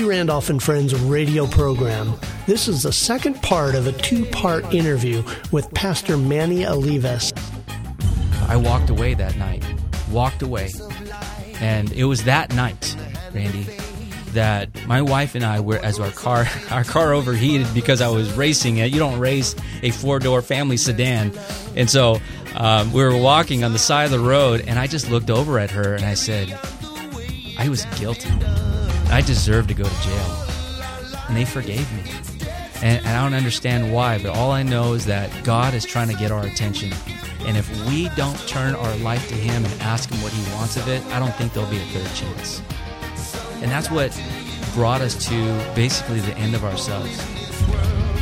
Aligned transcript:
Randolph 0.00 0.48
and 0.48 0.62
Friends 0.62 0.94
radio 0.94 1.46
program. 1.46 2.14
This 2.46 2.66
is 2.66 2.84
the 2.84 2.92
second 2.92 3.42
part 3.42 3.74
of 3.74 3.86
a 3.86 3.92
two 3.92 4.24
part 4.26 4.72
interview 4.72 5.22
with 5.50 5.70
Pastor 5.74 6.16
Manny 6.16 6.60
Olivas. 6.60 7.30
I 8.48 8.56
walked 8.56 8.88
away 8.88 9.12
that 9.12 9.36
night, 9.36 9.62
walked 10.10 10.40
away. 10.40 10.70
And 11.60 11.92
it 11.92 12.04
was 12.04 12.24
that 12.24 12.54
night, 12.54 12.96
Randy, 13.34 13.64
that 14.28 14.70
my 14.86 15.02
wife 15.02 15.34
and 15.34 15.44
I 15.44 15.60
were, 15.60 15.78
as 15.78 16.00
our 16.00 16.10
car, 16.10 16.46
our 16.70 16.84
car 16.84 17.12
overheated 17.12 17.66
because 17.74 18.00
I 18.00 18.08
was 18.08 18.32
racing 18.32 18.78
it. 18.78 18.90
You 18.92 18.98
don't 18.98 19.18
race 19.18 19.54
a 19.82 19.90
four 19.90 20.18
door 20.18 20.40
family 20.40 20.78
sedan. 20.78 21.32
And 21.76 21.90
so 21.90 22.18
um, 22.54 22.94
we 22.94 23.02
were 23.02 23.16
walking 23.16 23.62
on 23.62 23.74
the 23.74 23.78
side 23.78 24.06
of 24.06 24.10
the 24.10 24.20
road, 24.20 24.64
and 24.66 24.78
I 24.78 24.86
just 24.86 25.10
looked 25.10 25.28
over 25.28 25.58
at 25.58 25.70
her 25.72 25.94
and 25.94 26.04
I 26.04 26.14
said, 26.14 26.58
I 27.58 27.68
was 27.68 27.84
guilty. 27.98 28.30
I 29.12 29.20
deserve 29.20 29.66
to 29.68 29.74
go 29.74 29.84
to 29.84 30.02
jail. 30.02 30.44
And 31.28 31.36
they 31.36 31.44
forgave 31.44 31.86
me. 31.92 32.10
And, 32.76 33.04
and 33.04 33.08
I 33.08 33.22
don't 33.22 33.34
understand 33.34 33.92
why, 33.92 34.16
but 34.16 34.34
all 34.34 34.50
I 34.50 34.62
know 34.62 34.94
is 34.94 35.04
that 35.04 35.30
God 35.44 35.74
is 35.74 35.84
trying 35.84 36.08
to 36.08 36.16
get 36.16 36.32
our 36.32 36.44
attention. 36.44 36.92
And 37.40 37.56
if 37.56 37.68
we 37.86 38.08
don't 38.16 38.38
turn 38.48 38.74
our 38.74 38.96
life 38.96 39.28
to 39.28 39.34
Him 39.34 39.64
and 39.64 39.82
ask 39.82 40.10
Him 40.10 40.22
what 40.22 40.32
He 40.32 40.52
wants 40.54 40.78
of 40.78 40.88
it, 40.88 41.04
I 41.06 41.18
don't 41.18 41.34
think 41.34 41.52
there'll 41.52 41.70
be 41.70 41.76
a 41.76 41.84
third 41.86 42.14
chance. 42.14 42.62
And 43.62 43.70
that's 43.70 43.90
what 43.90 44.18
brought 44.72 45.02
us 45.02 45.28
to 45.28 45.34
basically 45.74 46.20
the 46.20 46.34
end 46.38 46.54
of 46.54 46.64
ourselves. 46.64 47.22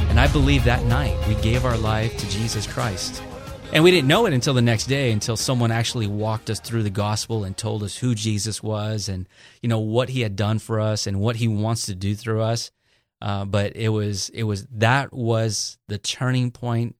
And 0.08 0.18
I 0.18 0.26
believe 0.26 0.64
that 0.64 0.84
night 0.86 1.16
we 1.28 1.36
gave 1.36 1.64
our 1.64 1.78
life 1.78 2.16
to 2.18 2.28
Jesus 2.28 2.66
Christ. 2.66 3.22
And 3.72 3.84
we 3.84 3.92
didn't 3.92 4.08
know 4.08 4.26
it 4.26 4.32
until 4.32 4.52
the 4.52 4.62
next 4.62 4.86
day, 4.86 5.12
until 5.12 5.36
someone 5.36 5.70
actually 5.70 6.08
walked 6.08 6.50
us 6.50 6.58
through 6.58 6.82
the 6.82 6.90
gospel 6.90 7.44
and 7.44 7.56
told 7.56 7.84
us 7.84 7.96
who 7.96 8.16
Jesus 8.16 8.60
was 8.62 9.08
and, 9.08 9.28
you 9.62 9.68
know, 9.68 9.78
what 9.78 10.08
he 10.08 10.22
had 10.22 10.34
done 10.34 10.58
for 10.58 10.80
us 10.80 11.06
and 11.06 11.20
what 11.20 11.36
he 11.36 11.46
wants 11.46 11.86
to 11.86 11.94
do 11.94 12.16
through 12.16 12.42
us. 12.42 12.72
Uh, 13.22 13.44
but 13.44 13.76
it 13.76 13.90
was, 13.90 14.28
it 14.30 14.42
was, 14.42 14.66
that 14.72 15.12
was 15.12 15.78
the 15.86 15.98
turning 15.98 16.50
point 16.50 16.96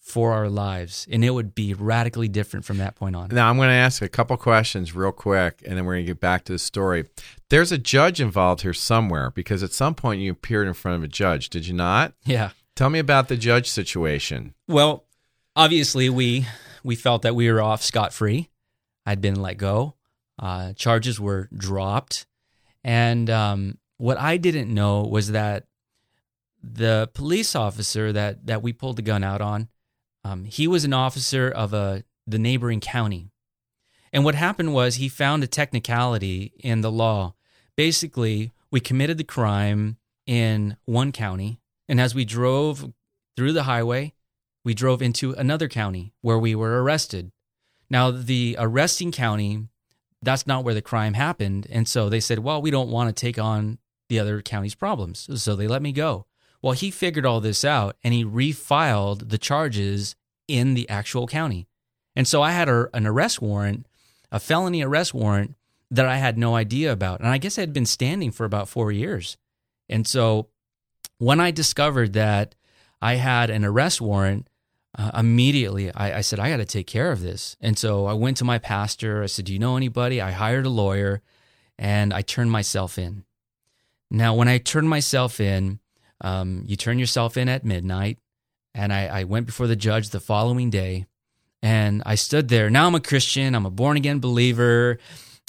for 0.00 0.32
our 0.32 0.48
lives. 0.48 1.06
And 1.12 1.24
it 1.24 1.30
would 1.30 1.54
be 1.54 1.74
radically 1.74 2.26
different 2.26 2.66
from 2.66 2.78
that 2.78 2.96
point 2.96 3.14
on. 3.14 3.28
Now, 3.28 3.48
I'm 3.48 3.56
going 3.56 3.68
to 3.68 3.74
ask 3.74 4.02
a 4.02 4.08
couple 4.08 4.36
questions 4.36 4.96
real 4.96 5.12
quick, 5.12 5.62
and 5.64 5.78
then 5.78 5.84
we're 5.84 5.94
going 5.94 6.06
to 6.06 6.12
get 6.12 6.20
back 6.20 6.44
to 6.46 6.52
the 6.52 6.58
story. 6.58 7.04
There's 7.50 7.70
a 7.70 7.78
judge 7.78 8.20
involved 8.20 8.62
here 8.62 8.74
somewhere 8.74 9.30
because 9.30 9.62
at 9.62 9.72
some 9.72 9.94
point 9.94 10.22
you 10.22 10.32
appeared 10.32 10.66
in 10.66 10.74
front 10.74 10.96
of 10.96 11.04
a 11.04 11.08
judge, 11.08 11.50
did 11.50 11.68
you 11.68 11.74
not? 11.74 12.14
Yeah. 12.24 12.50
Tell 12.74 12.90
me 12.90 12.98
about 12.98 13.28
the 13.28 13.36
judge 13.36 13.70
situation. 13.70 14.54
Well, 14.66 15.04
obviously 15.56 16.08
we 16.08 16.46
we 16.82 16.96
felt 16.96 17.22
that 17.22 17.34
we 17.34 17.50
were 17.50 17.60
off 17.60 17.82
scot 17.82 18.12
free. 18.12 18.48
I'd 19.06 19.20
been 19.20 19.40
let 19.40 19.58
go. 19.58 19.94
Uh, 20.38 20.72
charges 20.72 21.20
were 21.20 21.48
dropped, 21.54 22.26
and 22.82 23.28
um, 23.28 23.78
what 23.98 24.18
I 24.18 24.36
didn't 24.36 24.72
know 24.72 25.02
was 25.02 25.32
that 25.32 25.66
the 26.62 27.10
police 27.14 27.54
officer 27.54 28.12
that 28.12 28.46
that 28.46 28.62
we 28.62 28.72
pulled 28.72 28.96
the 28.96 29.02
gun 29.02 29.22
out 29.22 29.40
on, 29.40 29.68
um, 30.24 30.44
he 30.44 30.66
was 30.66 30.84
an 30.84 30.92
officer 30.92 31.48
of 31.50 31.74
a 31.74 32.04
the 32.26 32.38
neighboring 32.38 32.80
county, 32.80 33.30
and 34.12 34.24
what 34.24 34.34
happened 34.34 34.72
was 34.72 34.96
he 34.96 35.08
found 35.08 35.42
a 35.42 35.48
technicality 35.48 36.52
in 36.58 36.80
the 36.80 36.92
law. 36.92 37.34
Basically, 37.76 38.52
we 38.70 38.80
committed 38.80 39.18
the 39.18 39.24
crime 39.24 39.96
in 40.26 40.76
one 40.84 41.12
county, 41.12 41.60
and 41.88 42.00
as 42.00 42.14
we 42.14 42.24
drove 42.24 42.92
through 43.36 43.52
the 43.52 43.64
highway, 43.64 44.14
we 44.64 44.74
drove 44.74 45.02
into 45.02 45.32
another 45.32 45.68
county 45.68 46.12
where 46.20 46.38
we 46.38 46.54
were 46.54 46.82
arrested. 46.82 47.32
Now, 47.88 48.10
the 48.10 48.56
arresting 48.58 49.12
county, 49.12 49.68
that's 50.22 50.46
not 50.46 50.64
where 50.64 50.74
the 50.74 50.82
crime 50.82 51.14
happened. 51.14 51.66
And 51.70 51.88
so 51.88 52.08
they 52.08 52.20
said, 52.20 52.40
well, 52.40 52.62
we 52.62 52.70
don't 52.70 52.90
want 52.90 53.08
to 53.08 53.20
take 53.20 53.38
on 53.38 53.78
the 54.08 54.18
other 54.18 54.42
county's 54.42 54.74
problems. 54.74 55.28
So 55.42 55.56
they 55.56 55.66
let 55.66 55.82
me 55.82 55.92
go. 55.92 56.26
Well, 56.62 56.72
he 56.72 56.90
figured 56.90 57.24
all 57.24 57.40
this 57.40 57.64
out 57.64 57.96
and 58.04 58.12
he 58.12 58.24
refiled 58.24 59.30
the 59.30 59.38
charges 59.38 60.14
in 60.46 60.74
the 60.74 60.88
actual 60.88 61.26
county. 61.26 61.66
And 62.14 62.28
so 62.28 62.42
I 62.42 62.52
had 62.52 62.68
a, 62.68 62.88
an 62.92 63.06
arrest 63.06 63.40
warrant, 63.40 63.86
a 64.30 64.38
felony 64.38 64.82
arrest 64.82 65.14
warrant 65.14 65.54
that 65.90 66.06
I 66.06 66.16
had 66.16 66.36
no 66.36 66.54
idea 66.54 66.92
about. 66.92 67.20
And 67.20 67.28
I 67.28 67.38
guess 67.38 67.56
it 67.56 67.62
had 67.62 67.72
been 67.72 67.86
standing 67.86 68.30
for 68.30 68.44
about 68.44 68.68
four 68.68 68.92
years. 68.92 69.36
And 69.88 70.06
so 70.06 70.48
when 71.18 71.40
I 71.40 71.50
discovered 71.50 72.12
that 72.12 72.54
I 73.00 73.14
had 73.14 73.50
an 73.50 73.64
arrest 73.64 74.00
warrant, 74.00 74.48
uh, 74.98 75.10
immediately 75.14 75.92
I, 75.92 76.18
I, 76.18 76.20
said, 76.20 76.40
I 76.40 76.50
got 76.50 76.56
to 76.56 76.64
take 76.64 76.86
care 76.86 77.12
of 77.12 77.22
this. 77.22 77.56
And 77.60 77.78
so 77.78 78.06
I 78.06 78.12
went 78.14 78.36
to 78.38 78.44
my 78.44 78.58
pastor. 78.58 79.22
I 79.22 79.26
said, 79.26 79.44
Do 79.44 79.52
you 79.52 79.58
know 79.58 79.76
anybody? 79.76 80.20
I 80.20 80.32
hired 80.32 80.66
a 80.66 80.70
lawyer 80.70 81.22
and 81.78 82.12
I 82.12 82.22
turned 82.22 82.50
myself 82.50 82.98
in. 82.98 83.24
Now, 84.10 84.34
when 84.34 84.48
I 84.48 84.58
turned 84.58 84.88
myself 84.88 85.40
in, 85.40 85.78
um, 86.20 86.64
you 86.66 86.76
turn 86.76 86.98
yourself 86.98 87.36
in 87.36 87.48
at 87.48 87.64
midnight. 87.64 88.18
And 88.74 88.92
I, 88.92 89.06
I 89.06 89.24
went 89.24 89.46
before 89.46 89.66
the 89.66 89.76
judge 89.76 90.10
the 90.10 90.20
following 90.20 90.70
day 90.70 91.06
and 91.62 92.02
I 92.06 92.14
stood 92.14 92.48
there. 92.48 92.70
Now 92.70 92.86
I'm 92.86 92.94
a 92.94 93.00
Christian, 93.00 93.54
I'm 93.54 93.66
a 93.66 93.70
born 93.70 93.96
again 93.96 94.20
believer. 94.20 94.98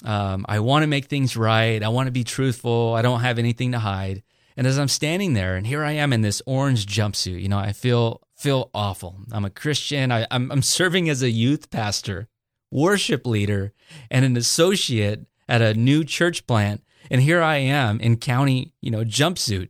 Um, 0.03 0.45
I 0.49 0.59
want 0.59 0.83
to 0.83 0.87
make 0.87 1.05
things 1.05 1.37
right. 1.37 1.81
I 1.81 1.89
want 1.89 2.07
to 2.07 2.11
be 2.11 2.23
truthful. 2.23 2.93
I 2.95 3.03
don't 3.03 3.19
have 3.21 3.37
anything 3.37 3.73
to 3.73 3.79
hide. 3.79 4.23
And 4.57 4.65
as 4.67 4.77
I'm 4.77 4.87
standing 4.87 5.33
there, 5.33 5.55
and 5.55 5.65
here 5.65 5.83
I 5.83 5.93
am 5.93 6.11
in 6.11 6.21
this 6.21 6.41
orange 6.45 6.85
jumpsuit, 6.85 7.41
you 7.41 7.49
know, 7.49 7.59
I 7.59 7.71
feel 7.71 8.21
feel 8.41 8.71
awful. 8.73 9.17
I'm 9.31 9.45
a 9.45 9.51
Christian. 9.51 10.11
I, 10.11 10.25
I'm, 10.31 10.51
I'm 10.51 10.63
serving 10.63 11.07
as 11.09 11.21
a 11.21 11.29
youth 11.29 11.69
pastor, 11.69 12.27
worship 12.71 13.27
leader, 13.27 13.73
and 14.09 14.25
an 14.25 14.35
associate 14.35 15.27
at 15.47 15.61
a 15.61 15.75
new 15.75 16.03
church 16.03 16.47
plant. 16.47 16.83
And 17.11 17.21
here 17.21 17.41
I 17.41 17.57
am 17.57 17.99
in 17.99 18.17
county, 18.17 18.73
you 18.81 18.89
know, 18.89 19.03
jumpsuit. 19.03 19.69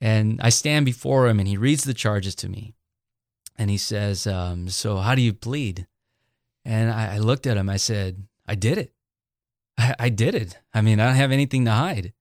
And 0.00 0.40
I 0.42 0.48
stand 0.48 0.86
before 0.86 1.28
him 1.28 1.38
and 1.38 1.46
he 1.46 1.56
reads 1.56 1.84
the 1.84 1.94
charges 1.94 2.34
to 2.36 2.48
me. 2.48 2.74
And 3.56 3.68
he 3.68 3.76
says, 3.76 4.26
um, 4.26 4.68
So 4.68 4.96
how 4.96 5.14
do 5.14 5.22
you 5.22 5.34
plead? 5.34 5.86
And 6.64 6.90
I, 6.90 7.16
I, 7.16 7.18
looked 7.18 7.46
at 7.46 7.56
him. 7.56 7.68
I 7.68 7.76
said, 7.76 8.24
I 8.46 8.54
did 8.54 8.78
it. 8.78 8.92
I, 9.78 9.94
I 9.98 10.08
did 10.08 10.34
it. 10.34 10.58
I 10.72 10.80
mean, 10.80 10.98
I 10.98 11.06
don't 11.06 11.16
have 11.16 11.32
anything 11.32 11.64
to 11.66 11.72
hide. 11.72 12.12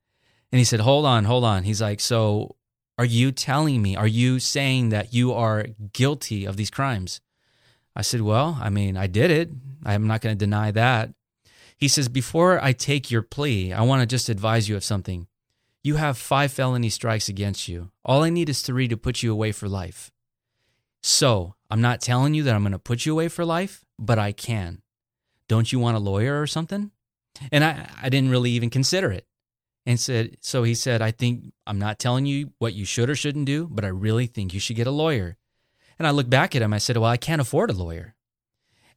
And 0.52 0.60
he 0.60 0.66
said, 0.66 0.81
Hold 0.81 1.06
on, 1.06 1.24
hold 1.24 1.44
on. 1.44 1.64
He's 1.64 1.81
like, 1.81 2.00
So 2.00 2.56
are 3.01 3.06
you 3.06 3.31
telling 3.31 3.81
me, 3.81 3.95
are 3.95 4.06
you 4.06 4.38
saying 4.38 4.89
that 4.89 5.12
you 5.12 5.34
are 5.34 5.66
guilty 5.91 6.45
of 6.45 6.56
these 6.56 6.69
crimes? 6.69 7.19
I 7.95 8.03
said, 8.03 8.22
Well, 8.22 8.59
I 8.62 8.69
mean, 8.69 8.95
I 8.95 9.07
did 9.07 9.31
it. 9.31 9.50
I'm 9.84 10.06
not 10.06 10.22
going 10.22 10.38
to 10.38 10.45
deny 10.45 10.69
that. 10.69 11.09
He 11.75 11.88
says, 11.88 12.07
Before 12.09 12.63
I 12.63 12.73
take 12.73 13.09
your 13.09 13.23
plea, 13.23 13.73
I 13.73 13.81
want 13.81 14.01
to 14.03 14.06
just 14.06 14.29
advise 14.29 14.69
you 14.69 14.75
of 14.75 14.84
something. 14.84 15.25
You 15.84 15.95
have 15.95 16.16
five 16.16 16.51
felony 16.51 16.89
strikes 16.89 17.28
against 17.28 17.67
you. 17.67 17.89
All 18.06 18.22
I 18.22 18.29
need 18.29 18.50
is 18.50 18.62
three 18.62 18.88
to 18.88 18.97
put 18.97 19.23
you 19.23 19.31
away 19.31 19.51
for 19.51 19.68
life. 19.68 20.12
So 21.01 21.56
I'm 21.72 21.81
not 21.81 22.01
telling 22.01 22.35
you 22.35 22.44
that 22.44 22.53
I'm 22.53 22.62
going 22.62 22.72
to 22.72 22.78
put 22.78 23.07
you 23.07 23.13
away 23.13 23.29
for 23.29 23.44
life, 23.44 23.83
but 23.97 24.19
I 24.19 24.31
can. 24.31 24.83
Don't 25.47 25.72
you 25.72 25.79
want 25.79 25.97
a 25.97 26.00
lawyer 26.00 26.39
or 26.39 26.45
something? 26.45 26.91
And 27.51 27.63
I, 27.63 27.89
I 28.00 28.09
didn't 28.09 28.29
really 28.29 28.51
even 28.51 28.69
consider 28.69 29.12
it 29.12 29.25
and 29.86 30.00
said, 30.00 30.38
So 30.42 30.64
he 30.64 30.75
said, 30.75 31.02
I 31.02 31.12
think 31.12 31.53
I'm 31.66 31.80
not 31.80 32.00
telling 32.00 32.25
you 32.25 32.52
what 32.59 32.74
you 32.74 32.86
should 32.86 33.09
or 33.09 33.16
shouldn't 33.16 33.46
do, 33.46 33.68
but 33.69 33.86
I 33.86 33.90
really 33.90 34.28
think 34.28 34.53
you 34.53 34.59
should 34.59 34.75
get 34.75 34.88
a 34.88 34.92
lawyer. 34.92 35.38
And 35.97 36.08
I 36.08 36.12
looked 36.12 36.30
back 36.30 36.56
at 36.56 36.62
him. 36.62 36.74
I 36.74 36.78
said, 36.78 36.97
Well, 36.97 37.09
I 37.09 37.18
can't 37.18 37.42
afford 37.42 37.69
a 37.69 37.74
lawyer. 37.74 38.16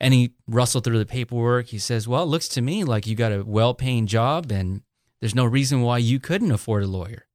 And 0.01 0.13
he 0.13 0.35
rustled 0.47 0.85
through 0.85 0.99
the 0.99 1.07
paperwork. 1.07 1.67
He 1.67 1.79
says, 1.79 2.09
Well, 2.09 2.25
it 2.25 2.27
looks 2.27 2.49
to 2.49 2.63
me 2.63 2.85
like 2.85 3.07
you 3.07 3.15
got 3.15 3.33
a 3.33 3.45
well 3.45 3.75
paying 3.75 4.07
job 4.07 4.51
and 4.51 4.83
there's 5.21 5.35
no 5.35 5.45
reason 5.45 5.81
why 5.81 5.99
you 5.99 6.21
couldn't 6.21 6.51
afford 6.51 6.83
a 6.83 6.87
lawyer. 6.87 7.27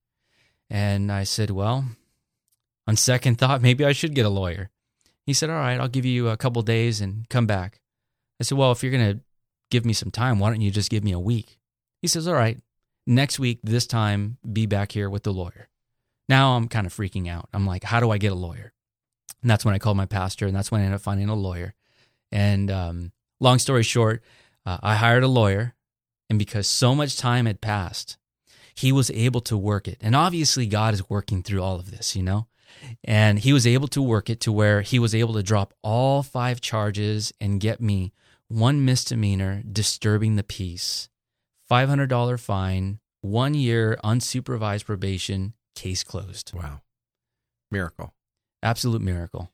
And 0.70 1.12
I 1.12 1.24
said, 1.24 1.50
Well, 1.50 1.86
on 2.88 2.96
second 2.96 3.38
thought, 3.38 3.62
maybe 3.62 3.86
I 3.86 3.92
should 3.92 4.16
get 4.16 4.26
a 4.26 4.30
lawyer. 4.30 4.70
He 5.26 5.34
said, 5.34 5.50
All 5.50 5.56
right, 5.58 5.80
I'll 5.80 5.88
give 5.88 6.06
you 6.06 6.30
a 6.30 6.38
couple 6.38 6.62
days 6.62 7.02
and 7.02 7.28
come 7.30 7.48
back. 7.48 7.82
I 8.40 8.44
said, 8.44 8.58
Well, 8.58 8.72
if 8.72 8.84
you're 8.84 8.92
going 8.92 9.18
to 9.18 9.24
give 9.70 9.86
me 9.86 9.94
some 9.94 10.12
time, 10.12 10.40
why 10.40 10.50
don't 10.50 10.62
you 10.62 10.72
just 10.72 10.90
give 10.90 11.04
me 11.04 11.12
a 11.12 11.20
week? 11.20 11.58
He 12.02 12.08
says, 12.08 12.28
All 12.28 12.34
right, 12.34 12.60
next 13.10 13.40
week, 13.40 13.60
this 13.64 13.88
time, 13.88 14.38
be 14.50 14.66
back 14.66 14.92
here 14.92 15.10
with 15.10 15.24
the 15.24 15.34
lawyer. 15.34 15.68
Now 16.30 16.56
I'm 16.56 16.68
kind 16.68 16.86
of 16.86 16.94
freaking 16.94 17.28
out. 17.28 17.50
I'm 17.52 17.66
like, 17.66 17.84
how 17.84 18.00
do 18.00 18.12
I 18.12 18.20
get 18.20 18.32
a 18.32 18.36
lawyer? 18.36 18.72
And 19.42 19.50
that's 19.50 19.66
when 19.66 19.74
I 19.74 19.80
called 19.80 19.98
my 19.98 20.06
pastor, 20.06 20.46
and 20.46 20.56
that's 20.56 20.72
when 20.72 20.82
I 20.82 20.84
ended 20.86 20.96
up 20.96 21.02
finding 21.02 21.28
a 21.28 21.36
lawyer. 21.36 21.74
And 22.32 22.70
um, 22.70 23.12
long 23.40 23.58
story 23.58 23.84
short, 23.84 24.24
uh, 24.66 24.78
I 24.84 24.96
hired 24.96 25.24
a 25.24 25.28
lawyer, 25.28 25.74
and 26.30 26.38
because 26.38 26.68
so 26.68 26.94
much 26.94 27.18
time 27.18 27.48
had 27.48 27.62
passed, 27.62 28.18
he 28.76 28.92
was 28.92 29.10
able 29.12 29.42
to 29.42 29.58
work 29.58 29.88
it. 29.88 29.98
And 30.02 30.16
obviously, 30.16 30.68
God 30.68 30.94
is 30.94 31.10
working 31.10 31.42
through 31.42 31.64
all 31.64 31.78
of 31.78 31.92
this, 31.92 32.16
you 32.16 32.24
know? 32.24 32.48
And 33.04 33.40
he 33.40 33.52
was 33.52 33.66
able 33.66 33.88
to 33.90 34.02
work 34.02 34.30
it 34.30 34.40
to 34.42 34.52
where 34.52 34.82
he 34.82 35.00
was 35.00 35.16
able 35.16 35.34
to 35.34 35.44
drop 35.44 35.74
all 35.82 36.22
five 36.22 36.62
charges 36.62 37.34
and 37.42 37.60
get 37.60 37.82
me 37.82 38.14
one 38.48 38.86
misdemeanor 38.86 39.64
disturbing 39.70 40.36
the 40.36 40.44
peace 40.44 41.10
$500 41.70 42.40
fine, 42.40 43.00
one 43.22 43.54
year 43.54 43.98
unsupervised 44.04 44.86
probation, 44.86 45.54
case 45.76 46.04
closed. 46.04 46.52
Wow. 46.54 46.82
Miracle. 47.72 48.14
Absolute 48.64 49.02
miracle. 49.02 49.52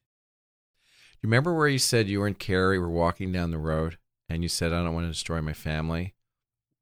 You 1.21 1.27
remember 1.27 1.53
where 1.53 1.67
you 1.67 1.79
said 1.79 2.07
you 2.07 2.23
and 2.23 2.37
Carrie 2.37 2.79
were 2.79 2.89
walking 2.89 3.31
down 3.31 3.51
the 3.51 3.57
road, 3.57 3.97
and 4.29 4.43
you 4.43 4.49
said, 4.49 4.71
I 4.71 4.83
don't 4.83 4.93
want 4.93 5.05
to 5.05 5.11
destroy 5.11 5.41
my 5.41 5.53
family? 5.53 6.13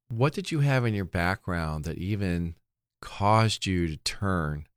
What 0.10 0.34
did 0.34 0.52
you 0.52 0.60
have 0.60 0.86
in 0.86 0.94
your 0.94 1.06
background 1.06 1.86
that 1.86 1.98
even 1.98 2.56
caused 3.02 3.66
you 3.66 3.88
to 3.88 3.98
turn 3.98 4.68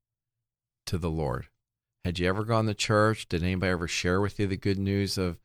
to 0.86 0.98
the 0.98 1.10
Lord? 1.10 1.48
Had 2.04 2.18
you 2.18 2.28
ever 2.28 2.44
gone 2.44 2.66
to 2.66 2.74
church? 2.74 3.28
Did 3.28 3.42
anybody 3.42 3.72
ever 3.72 3.88
share 3.88 4.20
with 4.20 4.38
you 4.38 4.46
the 4.46 4.56
good 4.56 4.78
news 4.78 5.18
of 5.18 5.38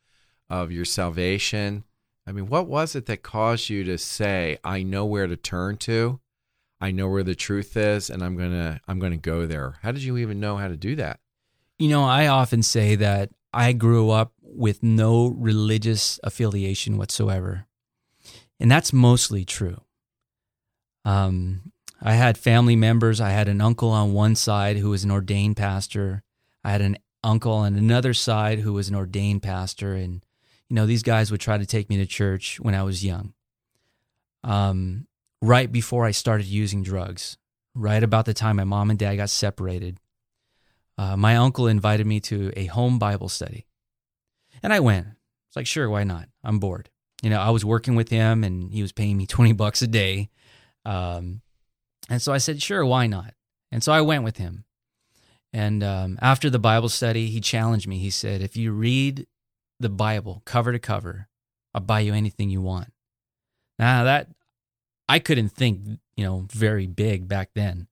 of 0.50 0.72
your 0.72 0.86
salvation? 0.86 1.84
I 2.32 2.34
mean, 2.34 2.48
what 2.48 2.66
was 2.66 2.96
it 2.96 3.08
that 3.08 3.24
caused 3.24 3.70
you 3.70 3.84
to 3.84 3.98
say, 3.98 4.58
"I 4.64 4.84
know 4.84 5.06
where 5.06 5.28
to 5.28 5.36
turn 5.36 5.76
to. 5.80 6.22
I 6.80 6.92
know 6.92 7.10
where 7.10 7.24
the 7.24 7.36
truth 7.36 7.76
is, 7.76 8.10
and 8.10 8.24
I'm 8.24 8.38
gonna 8.38 8.80
I'm 8.88 9.00
gonna 9.00 9.18
go 9.18 9.46
there." 9.46 9.80
How 9.82 9.92
did 9.92 10.02
you 10.02 10.16
even 10.16 10.40
know 10.40 10.56
how 10.56 10.70
to 10.70 10.78
do 10.78 10.96
that? 10.96 11.20
You 11.78 11.90
know, 11.90 12.06
I 12.06 12.28
often 12.28 12.64
say 12.64 12.96
that 12.96 13.32
I 13.54 13.74
grew 13.74 14.12
up 14.12 14.32
with 14.42 14.82
no 14.82 15.28
religious 15.28 16.22
affiliation 16.24 16.98
whatsoever. 16.98 17.66
And 18.62 18.72
that's 18.72 18.94
mostly 18.94 19.44
true. 19.44 19.82
Um, 21.04 21.74
I 22.02 22.14
had 22.14 22.38
family 22.38 22.78
members. 22.78 23.20
I 23.20 23.32
had 23.32 23.50
an 23.50 23.60
uncle 23.60 23.90
on 23.90 24.14
one 24.14 24.36
side 24.36 24.78
who 24.78 24.92
was 24.92 25.04
an 25.04 25.12
ordained 25.12 25.58
pastor. 25.58 26.24
I 26.64 26.72
had 26.72 26.82
an 26.82 26.98
uncle 27.26 27.52
on 27.52 27.76
another 27.76 28.14
side 28.14 28.60
who 28.60 28.72
was 28.72 28.88
an 28.88 28.96
ordained 28.96 29.44
pastor. 29.44 29.96
And, 29.96 30.24
you 30.72 30.76
know, 30.76 30.86
these 30.86 31.04
guys 31.04 31.32
would 31.32 31.42
try 31.42 31.58
to 31.58 31.66
take 31.66 31.90
me 31.90 31.98
to 31.98 32.06
church 32.06 32.58
when 32.62 32.74
I 32.74 32.84
was 32.84 33.04
young. 33.04 33.34
Um, 34.42 35.06
right 35.42 35.70
before 35.70 36.06
I 36.06 36.12
started 36.12 36.46
using 36.46 36.82
drugs, 36.82 37.38
right 37.76 38.02
about 38.02 38.24
the 38.24 38.34
time 38.34 38.56
my 38.56 38.64
mom 38.64 38.90
and 38.90 38.98
dad 38.98 39.18
got 39.18 39.30
separated, 39.30 40.00
uh, 40.98 41.18
my 41.18 41.36
uncle 41.36 41.68
invited 41.68 42.08
me 42.08 42.22
to 42.22 42.54
a 42.56 42.68
home 42.68 43.00
Bible 43.00 43.28
study. 43.28 43.66
And 44.64 44.72
I 44.72 44.80
went. 44.80 45.08
It's 45.50 45.58
like, 45.58 45.68
sure, 45.68 45.90
why 45.90 46.06
not? 46.06 46.30
I'm 46.42 46.60
bored. 46.60 46.90
You 47.22 47.30
know, 47.30 47.42
I 47.42 47.50
was 47.50 47.66
working 47.66 47.96
with 47.96 48.08
him 48.08 48.42
and 48.46 48.72
he 48.72 48.82
was 48.82 48.94
paying 48.94 49.18
me 49.18 49.26
20 49.28 49.52
bucks 49.52 49.82
a 49.82 49.88
day. 49.88 50.30
Um, 50.86 51.42
and 52.10 52.22
so 52.22 52.32
I 52.32 52.38
said, 52.38 52.62
sure, 52.62 52.86
why 52.86 53.08
not? 53.08 53.34
And 53.74 53.84
so 53.84 53.92
I 53.92 54.00
went 54.00 54.24
with 54.24 54.38
him. 54.38 54.64
And 55.52 55.84
um, 55.84 56.18
after 56.22 56.50
the 56.50 56.60
Bible 56.60 56.88
study, 56.88 57.28
he 57.28 57.42
challenged 57.42 57.90
me. 57.90 57.98
He 57.98 58.10
said, 58.10 58.42
if 58.42 58.56
you 58.56 58.72
read 58.72 59.28
the 59.82 59.90
Bible 59.90 60.42
cover 60.46 60.72
to 60.72 60.80
cover, 60.80 61.28
I'll 61.74 61.82
buy 61.82 62.02
you 62.02 62.14
anything 62.14 62.50
you 62.50 62.62
want. 62.62 62.92
Now, 63.80 64.04
that 64.04 64.28
I 65.10 65.20
couldn't 65.20 65.50
think, 65.50 66.00
you 66.16 66.24
know, 66.24 66.46
very 66.52 66.88
big 66.88 67.28
back 67.28 67.50
then. 67.56 67.88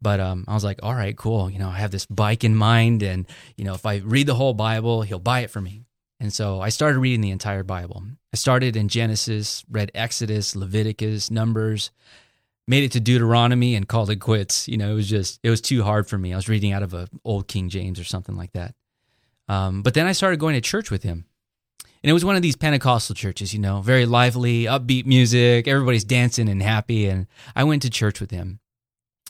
But 0.00 0.20
um, 0.20 0.44
I 0.46 0.54
was 0.54 0.64
like, 0.64 0.80
all 0.82 0.94
right, 0.94 1.16
cool. 1.16 1.50
You 1.50 1.58
know, 1.58 1.68
I 1.68 1.78
have 1.78 1.90
this 1.90 2.06
bike 2.06 2.44
in 2.44 2.54
mind, 2.54 3.02
and 3.02 3.26
you 3.56 3.64
know, 3.64 3.74
if 3.74 3.86
I 3.86 3.96
read 3.96 4.26
the 4.26 4.34
whole 4.34 4.54
Bible, 4.54 5.02
he'll 5.02 5.18
buy 5.18 5.40
it 5.40 5.50
for 5.50 5.60
me. 5.60 5.84
And 6.20 6.32
so 6.32 6.60
I 6.60 6.68
started 6.68 6.98
reading 6.98 7.20
the 7.20 7.30
entire 7.30 7.62
Bible. 7.62 8.02
I 8.32 8.36
started 8.36 8.76
in 8.76 8.88
Genesis, 8.88 9.64
read 9.70 9.90
Exodus, 9.94 10.56
Leviticus, 10.56 11.30
Numbers, 11.30 11.90
made 12.68 12.84
it 12.84 12.92
to 12.92 13.00
Deuteronomy, 13.00 13.74
and 13.74 13.88
called 13.88 14.10
it 14.10 14.16
quits. 14.16 14.68
You 14.68 14.76
know, 14.76 14.90
it 14.90 14.94
was 14.94 15.08
just 15.08 15.40
it 15.42 15.50
was 15.50 15.60
too 15.60 15.82
hard 15.82 16.06
for 16.06 16.18
me. 16.18 16.32
I 16.32 16.36
was 16.36 16.48
reading 16.48 16.72
out 16.72 16.82
of 16.82 16.94
a 16.94 17.08
old 17.24 17.48
King 17.48 17.68
James 17.68 17.98
or 17.98 18.04
something 18.04 18.36
like 18.36 18.52
that. 18.52 18.74
Um, 19.48 19.82
but 19.82 19.94
then 19.94 20.06
I 20.06 20.12
started 20.12 20.40
going 20.40 20.54
to 20.54 20.60
church 20.60 20.90
with 20.90 21.02
him. 21.02 21.26
And 22.02 22.10
it 22.10 22.12
was 22.14 22.24
one 22.24 22.36
of 22.36 22.42
these 22.42 22.56
Pentecostal 22.56 23.14
churches, 23.14 23.52
you 23.52 23.60
know, 23.60 23.80
very 23.80 24.06
lively, 24.06 24.64
upbeat 24.64 25.06
music. 25.06 25.66
Everybody's 25.66 26.04
dancing 26.04 26.48
and 26.48 26.62
happy. 26.62 27.06
And 27.06 27.26
I 27.54 27.64
went 27.64 27.82
to 27.82 27.90
church 27.90 28.20
with 28.20 28.30
him. 28.30 28.60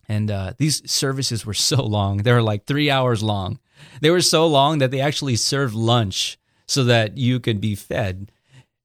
And 0.09 0.31
uh, 0.31 0.53
these 0.59 0.89
services 0.91 1.47
were 1.47 1.55
so 1.55 1.83
long. 1.83 2.19
They 2.19 2.33
were 2.33 2.43
like 2.43 2.67
three 2.67 2.91
hours 2.91 3.23
long. 3.23 3.61
They 4.01 4.11
were 4.11 4.21
so 4.21 4.47
long 4.47 4.79
that 4.79 4.91
they 4.91 5.01
actually 5.01 5.37
served 5.37 5.75
lunch 5.75 6.39
so 6.67 6.85
that 6.85 7.17
you 7.17 7.41
could 7.41 7.61
be 7.61 7.75
fed. 7.75 8.33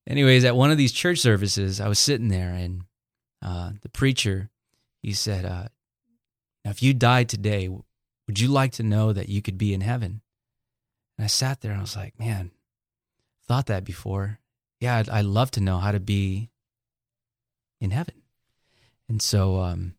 Anyways, 0.08 0.46
at 0.46 0.56
one 0.56 0.72
of 0.72 0.78
these 0.78 0.92
church 0.92 1.20
services, 1.20 1.80
I 1.80 1.88
was 1.88 2.00
sitting 2.00 2.28
there 2.28 2.52
and 2.52 2.84
uh, 3.42 3.72
the 3.82 3.90
preacher, 3.90 4.50
he 5.02 5.14
said, 5.14 5.46
uh, 5.46 5.68
Now, 6.66 6.72
if 6.72 6.84
you 6.84 6.94
died 6.94 7.30
today, 7.30 7.68
would 7.68 8.40
you 8.40 8.48
like 8.48 8.72
to 8.74 8.84
know 8.84 9.14
that 9.14 9.30
you 9.30 9.42
could 9.42 9.58
be 9.58 9.74
in 9.74 9.82
heaven? 9.82 10.22
And 11.22 11.26
I 11.26 11.28
sat 11.28 11.62
there 11.62 11.70
and 11.70 11.78
I 11.78 11.84
was 11.84 11.96
like, 11.96 12.20
Man, 12.20 12.50
thought 13.48 13.68
that 13.68 13.84
before. 13.84 14.40
Yeah, 14.80 14.98
I'd, 14.98 15.08
I'd 15.08 15.26
love 15.26 15.52
to 15.52 15.62
know 15.62 15.78
how 15.78 15.92
to 15.92 16.00
be 16.00 16.50
in 17.80 17.92
heaven. 17.92 18.24
And 19.08 19.22
so, 19.22 19.60
um, 19.60 19.94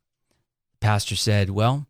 pastor 0.81 1.15
said, 1.15 1.49
Well, 1.49 1.87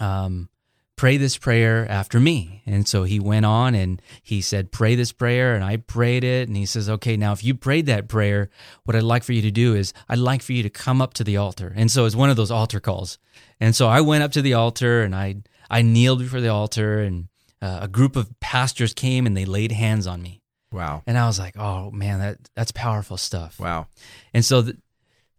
um, 0.00 0.48
pray 0.96 1.16
this 1.16 1.38
prayer 1.38 1.88
after 1.88 2.18
me. 2.18 2.64
And 2.66 2.88
so 2.88 3.04
he 3.04 3.20
went 3.20 3.46
on 3.46 3.76
and 3.76 4.02
he 4.20 4.40
said, 4.40 4.72
Pray 4.72 4.96
this 4.96 5.12
prayer. 5.12 5.54
And 5.54 5.62
I 5.62 5.76
prayed 5.76 6.24
it. 6.24 6.48
And 6.48 6.56
he 6.56 6.66
says, 6.66 6.90
Okay, 6.90 7.16
now 7.16 7.30
if 7.30 7.44
you 7.44 7.54
prayed 7.54 7.86
that 7.86 8.08
prayer, 8.08 8.50
what 8.82 8.96
I'd 8.96 9.04
like 9.04 9.22
for 9.22 9.32
you 9.32 9.42
to 9.42 9.52
do 9.52 9.76
is 9.76 9.92
I'd 10.08 10.18
like 10.18 10.42
for 10.42 10.54
you 10.54 10.64
to 10.64 10.70
come 10.70 11.00
up 11.00 11.14
to 11.14 11.22
the 11.22 11.36
altar. 11.36 11.72
And 11.76 11.88
so 11.88 12.04
it's 12.04 12.16
one 12.16 12.30
of 12.30 12.36
those 12.36 12.50
altar 12.50 12.80
calls. 12.80 13.16
And 13.60 13.76
so 13.76 13.86
I 13.86 14.00
went 14.00 14.24
up 14.24 14.32
to 14.32 14.42
the 14.42 14.54
altar 14.54 15.02
and 15.02 15.14
I, 15.14 15.36
I 15.70 15.82
kneeled 15.82 16.18
before 16.18 16.40
the 16.40 16.48
altar 16.48 16.98
and 16.98 17.28
uh, 17.62 17.80
a 17.82 17.88
group 17.88 18.16
of 18.16 18.28
pastors 18.40 18.94
came 18.94 19.26
and 19.26 19.36
they 19.36 19.44
laid 19.44 19.72
hands 19.72 20.06
on 20.06 20.22
me. 20.22 20.42
Wow. 20.72 21.02
And 21.06 21.18
I 21.18 21.26
was 21.26 21.38
like, 21.38 21.56
oh 21.58 21.90
man, 21.90 22.20
that 22.20 22.38
that's 22.54 22.72
powerful 22.72 23.16
stuff. 23.16 23.58
Wow. 23.58 23.88
And 24.32 24.44
so 24.44 24.62
the, 24.62 24.78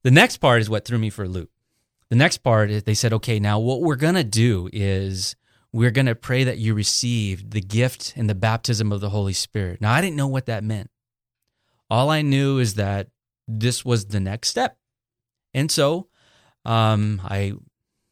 the 0.03 0.11
next 0.11 0.37
part 0.37 0.61
is 0.61 0.69
what 0.69 0.85
threw 0.85 0.97
me 0.97 1.09
for 1.09 1.23
a 1.23 1.27
loop. 1.29 1.49
The 2.09 2.17
next 2.17 2.39
part 2.39 2.69
is 2.69 2.83
they 2.83 2.93
said, 2.93 3.13
okay, 3.13 3.39
now 3.39 3.59
what 3.59 3.81
we're 3.81 3.95
going 3.95 4.15
to 4.15 4.23
do 4.23 4.69
is 4.73 5.35
we're 5.71 5.91
going 5.91 6.07
to 6.07 6.15
pray 6.15 6.43
that 6.43 6.57
you 6.57 6.73
receive 6.73 7.51
the 7.51 7.61
gift 7.61 8.13
and 8.17 8.29
the 8.29 8.35
baptism 8.35 8.91
of 8.91 8.99
the 8.99 9.09
Holy 9.09 9.31
Spirit. 9.31 9.79
Now, 9.79 9.93
I 9.93 10.01
didn't 10.01 10.17
know 10.17 10.27
what 10.27 10.47
that 10.47 10.63
meant. 10.63 10.89
All 11.89 12.09
I 12.09 12.21
knew 12.21 12.59
is 12.59 12.75
that 12.75 13.07
this 13.47 13.85
was 13.85 14.07
the 14.07 14.19
next 14.19 14.49
step. 14.49 14.77
And 15.53 15.71
so 15.71 16.07
um, 16.65 17.21
I 17.23 17.53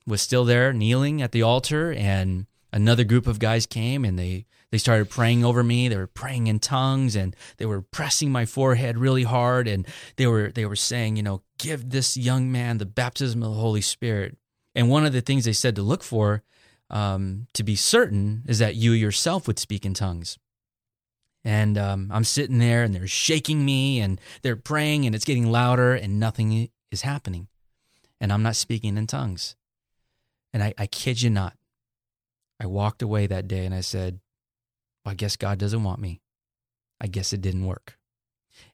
was 0.08 0.22
still 0.22 0.46
there 0.46 0.72
kneeling 0.72 1.22
at 1.22 1.34
the 1.34 1.44
altar, 1.44 1.92
and 1.92 2.46
another 2.72 3.04
group 3.04 3.28
of 3.28 3.40
guys 3.40 3.66
came 3.66 4.06
and 4.06 4.18
they 4.18 4.46
they 4.72 4.78
started 4.78 5.10
praying 5.10 5.44
over 5.44 5.64
me. 5.64 5.88
They 5.88 5.98
were 5.98 6.08
praying 6.08 6.48
in 6.48 6.60
tongues 6.60 7.16
and 7.16 7.36
they 7.58 7.66
were 7.66 7.82
pressing 7.82 8.32
my 8.32 8.46
forehead 8.46 8.98
really 8.98 9.24
hard. 9.24 9.68
And 9.68 9.88
they 10.16 10.28
were 10.28 10.52
they 10.52 10.66
were 10.66 10.76
saying 10.76 11.18
you 11.18 11.24
know 11.24 11.42
give 11.58 11.90
this 11.90 12.18
young 12.18 12.52
man 12.52 12.78
the 12.78 12.86
baptism 12.86 13.44
of 13.44 13.50
the 13.50 13.60
holy 13.60 13.82
spirit. 13.82 14.38
And 14.76 14.90
one 14.90 15.06
of 15.06 15.14
the 15.14 15.22
things 15.22 15.46
they 15.46 15.54
said 15.54 15.76
to 15.76 15.82
look 15.82 16.04
for 16.04 16.44
um, 16.90 17.48
to 17.54 17.64
be 17.64 17.76
certain 17.76 18.44
is 18.48 18.60
that 18.60 18.76
you 18.76 18.92
yourself 18.92 19.48
would 19.48 19.60
speak 19.60 19.86
in 19.86 19.94
tongues. 19.94 20.38
And 21.46 21.78
um, 21.78 22.10
i'm 22.12 22.26
sitting 22.26 22.60
there 22.60 22.84
and 22.84 22.94
they're 22.94 23.08
shaking 23.08 23.64
me 23.64 24.02
and 24.02 24.20
they're 24.42 24.58
praying 24.58 25.06
and 25.06 25.16
it's 25.16 25.26
getting 25.26 25.50
louder 25.50 25.96
and 25.96 26.20
nothing 26.20 26.70
is 26.92 27.02
happening. 27.02 27.48
And 28.22 28.32
i'm 28.32 28.44
not 28.44 28.56
speaking 28.56 28.98
in 28.98 29.08
tongues. 29.08 29.56
And 30.54 30.62
i, 30.62 30.74
I 30.78 30.86
kid 30.86 31.22
you 31.22 31.30
not 31.30 31.59
I 32.60 32.66
walked 32.66 33.02
away 33.02 33.28
that 33.28 33.48
day 33.48 33.66
and 33.66 33.74
I 33.74 33.82
said, 33.82 34.20
well, 35.04 35.14
I 35.14 35.16
guess 35.16 35.36
God 35.36 35.58
doesn't 35.58 35.84
want 35.84 36.00
me. 36.00 36.22
I 37.00 37.08
guess 37.08 37.34
it 37.34 37.42
didn't 37.42 37.66
work. 37.66 37.98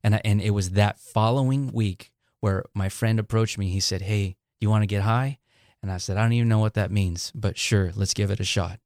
And 0.04 0.16
I, 0.16 0.22
and 0.26 0.42
it 0.42 0.52
was 0.52 0.72
that 0.72 1.00
following 1.00 1.72
week 1.72 2.12
where 2.40 2.66
my 2.74 2.90
friend 2.90 3.20
approached 3.20 3.58
me. 3.58 3.70
He 3.70 3.80
said, 3.80 4.02
"Hey, 4.02 4.38
you 4.60 4.70
want 4.70 4.82
to 4.84 4.88
get 4.88 5.04
high?" 5.04 5.38
And 5.82 5.92
I 5.92 5.98
said, 5.98 6.18
"I 6.18 6.24
don't 6.24 6.34
even 6.34 6.50
know 6.50 6.60
what 6.60 6.74
that 6.74 6.92
means, 6.92 7.32
but 7.36 7.58
sure, 7.58 7.92
let's 7.96 8.14
give 8.14 8.32
it 8.32 8.40
a 8.40 8.46
shot." 8.46 8.80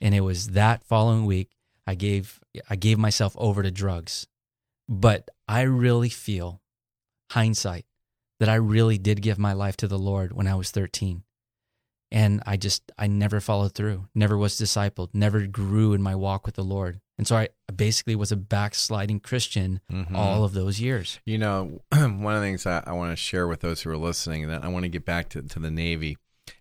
And 0.00 0.14
it 0.14 0.20
was 0.20 0.48
that 0.50 0.84
following 0.84 1.26
week 1.26 1.50
I 1.86 1.94
gave 1.94 2.40
I 2.70 2.76
gave 2.76 2.98
myself 2.98 3.34
over 3.36 3.62
to 3.62 3.70
drugs. 3.70 4.26
But 4.88 5.30
I 5.48 5.62
really 5.62 6.10
feel 6.10 6.60
hindsight 7.30 7.86
that 8.38 8.48
I 8.48 8.54
really 8.54 8.98
did 8.98 9.22
give 9.22 9.38
my 9.38 9.52
life 9.52 9.76
to 9.78 9.88
the 9.88 9.98
Lord 9.98 10.32
when 10.32 10.46
I 10.46 10.54
was 10.54 10.70
13 10.70 11.24
and 12.14 12.40
I 12.46 12.56
just 12.56 12.92
I 12.96 13.08
never 13.08 13.40
followed 13.40 13.74
through, 13.74 14.06
never 14.14 14.38
was 14.38 14.54
discipled, 14.54 15.08
never 15.12 15.48
grew 15.48 15.94
in 15.94 16.00
my 16.00 16.14
walk 16.14 16.46
with 16.46 16.54
the 16.54 16.62
Lord. 16.62 17.00
And 17.18 17.26
so 17.26 17.36
I 17.36 17.48
basically 17.74 18.14
was 18.14 18.30
a 18.30 18.36
backsliding 18.36 19.18
Christian 19.18 19.80
mm-hmm. 19.92 20.14
all 20.14 20.44
of 20.44 20.52
those 20.52 20.80
years. 20.80 21.18
You 21.26 21.38
know, 21.38 21.82
one 21.90 22.34
of 22.34 22.40
the 22.40 22.46
things 22.46 22.66
I, 22.66 22.84
I, 22.86 22.92
want 22.92 23.10
to 23.10 23.16
share 23.16 23.48
with 23.48 23.60
those 23.60 23.82
who 23.82 23.90
are 23.90 23.96
listening, 23.96 24.44
and 24.44 24.64
I 24.64 24.68
want 24.68 24.84
to 24.84 24.88
get 24.88 25.04
back 25.04 25.28
to, 25.30 25.42
to 25.42 25.58
the 25.58 25.72
Navy 25.72 26.16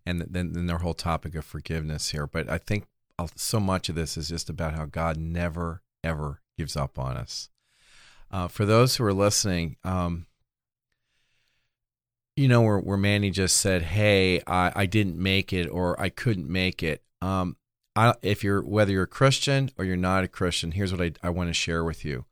and 0.05 0.21
then, 0.21 0.53
then 0.53 0.65
their 0.65 0.79
whole 0.79 0.95
topic 0.95 1.35
of 1.35 1.45
forgiveness 1.45 2.09
here. 2.09 2.25
But 2.25 2.49
I 2.49 2.57
think 2.57 2.85
so 3.35 3.59
much 3.59 3.89
of 3.89 3.95
this 3.95 4.17
is 4.17 4.29
just 4.29 4.49
about 4.49 4.73
how 4.73 4.85
God 4.85 5.17
never, 5.17 5.83
ever 6.03 6.41
gives 6.57 6.75
up 6.75 6.97
on 6.97 7.15
us. 7.15 7.49
Uh, 8.31 8.47
for 8.47 8.65
those 8.65 8.95
who 8.95 9.05
are 9.05 9.13
listening, 9.13 9.77
um, 9.83 10.25
you 12.35 12.47
know 12.47 12.61
where 12.61 12.79
where 12.79 12.97
Manny 12.97 13.29
just 13.29 13.57
said, 13.57 13.83
"Hey, 13.83 14.41
I, 14.47 14.71
I 14.75 14.85
didn't 14.85 15.17
make 15.17 15.53
it 15.53 15.67
or 15.67 15.99
I 16.01 16.09
couldn't 16.09 16.47
make 16.49 16.81
it." 16.81 17.03
Um, 17.21 17.57
I, 17.95 18.15
if 18.21 18.43
you're 18.43 18.61
whether 18.61 18.91
you're 18.91 19.03
a 19.03 19.07
Christian 19.07 19.69
or 19.77 19.85
you're 19.85 19.95
not 19.95 20.23
a 20.23 20.27
Christian, 20.27 20.71
here's 20.71 20.91
what 20.91 21.01
I, 21.01 21.11
I 21.21 21.29
want 21.29 21.49
to 21.49 21.53
share 21.53 21.83
with 21.83 22.03
you: 22.03 22.25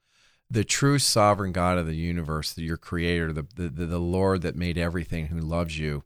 the 0.50 0.64
true 0.64 0.98
sovereign 0.98 1.52
God 1.52 1.78
of 1.78 1.86
the 1.86 1.96
universe, 1.96 2.58
your 2.58 2.78
Creator, 2.78 3.34
the, 3.34 3.48
the 3.56 3.70
the 3.70 4.00
Lord 4.00 4.42
that 4.42 4.56
made 4.56 4.78
everything, 4.78 5.28
who 5.28 5.40
loves 5.40 5.78
you. 5.78 6.04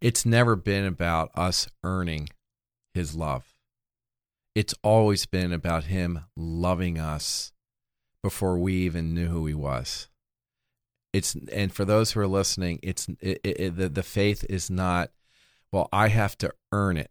It's 0.00 0.26
never 0.26 0.56
been 0.56 0.84
about 0.84 1.30
us 1.34 1.68
earning 1.84 2.28
His 2.92 3.14
love. 3.14 3.54
It's 4.54 4.74
always 4.82 5.26
been 5.26 5.52
about 5.52 5.84
Him 5.84 6.24
loving 6.36 6.98
us 6.98 7.52
before 8.22 8.58
we 8.58 8.74
even 8.74 9.14
knew 9.14 9.28
who 9.28 9.46
He 9.46 9.54
was 9.54 10.08
it's 11.16 11.34
and 11.50 11.72
for 11.72 11.86
those 11.86 12.12
who 12.12 12.20
are 12.20 12.26
listening, 12.26 12.78
it's 12.82 13.08
it, 13.20 13.40
it, 13.42 13.76
the 13.76 13.88
the 13.88 14.02
faith 14.02 14.44
is 14.50 14.70
not 14.70 15.10
well, 15.72 15.88
I 15.92 16.08
have 16.08 16.36
to 16.38 16.52
earn 16.72 16.98
it 16.98 17.10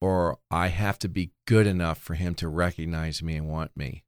or 0.00 0.38
I 0.50 0.66
have 0.66 0.98
to 1.00 1.08
be 1.08 1.30
good 1.46 1.68
enough 1.68 1.98
for 1.98 2.14
him 2.14 2.34
to 2.36 2.48
recognize 2.48 3.22
me 3.22 3.36
and 3.36 3.48
want 3.48 3.76
me. 3.76 4.02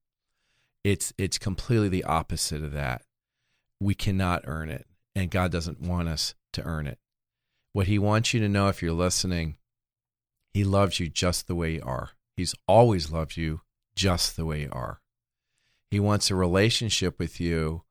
It's 0.82 1.12
it's 1.16 1.38
completely 1.38 1.88
the 1.88 2.02
opposite 2.02 2.64
of 2.64 2.72
that. 2.72 3.02
We 3.80 3.94
cannot 3.94 4.42
earn 4.46 4.68
it, 4.68 4.86
and 5.14 5.30
God 5.30 5.52
doesn't 5.52 5.80
want 5.80 6.08
us 6.08 6.34
to 6.54 6.64
earn 6.64 6.88
it. 6.88 6.98
What 7.72 7.86
he 7.86 7.98
wants 8.00 8.34
you 8.34 8.40
to 8.40 8.48
know 8.48 8.66
if 8.66 8.82
you're 8.82 8.92
listening, 8.92 9.58
he 10.52 10.64
loves 10.64 10.98
you 10.98 11.08
just 11.08 11.46
the 11.46 11.54
way 11.54 11.74
you 11.74 11.82
are. 11.84 12.10
He's 12.36 12.56
always 12.66 13.12
loved 13.12 13.36
you 13.36 13.60
just 13.94 14.36
the 14.36 14.44
way 14.44 14.62
you 14.62 14.70
are. 14.72 15.00
He 15.88 16.00
wants 16.00 16.28
a 16.28 16.34
relationship 16.34 17.20
with 17.20 17.40
you 17.40 17.83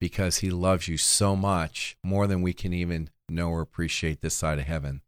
because 0.00 0.38
he 0.38 0.50
loves 0.50 0.88
you 0.88 0.96
so 0.96 1.36
much, 1.36 1.96
more 2.02 2.26
than 2.26 2.42
we 2.42 2.52
can 2.52 2.72
even 2.72 3.10
know 3.28 3.50
or 3.50 3.60
appreciate 3.60 4.20
this 4.20 4.34
side 4.34 4.58
of 4.58 4.64
heaven. 4.64 5.02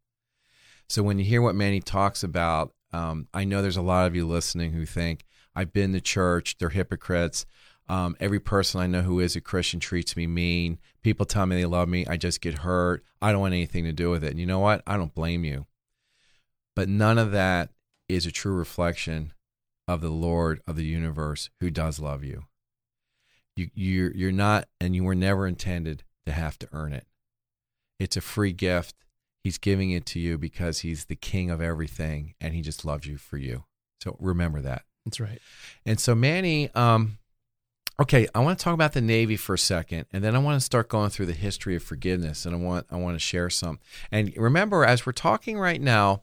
So 0.88 1.02
when 1.02 1.18
you 1.18 1.24
hear 1.24 1.40
what 1.40 1.54
Manny 1.54 1.80
talks 1.80 2.22
about, 2.22 2.74
um, 2.92 3.26
I 3.32 3.44
know 3.44 3.62
there's 3.62 3.78
a 3.78 3.82
lot 3.82 4.06
of 4.06 4.14
you 4.14 4.26
listening 4.26 4.72
who 4.72 4.84
think, 4.84 5.24
I've 5.54 5.72
been 5.72 5.92
to 5.92 6.00
church, 6.00 6.58
they're 6.58 6.68
hypocrites. 6.68 7.46
Um, 7.88 8.16
every 8.20 8.40
person 8.40 8.80
I 8.80 8.86
know 8.86 9.02
who 9.02 9.18
is 9.18 9.34
a 9.34 9.40
Christian 9.40 9.80
treats 9.80 10.16
me 10.16 10.26
mean. 10.26 10.78
People 11.02 11.26
tell 11.26 11.46
me 11.46 11.56
they 11.56 11.64
love 11.64 11.88
me. 11.88 12.06
I 12.06 12.16
just 12.16 12.40
get 12.40 12.58
hurt. 12.58 13.02
I 13.20 13.32
don't 13.32 13.40
want 13.40 13.54
anything 13.54 13.84
to 13.84 13.92
do 13.92 14.10
with 14.10 14.22
it. 14.22 14.30
And 14.30 14.40
you 14.40 14.46
know 14.46 14.60
what? 14.60 14.82
I 14.86 14.96
don't 14.96 15.14
blame 15.14 15.44
you. 15.44 15.66
But 16.76 16.88
none 16.88 17.18
of 17.18 17.32
that 17.32 17.70
is 18.08 18.24
a 18.24 18.30
true 18.30 18.54
reflection 18.54 19.32
of 19.88 20.00
the 20.00 20.10
Lord 20.10 20.60
of 20.66 20.76
the 20.76 20.84
universe 20.84 21.50
who 21.60 21.70
does 21.70 21.98
love 21.98 22.22
you. 22.22 22.44
You 23.56 23.68
you're 23.74 24.14
you're 24.14 24.32
not 24.32 24.68
and 24.80 24.94
you 24.94 25.04
were 25.04 25.14
never 25.14 25.46
intended 25.46 26.04
to 26.26 26.32
have 26.32 26.58
to 26.60 26.68
earn 26.72 26.92
it. 26.92 27.06
It's 27.98 28.16
a 28.16 28.20
free 28.20 28.52
gift. 28.52 28.96
He's 29.44 29.58
giving 29.58 29.90
it 29.90 30.06
to 30.06 30.20
you 30.20 30.38
because 30.38 30.80
he's 30.80 31.06
the 31.06 31.16
king 31.16 31.50
of 31.50 31.60
everything 31.60 32.34
and 32.40 32.54
he 32.54 32.62
just 32.62 32.84
loves 32.84 33.06
you 33.06 33.16
for 33.16 33.36
you. 33.36 33.64
So 34.00 34.16
remember 34.20 34.60
that. 34.60 34.82
That's 35.04 35.20
right. 35.20 35.40
And 35.84 35.98
so 35.98 36.14
Manny, 36.14 36.70
um, 36.74 37.18
okay, 38.00 38.28
I 38.34 38.40
want 38.40 38.58
to 38.58 38.64
talk 38.64 38.74
about 38.74 38.92
the 38.92 39.00
Navy 39.00 39.36
for 39.36 39.54
a 39.54 39.58
second, 39.58 40.06
and 40.12 40.22
then 40.22 40.34
I 40.34 40.38
want 40.38 40.60
to 40.60 40.64
start 40.64 40.88
going 40.88 41.10
through 41.10 41.26
the 41.26 41.32
history 41.32 41.76
of 41.76 41.82
forgiveness, 41.82 42.46
and 42.46 42.54
I 42.54 42.58
want 42.58 42.86
I 42.90 42.96
want 42.96 43.14
to 43.14 43.20
share 43.20 43.50
some. 43.50 43.78
And 44.10 44.32
remember, 44.36 44.84
as 44.84 45.04
we're 45.04 45.12
talking 45.12 45.58
right 45.58 45.80
now, 45.80 46.22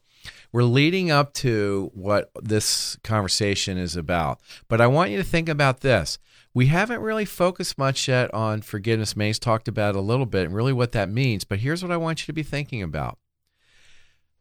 we're 0.51 0.63
leading 0.63 1.11
up 1.11 1.33
to 1.35 1.91
what 1.93 2.31
this 2.41 2.97
conversation 3.03 3.77
is 3.77 3.95
about. 3.95 4.39
But 4.67 4.81
I 4.81 4.87
want 4.87 5.11
you 5.11 5.17
to 5.17 5.23
think 5.23 5.49
about 5.49 5.81
this. 5.81 6.19
We 6.59 6.67
haven't 6.67 6.99
really 6.99 7.23
focused 7.23 7.77
much 7.77 8.09
yet 8.09 8.33
on 8.33 8.63
forgiveness. 8.63 9.15
May's 9.15 9.39
talked 9.39 9.69
about 9.69 9.95
it 9.95 9.99
a 9.99 10.01
little 10.01 10.25
bit 10.25 10.43
and 10.43 10.53
really 10.53 10.73
what 10.73 10.91
that 10.91 11.07
means. 11.07 11.45
But 11.45 11.59
here's 11.59 11.81
what 11.81 11.89
I 11.89 11.95
want 11.95 12.19
you 12.19 12.25
to 12.25 12.33
be 12.33 12.43
thinking 12.43 12.83
about. 12.83 13.17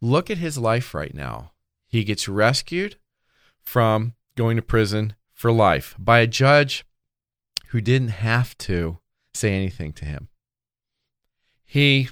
Look 0.01 0.29
at 0.29 0.39
his 0.39 0.59
life 0.59 0.95
right 0.95 1.15
now. 1.15 1.53
He 1.87 2.03
gets 2.03 2.27
rescued 2.29 2.97
from 3.61 4.15
going 4.35 4.57
to 4.57 4.63
prison 4.63 5.15
for 5.33 5.53
life 5.53 5.95
by 5.97 6.19
a 6.19 6.27
judge 6.27 6.85
who 7.69 7.81
didn't 7.81 8.09
have 8.09 8.59
to 8.59 8.99
say 9.33 9.55
anything 9.55 9.93
to 9.93 10.05
him. 10.05 10.27
He 11.65 12.09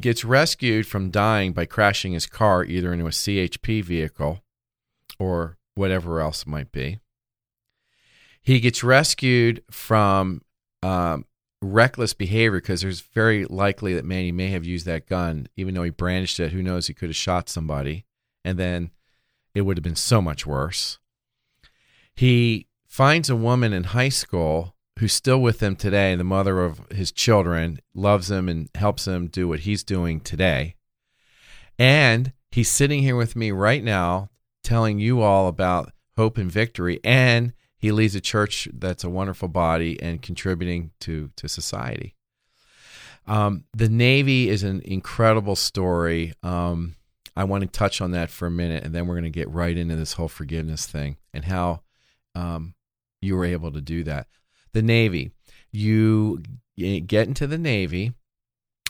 gets 0.00 0.24
rescued 0.24 0.86
from 0.86 1.10
dying 1.10 1.52
by 1.52 1.66
crashing 1.66 2.14
his 2.14 2.24
car 2.24 2.64
either 2.64 2.94
into 2.94 3.04
a 3.04 3.10
CHP 3.10 3.84
vehicle 3.84 4.42
or 5.18 5.58
whatever 5.74 6.22
else 6.22 6.44
it 6.44 6.48
might 6.48 6.72
be. 6.72 7.00
He 8.48 8.60
gets 8.60 8.82
rescued 8.82 9.62
from 9.70 10.40
um, 10.82 11.26
reckless 11.60 12.14
behavior 12.14 12.62
because 12.62 12.80
there's 12.80 13.02
very 13.02 13.44
likely 13.44 13.92
that 13.92 14.06
Manny 14.06 14.32
may 14.32 14.48
have 14.48 14.64
used 14.64 14.86
that 14.86 15.06
gun, 15.06 15.48
even 15.58 15.74
though 15.74 15.82
he 15.82 15.90
brandished 15.90 16.40
it. 16.40 16.52
Who 16.52 16.62
knows? 16.62 16.86
He 16.86 16.94
could 16.94 17.10
have 17.10 17.16
shot 17.16 17.50
somebody, 17.50 18.06
and 18.46 18.58
then 18.58 18.90
it 19.54 19.60
would 19.60 19.76
have 19.76 19.84
been 19.84 19.94
so 19.94 20.22
much 20.22 20.46
worse. 20.46 20.98
He 22.14 22.68
finds 22.86 23.28
a 23.28 23.36
woman 23.36 23.74
in 23.74 23.84
high 23.84 24.08
school 24.08 24.74
who's 24.98 25.12
still 25.12 25.42
with 25.42 25.62
him 25.62 25.76
today, 25.76 26.14
the 26.14 26.24
mother 26.24 26.64
of 26.64 26.80
his 26.90 27.12
children, 27.12 27.80
loves 27.92 28.30
him 28.30 28.48
and 28.48 28.70
helps 28.74 29.06
him 29.06 29.26
do 29.26 29.46
what 29.46 29.60
he's 29.60 29.84
doing 29.84 30.20
today. 30.20 30.74
And 31.78 32.32
he's 32.50 32.70
sitting 32.70 33.02
here 33.02 33.14
with 33.14 33.36
me 33.36 33.50
right 33.50 33.84
now 33.84 34.30
telling 34.64 34.98
you 34.98 35.20
all 35.20 35.48
about 35.48 35.92
hope 36.16 36.38
and 36.38 36.50
victory. 36.50 36.98
And 37.04 37.52
he 37.78 37.92
leads 37.92 38.14
a 38.14 38.20
church 38.20 38.68
that's 38.72 39.04
a 39.04 39.10
wonderful 39.10 39.48
body 39.48 40.00
and 40.02 40.20
contributing 40.20 40.90
to, 41.00 41.30
to 41.36 41.48
society. 41.48 42.14
Um, 43.26 43.64
the 43.76 43.88
Navy 43.88 44.48
is 44.48 44.62
an 44.62 44.80
incredible 44.84 45.56
story. 45.56 46.32
Um, 46.42 46.96
I 47.36 47.44
want 47.44 47.62
to 47.62 47.68
touch 47.68 48.00
on 48.00 48.10
that 48.12 48.30
for 48.30 48.46
a 48.46 48.50
minute, 48.50 48.84
and 48.84 48.94
then 48.94 49.06
we're 49.06 49.14
going 49.14 49.24
to 49.24 49.30
get 49.30 49.50
right 49.50 49.76
into 49.76 49.94
this 49.94 50.14
whole 50.14 50.28
forgiveness 50.28 50.86
thing 50.86 51.18
and 51.32 51.44
how 51.44 51.82
um, 52.34 52.74
you 53.20 53.36
were 53.36 53.44
able 53.44 53.70
to 53.72 53.80
do 53.80 54.02
that. 54.04 54.26
The 54.72 54.82
Navy, 54.82 55.30
you 55.70 56.42
get 56.76 57.28
into 57.28 57.46
the 57.46 57.58
Navy, 57.58 58.12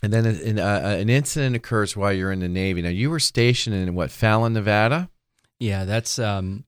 and 0.02 0.12
then 0.12 0.24
an, 0.24 0.58
uh, 0.58 0.96
an 1.00 1.10
incident 1.10 1.56
occurs 1.56 1.96
while 1.96 2.12
you're 2.12 2.32
in 2.32 2.40
the 2.40 2.48
Navy. 2.48 2.80
Now, 2.80 2.88
you 2.88 3.10
were 3.10 3.20
stationed 3.20 3.74
in 3.74 3.94
what, 3.94 4.10
Fallon, 4.10 4.52
Nevada? 4.52 5.10
Yeah, 5.58 5.84
that's 5.84 6.18
um, 6.18 6.64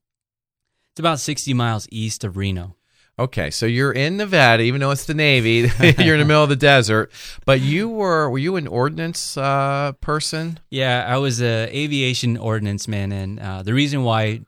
it's 0.91 0.99
about 0.99 1.19
sixty 1.19 1.53
miles 1.53 1.87
east 1.91 2.23
of 2.23 2.37
Reno. 2.37 2.75
Okay, 3.19 3.51
so 3.51 3.65
you're 3.65 3.91
in 3.91 4.17
Nevada, 4.17 4.63
even 4.63 4.81
though 4.81 4.89
it's 4.89 5.05
the 5.05 5.13
Navy. 5.13 5.69
you're 5.99 6.15
in 6.15 6.19
the 6.19 6.25
middle 6.25 6.43
of 6.43 6.49
the 6.49 6.55
desert. 6.55 7.11
But 7.45 7.59
you 7.61 7.87
were 7.87 8.29
were 8.29 8.39
you 8.39 8.55
an 8.55 8.67
ordnance 8.67 9.37
uh, 9.37 9.91
person? 10.01 10.59
Yeah, 10.69 11.05
I 11.07 11.17
was 11.17 11.41
a 11.41 11.67
aviation 11.75 12.37
ordnance 12.37 12.87
man, 12.87 13.11
and 13.11 13.39
uh, 13.39 13.63
the 13.63 13.73
reason 13.73 14.03
why 14.03 14.41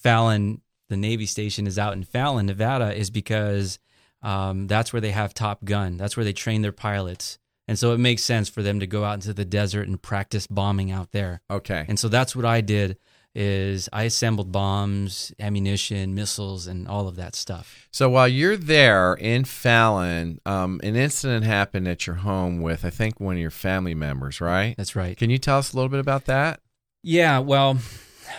Fallon, 0.00 0.62
the 0.88 0.96
Navy 0.96 1.26
station, 1.26 1.66
is 1.66 1.78
out 1.78 1.92
in 1.92 2.02
Fallon, 2.02 2.46
Nevada, 2.46 2.92
is 2.92 3.10
because 3.10 3.78
um, 4.22 4.66
that's 4.66 4.92
where 4.92 5.00
they 5.00 5.12
have 5.12 5.32
Top 5.32 5.64
Gun. 5.64 5.96
That's 5.96 6.16
where 6.16 6.24
they 6.24 6.32
train 6.32 6.62
their 6.62 6.72
pilots, 6.72 7.38
and 7.68 7.78
so 7.78 7.92
it 7.92 7.98
makes 7.98 8.24
sense 8.24 8.48
for 8.48 8.62
them 8.62 8.80
to 8.80 8.86
go 8.86 9.04
out 9.04 9.14
into 9.14 9.32
the 9.32 9.44
desert 9.44 9.86
and 9.86 10.00
practice 10.00 10.46
bombing 10.48 10.90
out 10.90 11.12
there. 11.12 11.42
Okay, 11.48 11.84
And 11.86 11.98
so 11.98 12.08
that's 12.08 12.34
what 12.34 12.46
I 12.46 12.62
did. 12.62 12.98
Is 13.40 13.88
I 13.92 14.02
assembled 14.02 14.50
bombs, 14.50 15.32
ammunition, 15.38 16.12
missiles, 16.12 16.66
and 16.66 16.88
all 16.88 17.06
of 17.06 17.14
that 17.14 17.36
stuff. 17.36 17.86
So 17.92 18.10
while 18.10 18.26
you're 18.26 18.56
there 18.56 19.14
in 19.14 19.44
Fallon, 19.44 20.40
um, 20.44 20.80
an 20.82 20.96
incident 20.96 21.44
happened 21.44 21.86
at 21.86 22.04
your 22.04 22.16
home 22.16 22.60
with 22.60 22.84
I 22.84 22.90
think 22.90 23.20
one 23.20 23.36
of 23.36 23.40
your 23.40 23.52
family 23.52 23.94
members, 23.94 24.40
right? 24.40 24.74
That's 24.76 24.96
right. 24.96 25.16
Can 25.16 25.30
you 25.30 25.38
tell 25.38 25.58
us 25.58 25.72
a 25.72 25.76
little 25.76 25.88
bit 25.88 26.00
about 26.00 26.24
that? 26.24 26.58
Yeah, 27.04 27.38
well, 27.38 27.78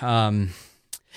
um, 0.01 0.50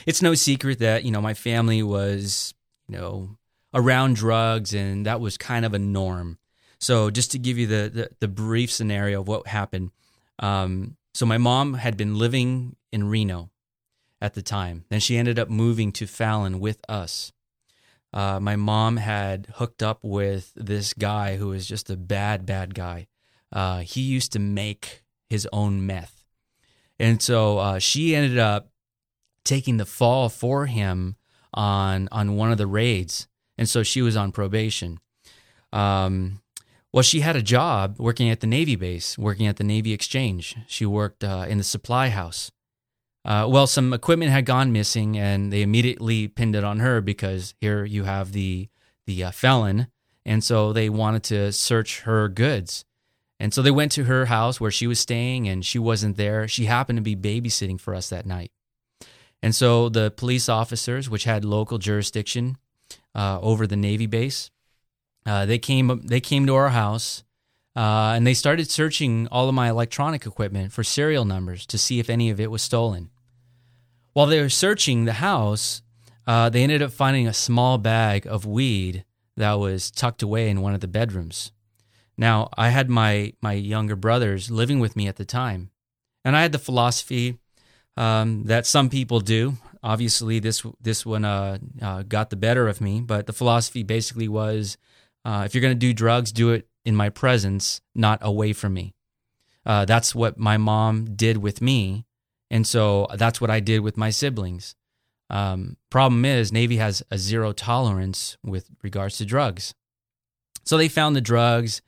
it's 0.07 0.23
no 0.23 0.35
secret 0.35 0.79
that 0.79 1.03
you 1.03 1.11
know 1.11 1.21
my 1.21 1.35
family 1.35 1.83
was 1.83 2.55
you 2.87 2.97
know 2.97 3.31
around 3.75 4.15
drugs, 4.15 4.73
and 4.73 5.07
that 5.07 5.21
was 5.21 5.37
kind 5.37 5.65
of 5.65 5.75
a 5.75 5.81
norm. 5.81 6.39
So 6.79 7.11
just 7.11 7.33
to 7.33 7.39
give 7.41 7.59
you 7.59 7.67
the 7.67 7.91
the, 7.93 8.11
the 8.21 8.29
brief 8.29 8.71
scenario 8.71 9.23
of 9.23 9.27
what 9.27 9.49
happened, 9.49 9.91
um, 10.39 10.97
so 11.15 11.27
my 11.27 11.39
mom 11.39 11.75
had 11.75 11.97
been 11.97 12.17
living 12.17 12.77
in 12.93 13.09
Reno 13.09 13.51
at 14.23 14.35
the 14.35 14.41
time. 14.41 14.85
Then 14.89 15.01
she 15.01 15.17
ended 15.19 15.39
up 15.39 15.51
moving 15.51 15.91
to 15.93 16.07
Fallon 16.07 16.61
with 16.61 16.81
us. 16.89 17.33
Uh, 18.13 18.39
my 18.39 18.55
mom 18.55 18.99
had 18.99 19.49
hooked 19.57 19.83
up 19.83 19.99
with 20.03 20.53
this 20.55 20.95
guy 20.95 21.37
who 21.37 21.49
was 21.49 21.67
just 21.67 21.91
a 21.91 21.97
bad, 21.97 22.47
bad 22.47 22.75
guy. 22.75 23.09
Uh, 23.51 23.81
he 23.81 24.01
used 24.01 24.33
to 24.33 24.39
make 24.39 25.03
his 25.29 25.49
own 25.53 25.85
meth. 25.85 26.25
And 27.01 27.21
so 27.21 27.59
uh, 27.59 27.79
she 27.81 28.15
ended 28.15 28.39
up 28.39 28.71
taking 29.45 29.79
the 29.79 29.85
fall 29.85 30.29
for 30.29 30.67
him 30.67 31.17
on 31.53 32.09
on 32.13 32.37
one 32.37 32.53
of 32.53 32.59
the 32.59 32.67
raids, 32.67 33.27
and 33.59 33.69
so 33.69 33.83
she 33.83 34.01
was 34.01 34.17
on 34.17 34.33
probation. 34.33 35.01
Um, 35.73 36.41
well, 36.93 37.03
she 37.03 37.21
had 37.21 37.37
a 37.37 37.43
job 37.43 37.97
working 37.99 38.31
at 38.31 38.41
the 38.41 38.47
Navy 38.47 38.77
base, 38.77 39.19
working 39.19 39.47
at 39.47 39.57
the 39.57 39.65
Navy 39.65 39.93
Exchange. 39.93 40.57
She 40.67 40.87
worked 40.87 41.25
uh, 41.25 41.47
in 41.49 41.59
the 41.59 41.65
supply 41.65 42.09
house. 42.09 42.53
Uh, 43.25 43.47
well, 43.49 43.67
some 43.67 43.93
equipment 43.93 44.33
had 44.33 44.45
gone 44.45 44.73
missing, 44.73 45.17
and 45.17 45.53
they 45.53 45.63
immediately 45.63 46.29
pinned 46.29 46.57
it 46.57 46.65
on 46.65 46.81
her 46.81 47.01
because 47.01 47.55
here 47.61 47.85
you 47.85 48.05
have 48.05 48.33
the 48.33 48.69
the 49.07 49.25
uh, 49.25 49.31
felon, 49.31 49.89
and 50.25 50.45
so 50.45 50.73
they 50.73 50.89
wanted 50.89 51.23
to 51.25 51.53
search 51.53 52.01
her 52.01 52.29
goods. 52.29 52.85
And 53.41 53.53
so 53.53 53.61
they 53.61 53.73
went 53.73 53.91
to 53.93 54.05
her 54.05 54.27
house 54.27 54.61
where 54.61 54.71
she 54.71 54.87
was 54.87 55.01
staying, 55.01 55.49
and 55.49 55.65
she 55.65 55.79
wasn't 55.79 56.17
there. 56.17 56.47
She 56.47 56.67
happened 56.67 56.99
to 56.99 57.03
be 57.03 57.17
babysitting 57.17 57.81
for 57.81 57.95
us 57.95 58.09
that 58.11 58.27
night. 58.27 58.53
And 59.43 59.55
so 59.55 59.89
the 59.89 60.13
police 60.13 60.49
officers, 60.49 61.11
which 61.11 61.25
had 61.25 61.45
local 61.45 61.79
jurisdiction 61.79 62.57
uh, 63.15 63.41
over 63.41 63.67
the 63.67 63.77
Navy 63.77 64.07
base, 64.07 64.51
uh, 65.27 65.47
they 65.47 65.59
came 65.59 66.03
they 66.05 66.21
came 66.21 66.47
to 66.47 66.55
our 66.55 66.71
house 66.71 67.25
uh, 67.75 68.13
and 68.15 68.27
they 68.27 68.35
started 68.35 68.71
searching 68.71 69.27
all 69.29 69.49
of 69.49 69.55
my 69.55 69.71
electronic 69.71 70.27
equipment 70.27 70.73
for 70.73 70.85
serial 70.85 71.25
numbers 71.25 71.65
to 71.67 71.79
see 71.79 71.99
if 71.99 72.11
any 72.11 72.31
of 72.31 72.39
it 72.39 72.51
was 72.51 72.63
stolen. 72.63 73.11
While 74.13 74.27
they 74.27 74.41
were 74.41 74.51
searching 74.51 75.05
the 75.05 75.15
house, 75.15 75.83
uh, 76.27 76.51
they 76.51 76.63
ended 76.63 76.83
up 76.83 76.93
finding 76.93 77.27
a 77.27 77.33
small 77.33 77.79
bag 77.79 78.27
of 78.27 78.45
weed 78.45 79.05
that 79.37 79.55
was 79.55 79.91
tucked 79.91 80.23
away 80.23 80.51
in 80.51 80.61
one 80.61 80.75
of 80.75 80.81
the 80.81 80.89
bedrooms. 80.89 81.53
Now, 82.19 82.51
I 82.57 82.69
had 82.69 82.91
my 82.91 83.33
my 83.41 83.55
younger 83.55 83.97
brothers 83.97 84.51
living 84.51 84.79
with 84.81 84.97
me 84.97 85.09
at 85.09 85.17
the 85.17 85.25
time, 85.25 85.71
And 86.25 86.37
I 86.37 86.43
had 86.43 86.53
the 86.53 86.59
philosophy 86.59 87.39
um, 87.97 88.45
that 88.45 88.67
some 88.67 88.91
people 88.91 89.21
do. 89.21 89.55
Obviously, 89.83 90.39
this 90.39 90.63
this 90.81 91.07
one 91.07 91.25
uh, 91.25 91.59
uh, 91.81 92.03
got 92.03 92.31
the 92.31 92.37
better 92.37 92.69
of 92.69 92.81
me, 92.81 93.01
but 93.01 93.27
the 93.27 93.33
philosophy 93.33 93.83
basically 93.83 94.29
was, 94.29 94.77
uh, 95.25 95.43
if 95.47 95.55
you're 95.55 95.63
going 95.63 95.75
to 95.75 95.87
do 95.87 95.93
drugs, 95.95 96.33
do 96.33 96.51
it 96.51 96.69
in 96.85 96.97
my 96.97 97.09
presence, 97.09 97.81
not 97.95 98.19
away 98.23 98.53
from 98.53 98.75
me. 98.75 98.95
Uh, 99.65 99.85
that's 99.85 100.15
what 100.15 100.39
my 100.39 100.57
mom 100.57 101.15
did 101.15 101.37
with 101.37 101.63
me, 101.63 102.05
and 102.51 102.67
so 102.67 103.07
that's 103.15 103.41
what 103.41 103.51
I 103.51 103.61
did 103.61 103.81
with 103.81 103.97
my 103.97 104.11
siblings. 104.11 104.75
Um, 105.31 105.77
problem 105.89 106.25
is, 106.25 106.53
Navy 106.53 106.77
has 106.77 107.03
a 107.11 107.17
zero 107.17 107.53
tolerance 107.53 108.37
with 108.45 108.69
regards 108.83 109.19
to 109.19 109.25
drugs. 109.25 109.75
So 110.65 110.77
they 110.77 110.89
found 110.89 111.17
the 111.17 111.21
drugs. 111.21 111.83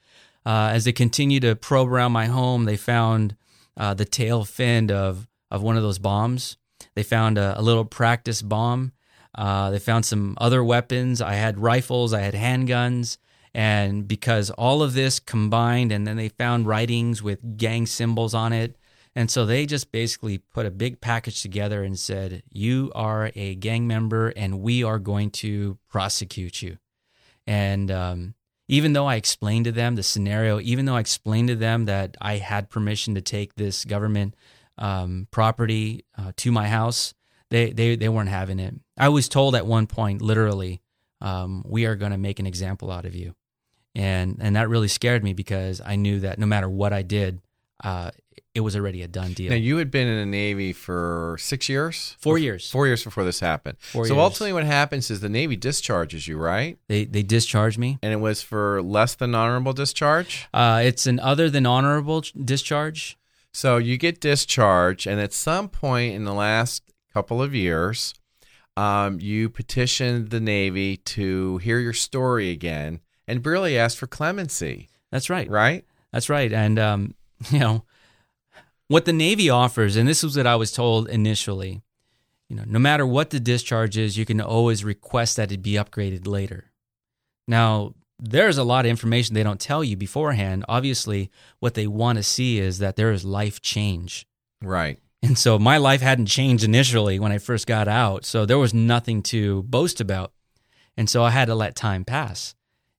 Uh, 0.47 0.71
as 0.73 0.85
they 0.85 0.93
continued 0.93 1.43
to 1.43 1.57
probe 1.57 1.89
around 1.89 2.13
my 2.13 2.27
home, 2.27 2.65
they 2.65 2.77
found 2.77 3.37
uh, 3.77 3.95
the 3.95 4.05
tail 4.05 4.45
fin 4.45 4.91
of 4.91 5.27
of 5.51 5.63
one 5.63 5.77
of 5.77 5.83
those 5.83 5.99
bombs. 5.99 6.57
They 6.95 7.03
found 7.03 7.39
a, 7.39 7.59
a 7.59 7.63
little 7.63 7.85
practice 7.85 8.43
bomb. 8.43 8.93
Uh, 9.35 9.71
they 9.71 9.79
found 9.79 10.05
some 10.05 10.37
other 10.41 10.63
weapons. 10.65 11.21
I 11.21 11.35
had 11.35 11.59
rifles. 11.59 12.13
I 12.13 12.21
had 12.21 12.35
handguns. 12.35 13.19
And 13.54 14.08
because 14.08 14.50
all 14.50 14.82
of 14.82 14.94
this 14.94 15.20
combined, 15.20 15.92
and 15.92 16.06
then 16.06 16.16
they 16.16 16.28
found 16.28 16.66
writings 16.66 17.23
with 17.23 17.56
gang 17.56 17.87
symbols 17.87 18.34
on 18.34 18.52
it. 18.52 18.76
And 19.14 19.30
so 19.30 19.46
they 19.46 19.64
just 19.64 19.92
basically 19.92 20.38
put 20.38 20.66
a 20.66 20.73
big 20.73 21.00
package 21.00 21.40
together 21.40 21.84
and 21.84 21.96
said, 21.96 22.42
You 22.50 22.90
are 22.96 23.30
a 23.37 23.54
gang 23.54 23.87
member, 23.87 24.30
and 24.30 24.61
we 24.61 24.82
are 24.82 24.99
going 24.99 25.30
to 25.32 25.78
prosecute 25.88 26.62
you. 26.62 26.78
And 27.46 27.92
um, 27.92 28.34
even 28.66 28.92
though 28.92 29.06
I 29.06 29.14
explained 29.14 29.66
to 29.66 29.73
them 29.73 29.94
the 29.94 30.02
scenario, 30.02 30.58
even 30.58 30.84
though 30.84 30.96
I 30.96 31.00
explained 31.00 31.49
to 31.49 31.54
them 31.54 31.84
that 31.84 32.16
I 32.20 32.38
had 32.38 32.70
permission 32.70 33.14
to 33.14 33.20
take 33.20 33.54
this 33.54 33.84
government 33.84 34.34
um, 34.78 35.28
property 35.30 36.04
uh, 36.18 36.32
to 36.38 36.50
my 36.50 36.66
house, 36.66 37.14
they, 37.50 37.70
they, 37.70 37.94
they 37.94 38.08
weren't 38.08 38.30
having 38.30 38.58
it. 38.58 38.75
I 38.99 39.11
was 39.11 39.28
told 39.28 39.54
at 39.54 39.66
one 39.66 39.87
point, 39.87 40.23
literally, 40.23 40.80
um, 41.20 41.62
we 41.66 41.87
are 41.87 41.94
going 41.94 42.12
to 42.12 42.18
make 42.18 42.40
an 42.40 42.46
example 42.46 42.90
out 42.90 43.04
of 43.04 43.14
you. 43.14 43.34
And, 43.95 44.39
and 44.41 44.57
that 44.57 44.69
really 44.69 44.89
scared 44.89 45.23
me 45.23 45.35
because 45.35 45.81
I 45.85 45.97
knew 45.97 46.21
that 46.21 46.39
no 46.39 46.47
matter 46.47 46.69
what 46.69 46.93
I 46.93 47.03
did, 47.03 47.41
uh, 47.83 48.11
it 48.55 48.61
was 48.61 48.77
already 48.77 49.03
a 49.03 49.09
done 49.09 49.33
deal. 49.33 49.51
Now 49.51 49.57
you 49.57 49.79
had 49.79 49.91
been 49.91 50.07
in 50.07 50.17
the 50.17 50.27
Navy 50.27 50.73
for 50.73 51.37
six 51.41 51.69
years, 51.69 52.17
four 52.21 52.39
years, 52.39 52.71
four 52.71 52.87
years 52.87 53.03
before 53.03 53.25
this 53.25 53.41
happened. 53.41 53.79
Four 53.81 54.07
so 54.07 54.15
years. 54.15 54.23
ultimately, 54.23 54.53
what 54.53 54.65
happens 54.65 55.11
is 55.11 55.21
the 55.21 55.29
Navy 55.29 55.57
discharges 55.57 56.29
you, 56.29 56.39
right? 56.39 56.79
They 56.87 57.05
they 57.05 57.25
discharge 57.25 57.79
me. 57.79 57.99
And 58.01 58.13
it 58.13 58.21
was 58.21 58.43
for 58.43 58.81
less 58.81 59.15
than 59.17 59.35
honorable 59.35 59.73
discharge. 59.73 60.47
Uh, 60.55 60.83
it's 60.85 61.07
an 61.07 61.19
other 61.19 61.51
than 61.51 61.67
honorable 61.67 62.23
discharge. 62.45 63.19
So 63.53 63.77
you 63.77 63.97
get 63.99 64.21
discharged, 64.21 65.07
and 65.07 65.21
at 65.21 65.33
some 65.33 65.69
point 65.69 66.15
in 66.15 66.25
the 66.25 66.35
last 66.35 66.83
couple 67.13 67.43
of 67.43 67.55
years, 67.55 68.15
um, 68.77 69.21
you 69.21 69.49
petitioned 69.49 70.31
the 70.31 70.41
Navy 70.41 70.97
to 70.97 71.59
hear 71.59 71.79
your 71.79 71.93
story 71.93 72.51
again 72.51 73.01
and 73.26 73.45
really 73.45 73.78
ask 73.78 73.97
for 73.97 74.07
clemency, 74.07 74.88
That's 75.11 75.31
right. 75.31 75.49
right? 75.49 75.85
That's 76.12 76.28
right. 76.28 76.52
And 76.52 76.78
um, 76.78 77.14
you 77.50 77.58
know 77.58 77.84
what 78.89 79.04
the 79.04 79.13
Navy 79.13 79.49
offers, 79.50 79.97
and 79.97 80.08
this 80.08 80.23
was 80.23 80.37
what 80.37 80.47
I 80.47 80.56
was 80.56 80.73
told 80.73 81.08
initially. 81.08 81.82
You 82.49 82.56
know, 82.56 82.65
no 82.67 82.78
matter 82.78 83.06
what 83.06 83.30
the 83.30 83.41
discharge 83.41 83.97
is, 83.97 84.19
you 84.19 84.26
can 84.26 84.41
always 84.41 84.84
request 84.84 85.37
that 85.37 85.50
it 85.50 85.63
be 85.63 85.73
upgraded 85.73 86.26
later. 86.26 86.71
Now, 87.49 87.95
there's 88.19 88.58
a 88.58 88.65
lot 88.65 88.84
of 88.84 88.91
information 88.91 89.34
they 89.34 89.43
don't 89.43 89.60
tell 89.60 89.82
you 89.82 89.97
beforehand. 89.97 90.65
Obviously, 90.69 91.30
what 91.58 91.75
they 91.75 91.87
want 91.87 92.19
to 92.19 92.23
see 92.23 92.58
is 92.58 92.78
that 92.78 92.97
there 92.97 93.10
is 93.10 93.25
life 93.25 93.60
change. 93.60 94.26
Right. 94.63 94.99
And 95.23 95.39
so 95.39 95.58
my 95.58 95.78
life 95.78 96.02
hadn't 96.02 96.26
changed 96.26 96.65
initially 96.65 97.19
when 97.19 97.32
I 97.32 97.39
first 97.39 97.67
got 97.67 97.89
out. 97.89 98.26
So 98.26 98.45
there 98.45 98.58
was 98.58 98.75
nothing 98.75 99.23
to 99.25 99.63
boast 99.63 100.00
about. 100.00 100.32
And 100.99 101.08
so 101.08 101.25
I 101.25 101.30
had 101.30 101.47
to 101.47 101.54
let 101.54 101.75
time 101.75 102.04
pass. 102.04 102.54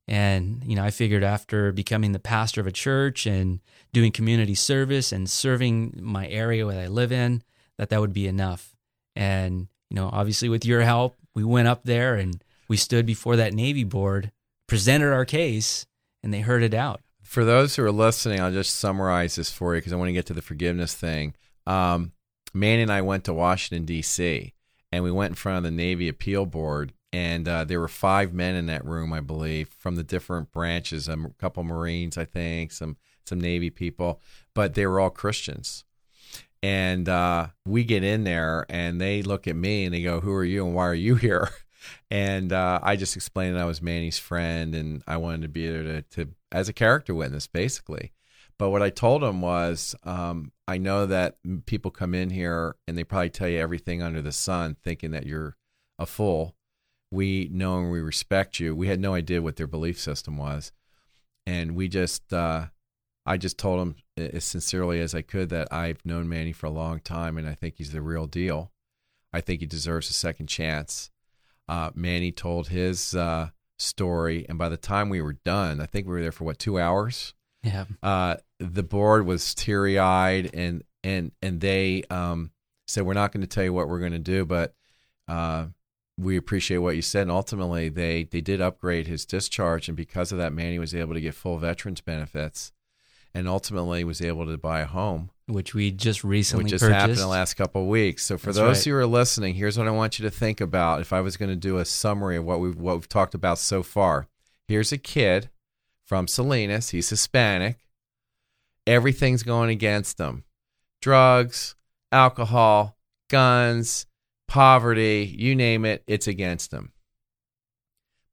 And, 0.07 0.61
you 0.65 0.75
know, 0.75 0.83
I 0.83 0.91
figured 0.91 1.23
after 1.23 1.71
becoming 1.71 2.11
the 2.11 2.19
pastor 2.19 2.61
of 2.61 2.67
a 2.67 2.71
church 2.71 3.25
and 3.25 3.59
doing 3.91 4.11
community 4.11 4.55
service 4.55 5.11
and 5.11 5.29
serving 5.29 5.97
my 5.99 6.27
area 6.27 6.65
that 6.65 6.77
I 6.77 6.87
live 6.87 7.11
in, 7.11 7.41
that 7.77 7.89
that 7.89 7.99
would 7.99 8.13
be 8.13 8.27
enough. 8.27 8.75
And, 9.15 9.67
you 9.89 9.95
know, 9.95 10.09
obviously 10.11 10.49
with 10.49 10.65
your 10.65 10.81
help, 10.81 11.15
we 11.33 11.43
went 11.43 11.67
up 11.67 11.83
there 11.83 12.15
and 12.15 12.43
we 12.67 12.77
stood 12.77 13.05
before 13.05 13.35
that 13.35 13.53
Navy 13.53 13.83
board, 13.83 14.31
presented 14.67 15.11
our 15.11 15.25
case, 15.25 15.85
and 16.23 16.33
they 16.33 16.41
heard 16.41 16.63
it 16.63 16.73
out. 16.73 17.01
For 17.21 17.43
those 17.43 17.75
who 17.75 17.83
are 17.83 17.91
listening, 17.91 18.39
I'll 18.39 18.51
just 18.51 18.75
summarize 18.75 19.35
this 19.35 19.51
for 19.51 19.73
you 19.73 19.81
because 19.81 19.93
I 19.93 19.95
want 19.95 20.09
to 20.09 20.13
get 20.13 20.27
to 20.27 20.33
the 20.33 20.41
forgiveness 20.41 20.93
thing. 20.93 21.33
Um, 21.65 22.11
Manny 22.53 22.83
and 22.83 22.91
I 22.91 23.01
went 23.01 23.25
to 23.25 23.33
Washington, 23.33 23.85
D.C., 23.85 24.53
and 24.91 25.03
we 25.03 25.11
went 25.11 25.31
in 25.31 25.35
front 25.35 25.57
of 25.57 25.63
the 25.63 25.71
Navy 25.71 26.07
Appeal 26.07 26.45
Board. 26.45 26.93
And 27.15 27.47
uh, 27.47 27.63
there 27.63 27.79
were 27.79 27.87
five 27.87 28.33
men 28.33 28.55
in 28.55 28.65
that 28.65 28.83
room, 28.83 29.13
I 29.13 29.21
believe, 29.21 29.69
from 29.69 29.95
the 29.95 30.03
different 30.03 30.51
branches. 30.51 31.07
A 31.07 31.15
couple 31.39 31.63
Marines, 31.63 32.17
I 32.17 32.25
think, 32.25 32.73
some 32.73 32.97
some 33.25 33.39
Navy 33.39 33.69
people, 33.69 34.19
but 34.53 34.73
they 34.73 34.85
were 34.85 34.99
all 34.99 35.09
Christians. 35.09 35.85
And 36.61 37.07
uh, 37.07 37.47
we 37.65 37.85
get 37.85 38.03
in 38.03 38.25
there, 38.25 38.65
and 38.67 38.99
they 38.99 39.21
look 39.21 39.47
at 39.47 39.55
me 39.55 39.85
and 39.85 39.93
they 39.93 40.03
go, 40.03 40.19
"Who 40.19 40.33
are 40.33 40.43
you, 40.43 40.65
and 40.65 40.75
why 40.75 40.87
are 40.87 40.93
you 40.93 41.15
here?" 41.15 41.49
And 42.09 42.51
uh, 42.51 42.79
I 42.81 42.95
just 42.95 43.15
explained 43.15 43.55
that 43.55 43.61
I 43.61 43.65
was 43.65 43.79
Manny's 43.79 44.17
friend, 44.17 44.73
and 44.73 45.03
I 45.05 45.17
wanted 45.17 45.43
to 45.43 45.47
be 45.49 45.69
there 45.69 45.83
to, 45.83 46.01
to 46.01 46.29
as 46.51 46.67
a 46.67 46.73
character 46.73 47.13
witness, 47.13 47.45
basically. 47.45 48.11
But 48.57 48.71
what 48.71 48.81
I 48.81 48.89
told 48.89 49.21
them 49.21 49.39
was, 49.39 49.93
um, 50.03 50.51
I 50.67 50.79
know 50.79 51.05
that 51.05 51.37
people 51.67 51.91
come 51.91 52.15
in 52.15 52.31
here 52.31 52.75
and 52.87 52.97
they 52.97 53.03
probably 53.03 53.29
tell 53.29 53.47
you 53.47 53.59
everything 53.59 54.01
under 54.01 54.19
the 54.19 54.31
sun, 54.31 54.77
thinking 54.83 55.11
that 55.11 55.27
you're 55.27 55.55
a 55.99 56.07
fool. 56.07 56.55
We 57.11 57.49
know 57.51 57.79
and 57.79 57.91
we 57.91 57.99
respect 58.01 58.59
you. 58.59 58.75
We 58.75 58.87
had 58.87 58.99
no 58.99 59.13
idea 59.13 59.41
what 59.41 59.55
their 59.55 59.67
belief 59.67 59.99
system 59.99 60.37
was, 60.37 60.71
and 61.45 61.75
we 61.75 61.87
just, 61.87 62.33
uh, 62.33 62.67
I 63.25 63.37
just 63.37 63.57
told 63.57 63.79
him 63.81 63.95
as 64.17 64.43
sincerely 64.43 64.99
as 64.99 65.13
I 65.15 65.21
could 65.21 65.49
that 65.49 65.71
I've 65.71 66.05
known 66.05 66.27
Manny 66.27 66.51
for 66.51 66.65
a 66.67 66.71
long 66.71 66.99
time, 66.99 67.37
and 67.37 67.47
I 67.47 67.53
think 67.53 67.75
he's 67.77 67.91
the 67.91 68.01
real 68.01 68.27
deal. 68.27 68.71
I 69.33 69.41
think 69.41 69.59
he 69.61 69.65
deserves 69.65 70.09
a 70.09 70.13
second 70.13 70.47
chance. 70.47 71.09
Uh, 71.67 71.89
Manny 71.95 72.31
told 72.31 72.69
his 72.69 73.15
uh, 73.15 73.49
story, 73.79 74.45
and 74.49 74.57
by 74.57 74.69
the 74.69 74.77
time 74.77 75.09
we 75.09 75.21
were 75.21 75.33
done, 75.33 75.79
I 75.81 75.85
think 75.85 76.07
we 76.07 76.13
were 76.13 76.21
there 76.21 76.31
for 76.31 76.43
what 76.43 76.59
two 76.59 76.79
hours 76.79 77.33
Yeah. 77.63 77.85
uh, 78.03 78.37
the 78.59 78.83
board 78.83 79.25
was 79.25 79.53
teary 79.55 79.97
eyed 79.99 80.49
and 80.53 80.83
and 81.03 81.31
and 81.41 81.59
they 81.61 82.03
um, 82.09 82.51
said 82.87 83.05
we're 83.05 83.13
not 83.13 83.31
going 83.31 83.41
to 83.41 83.47
tell 83.47 83.63
you 83.63 83.73
what 83.73 83.89
we're 83.89 83.99
going 83.99 84.11
to 84.13 84.19
do, 84.19 84.45
but 84.45 84.73
uh, 85.27 85.67
we 86.17 86.37
appreciate 86.37 86.77
what 86.77 86.95
you 86.95 87.01
said. 87.01 87.23
And 87.23 87.31
ultimately, 87.31 87.89
they 87.89 88.23
they 88.23 88.41
did 88.41 88.61
upgrade 88.61 89.07
his 89.07 89.25
discharge, 89.25 89.87
and 89.87 89.97
because 89.97 90.31
of 90.31 90.37
that, 90.37 90.53
Manny 90.53 90.79
was 90.79 90.95
able 90.95 91.13
to 91.13 91.21
get 91.21 91.33
full 91.35 91.57
veterans 91.57 92.01
benefits, 92.01 92.71
and 93.33 93.47
ultimately 93.47 94.03
was 94.03 94.21
able 94.21 94.45
to 94.45 94.57
buy 94.57 94.79
a 94.81 94.85
home, 94.85 95.29
Which 95.47 95.73
we 95.73 95.91
just 95.91 96.23
recently 96.23 96.63
which 96.63 96.71
just 96.71 96.83
purchased. 96.83 96.99
happened 96.99 97.17
in 97.17 97.23
the 97.23 97.27
last 97.27 97.55
couple 97.55 97.81
of 97.81 97.87
weeks. 97.89 98.23
So 98.25 98.37
for 98.37 98.47
That's 98.47 98.57
those 98.57 98.77
right. 98.77 98.91
who 98.91 98.95
are 98.97 99.05
listening, 99.05 99.55
here's 99.55 99.77
what 99.77 99.87
I 99.87 99.91
want 99.91 100.17
you 100.17 100.23
to 100.23 100.31
think 100.31 100.61
about. 100.61 101.01
If 101.01 101.11
I 101.11 101.21
was 101.21 101.35
going 101.37 101.49
to 101.49 101.55
do 101.55 101.77
a 101.77 101.85
summary 101.85 102.37
of 102.37 102.45
what 102.45 102.59
we've 102.59 102.77
what 102.77 102.95
we've 102.95 103.09
talked 103.09 103.33
about 103.35 103.57
so 103.57 103.83
far, 103.83 104.27
here's 104.67 104.91
a 104.93 104.97
kid 104.97 105.49
from 106.05 106.27
Salinas. 106.27 106.91
He's 106.91 107.09
Hispanic. 107.09 107.79
Everything's 108.87 109.43
going 109.43 109.69
against 109.69 110.19
him: 110.19 110.43
drugs, 111.01 111.75
alcohol, 112.11 112.97
guns, 113.29 114.05
poverty, 114.47 115.33
you 115.37 115.55
name 115.55 115.85
it. 115.85 116.03
It's 116.07 116.27
against 116.27 116.73
him. 116.73 116.91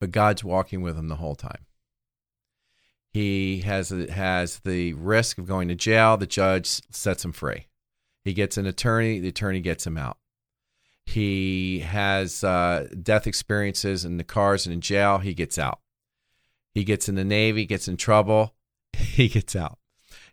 But 0.00 0.10
God's 0.10 0.42
walking 0.42 0.82
with 0.82 0.96
him 0.96 1.08
the 1.08 1.16
whole 1.16 1.36
time. 1.36 1.66
He 3.12 3.60
has 3.60 3.90
has 3.90 4.60
the 4.60 4.94
risk 4.94 5.38
of 5.38 5.46
going 5.46 5.68
to 5.68 5.74
jail. 5.74 6.16
The 6.16 6.26
judge 6.26 6.80
sets 6.90 7.24
him 7.24 7.32
free. 7.32 7.66
He 8.24 8.32
gets 8.32 8.56
an 8.56 8.66
attorney. 8.66 9.20
The 9.20 9.28
attorney 9.28 9.60
gets 9.60 9.86
him 9.86 9.98
out. 9.98 10.16
He 11.04 11.80
has 11.80 12.42
uh, 12.42 12.88
death 13.02 13.26
experiences 13.26 14.04
in 14.04 14.16
the 14.16 14.24
cars 14.24 14.66
and 14.66 14.72
in 14.72 14.80
jail. 14.80 15.18
He 15.18 15.34
gets 15.34 15.58
out. 15.58 15.80
He 16.72 16.84
gets 16.84 17.08
in 17.08 17.16
the 17.16 17.24
Navy, 17.24 17.66
gets 17.66 17.88
in 17.88 17.96
trouble. 17.96 18.54
He 18.96 19.28
gets 19.28 19.54
out. 19.56 19.78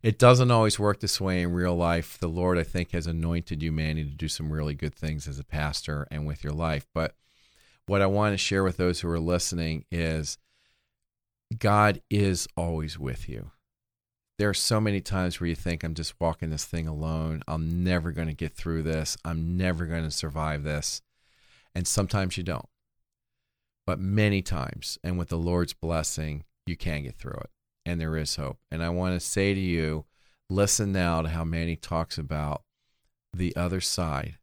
It 0.01 0.17
doesn't 0.17 0.51
always 0.51 0.79
work 0.79 1.01
this 1.01 1.19
way 1.19 1.41
in 1.41 1.51
real 1.51 1.75
life. 1.75 2.17
The 2.17 2.29
Lord, 2.29 2.57
I 2.57 2.63
think, 2.63 2.91
has 2.91 3.05
anointed 3.05 3.61
you, 3.61 3.71
Manny, 3.71 4.05
to 4.05 4.09
do 4.09 4.29
some 4.29 4.51
really 4.51 4.73
good 4.73 4.95
things 4.95 5.27
as 5.27 5.39
a 5.39 5.43
pastor 5.43 6.07
and 6.09 6.25
with 6.25 6.43
your 6.43 6.53
life. 6.53 6.87
But 6.93 7.15
what 7.85 8.01
I 8.01 8.05
want 8.05 8.33
to 8.33 8.37
share 8.37 8.63
with 8.63 8.77
those 8.77 9.01
who 9.01 9.09
are 9.09 9.19
listening 9.19 9.85
is 9.91 10.37
God 11.57 12.01
is 12.09 12.47
always 12.55 12.97
with 12.97 13.27
you. 13.27 13.51
There 14.37 14.47
are 14.47 14.53
so 14.53 14.79
many 14.79 15.01
times 15.01 15.39
where 15.39 15.49
you 15.49 15.55
think, 15.55 15.83
I'm 15.83 15.95
just 15.95 16.13
walking 16.17 16.49
this 16.49 16.63
thing 16.63 16.87
alone. 16.87 17.41
I'm 17.45 17.83
never 17.83 18.11
going 18.11 18.29
to 18.29 18.33
get 18.33 18.53
through 18.53 18.83
this. 18.83 19.17
I'm 19.25 19.57
never 19.57 19.85
going 19.85 20.05
to 20.05 20.11
survive 20.11 20.63
this. 20.63 21.01
And 21.75 21.85
sometimes 21.85 22.37
you 22.37 22.43
don't. 22.43 22.69
But 23.85 23.99
many 23.99 24.41
times, 24.41 24.97
and 25.03 25.17
with 25.17 25.27
the 25.27 25.37
Lord's 25.37 25.73
blessing, 25.73 26.45
you 26.65 26.77
can 26.77 27.03
get 27.03 27.17
through 27.17 27.39
it. 27.41 27.49
And 27.89 27.99
there 27.99 28.15
is 28.15 28.35
hope. 28.35 28.59
And 28.69 28.83
I 28.83 28.89
want 28.89 29.15
to 29.15 29.19
say 29.19 29.55
to 29.55 29.59
you, 29.59 30.05
listen 30.47 30.91
now 30.91 31.23
to 31.23 31.29
how 31.29 31.43
Manny 31.43 31.75
talks 31.75 32.19
about 32.19 32.61
the 33.33 33.55
other 33.55 33.81
side 33.81 34.37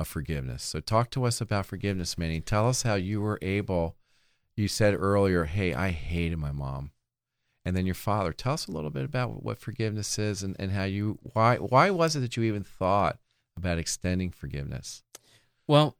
of 0.00 0.08
forgiveness. 0.08 0.62
So, 0.62 0.80
talk 0.80 1.10
to 1.10 1.24
us 1.24 1.42
about 1.42 1.66
forgiveness, 1.66 2.16
Manny. 2.16 2.40
Tell 2.40 2.66
us 2.66 2.84
how 2.84 2.94
you 2.94 3.20
were 3.20 3.38
able. 3.42 3.96
You 4.56 4.68
said 4.68 4.94
earlier, 4.98 5.44
"Hey, 5.44 5.74
I 5.74 5.90
hated 5.90 6.38
my 6.38 6.50
mom," 6.50 6.92
and 7.62 7.76
then 7.76 7.84
your 7.84 7.94
father. 7.94 8.32
Tell 8.32 8.54
us 8.54 8.66
a 8.66 8.72
little 8.72 8.88
bit 8.88 9.04
about 9.04 9.42
what 9.42 9.58
forgiveness 9.58 10.18
is 10.18 10.42
and, 10.42 10.56
and 10.58 10.72
how 10.72 10.84
you 10.84 11.18
why 11.34 11.56
why 11.56 11.90
was 11.90 12.16
it 12.16 12.20
that 12.20 12.38
you 12.38 12.42
even 12.44 12.64
thought 12.64 13.18
about 13.54 13.78
extending 13.78 14.30
forgiveness? 14.30 15.02
Well, 15.66 15.98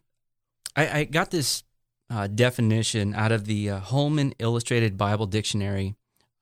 I, 0.75 1.01
I 1.01 1.05
got 1.05 1.33
this 1.33 1.65
uh, 2.09 2.29
definition 2.29 3.15
out 3.15 3.31
of 3.31 3.45
the 3.45 3.69
uh, 3.69 3.81
Holman 3.81 4.33
Illustrated 4.39 4.97
Bible 4.97 5.27
Dictionary 5.27 5.98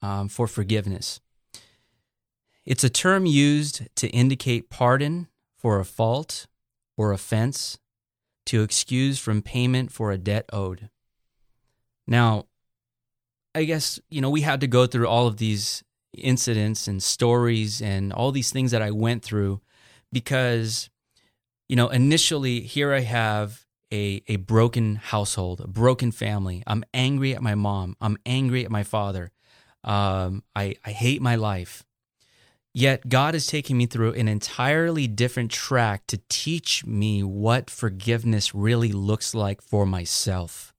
um, 0.07 0.29
for 0.29 0.47
forgiveness. 0.47 1.21
It's 2.64 2.85
a 2.85 2.90
term 2.90 3.27
used 3.27 3.88
to 3.97 4.09
indicate 4.09 4.71
pardon 4.71 5.29
for 5.57 5.81
a 5.81 5.85
fault 5.85 6.47
or 6.97 7.12
offense, 7.12 7.79
to 8.47 8.62
excuse 8.62 9.19
from 9.19 9.42
payment 9.42 9.90
for 9.90 10.12
a 10.12 10.19
debt 10.19 10.47
owed. 10.53 10.88
Now, 12.07 12.47
I 13.55 13.64
guess, 13.64 14.01
you 14.09 14.21
know, 14.21 14.31
we 14.31 14.42
had 14.42 14.61
to 14.61 14.66
go 14.66 14.87
through 14.87 15.09
all 15.09 15.27
of 15.27 15.38
these 15.38 15.83
incidents 16.16 16.87
and 16.87 17.03
stories 17.03 17.83
and 17.83 18.12
all 18.12 18.31
these 18.31 18.51
things 18.51 18.71
that 18.71 18.83
I 18.83 18.92
went 18.92 19.25
through 19.25 19.61
because, 20.12 20.88
you 21.69 21.77
know, 21.77 21.88
initially 21.88 22.61
here 22.61 22.92
I 22.92 23.01
have 23.01 23.66
a, 23.92 24.23
a 24.29 24.37
broken 24.37 24.97
household, 24.97 25.61
a 25.61 25.66
broken 25.66 26.12
family. 26.12 26.62
I'm 26.66 26.85
angry 26.95 27.35
at 27.35 27.42
my 27.42 27.57
mom. 27.57 27.97
I'm 28.01 28.16
angry 28.25 28.64
at 28.64 28.71
my 28.71 28.85
father. 28.85 29.33
Um, 29.87 30.42
I, 30.55 30.77
I 30.85 30.90
hate 30.90 31.22
my 31.22 31.37
life. 31.37 31.85
Yet 32.75 33.09
God 33.09 33.35
is 33.35 33.46
taking 33.46 33.79
me 33.79 33.87
through 33.87 34.12
an 34.12 34.29
entirely 34.29 35.07
different 35.07 35.51
track 35.51 36.07
to 36.09 36.20
teach 36.29 36.85
me 36.85 37.22
what 37.22 37.70
forgiveness 37.70 38.55
really 38.55 38.92
looks 38.92 39.35
like 39.35 39.62
for 39.62 39.87
myself. 39.87 40.75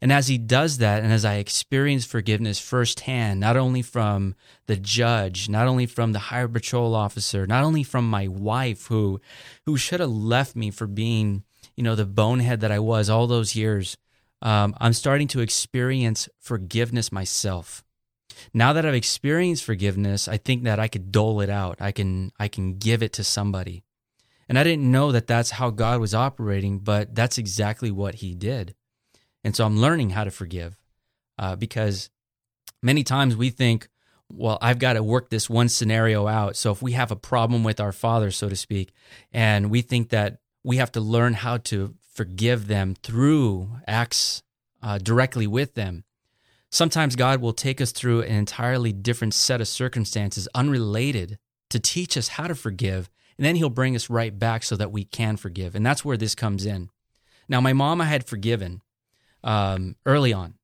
And 0.00 0.10
as 0.10 0.28
he 0.28 0.38
does 0.38 0.78
that, 0.78 1.02
and 1.02 1.12
as 1.12 1.26
I 1.26 1.34
experience 1.34 2.06
forgiveness 2.06 2.58
firsthand, 2.58 3.38
not 3.38 3.58
only 3.58 3.82
from 3.82 4.34
the 4.66 4.76
judge, 4.76 5.50
not 5.50 5.66
only 5.66 5.84
from 5.84 6.12
the 6.12 6.18
Highway 6.18 6.52
Patrol 6.52 6.94
officer, 6.94 7.46
not 7.46 7.64
only 7.64 7.82
from 7.82 8.08
my 8.08 8.26
wife 8.26 8.86
who 8.86 9.20
who 9.66 9.76
should 9.76 10.00
have 10.00 10.08
left 10.08 10.56
me 10.56 10.70
for 10.70 10.86
being 10.86 11.44
you 11.80 11.84
know, 11.84 11.94
the 11.94 12.04
bonehead 12.04 12.60
that 12.60 12.70
I 12.70 12.78
was 12.78 13.08
all 13.08 13.26
those 13.26 13.56
years, 13.56 13.96
um, 14.42 14.74
I'm 14.78 14.92
starting 14.92 15.28
to 15.28 15.40
experience 15.40 16.28
forgiveness 16.38 17.10
myself. 17.10 17.82
Now 18.52 18.72
that 18.72 18.86
I've 18.86 18.94
experienced 18.94 19.64
forgiveness, 19.64 20.28
I 20.28 20.36
think 20.36 20.64
that 20.64 20.80
I 20.80 20.88
could 20.88 21.12
dole 21.12 21.40
it 21.40 21.50
out. 21.50 21.78
I 21.80 21.92
can 21.92 22.32
I 22.38 22.48
can 22.48 22.78
give 22.78 23.02
it 23.02 23.12
to 23.14 23.24
somebody. 23.24 23.82
And 24.48 24.58
I 24.58 24.64
didn't 24.64 24.90
know 24.90 25.12
that 25.12 25.28
that's 25.28 25.50
how 25.52 25.70
God 25.70 26.00
was 26.00 26.14
operating, 26.14 26.80
but 26.80 27.14
that's 27.14 27.38
exactly 27.38 27.90
what 27.90 28.16
He 28.16 28.34
did. 28.34 28.74
And 29.44 29.54
so 29.54 29.64
I'm 29.64 29.80
learning 29.80 30.10
how 30.10 30.24
to 30.24 30.30
forgive 30.30 30.76
uh, 31.38 31.56
because 31.56 32.10
many 32.82 33.04
times 33.04 33.36
we 33.36 33.50
think, 33.50 33.88
well, 34.28 34.58
I've 34.60 34.78
got 34.78 34.94
to 34.94 35.02
work 35.02 35.30
this 35.30 35.48
one 35.48 35.68
scenario 35.68 36.26
out. 36.26 36.56
So 36.56 36.70
if 36.70 36.82
we 36.82 36.92
have 36.92 37.10
a 37.10 37.16
problem 37.16 37.64
with 37.64 37.80
our 37.80 37.92
father, 37.92 38.30
so 38.30 38.48
to 38.48 38.56
speak, 38.56 38.92
and 39.32 39.70
we 39.70 39.82
think 39.82 40.10
that 40.10 40.38
we 40.62 40.76
have 40.76 40.92
to 40.92 41.00
learn 41.00 41.34
how 41.34 41.56
to 41.58 41.94
forgive 42.12 42.66
them 42.66 42.94
through 43.02 43.70
acts 43.86 44.42
uh, 44.82 44.98
directly 44.98 45.46
with 45.46 45.74
them. 45.74 46.04
Sometimes 46.70 47.16
God 47.16 47.40
will 47.40 47.52
take 47.52 47.80
us 47.80 47.92
through 47.92 48.22
an 48.22 48.34
entirely 48.34 48.92
different 48.92 49.34
set 49.34 49.60
of 49.60 49.68
circumstances, 49.68 50.48
unrelated, 50.54 51.38
to 51.70 51.80
teach 51.80 52.16
us 52.16 52.28
how 52.28 52.46
to 52.46 52.54
forgive. 52.54 53.10
And 53.36 53.44
then 53.44 53.56
He'll 53.56 53.70
bring 53.70 53.96
us 53.96 54.10
right 54.10 54.36
back 54.38 54.62
so 54.62 54.76
that 54.76 54.92
we 54.92 55.04
can 55.04 55.36
forgive. 55.36 55.74
And 55.74 55.84
that's 55.84 56.04
where 56.04 56.16
this 56.16 56.34
comes 56.34 56.64
in. 56.64 56.90
Now, 57.48 57.60
my 57.60 57.72
mom 57.72 58.00
I 58.00 58.04
had 58.04 58.24
forgiven 58.26 58.82
um, 59.42 59.96
early 60.06 60.32
on, 60.32 60.54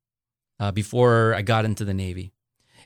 uh, 0.59 0.71
before 0.71 1.33
I 1.33 1.41
got 1.41 1.65
into 1.65 1.85
the 1.85 1.93
Navy. 1.93 2.31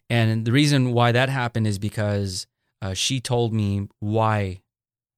And 0.10 0.45
the 0.45 0.51
reason 0.51 0.93
why 0.93 1.12
that 1.12 1.29
happened 1.29 1.67
is 1.67 1.79
because 1.79 2.47
uh, 2.81 2.93
she 2.93 3.19
told 3.19 3.53
me 3.53 3.88
why 3.99 4.62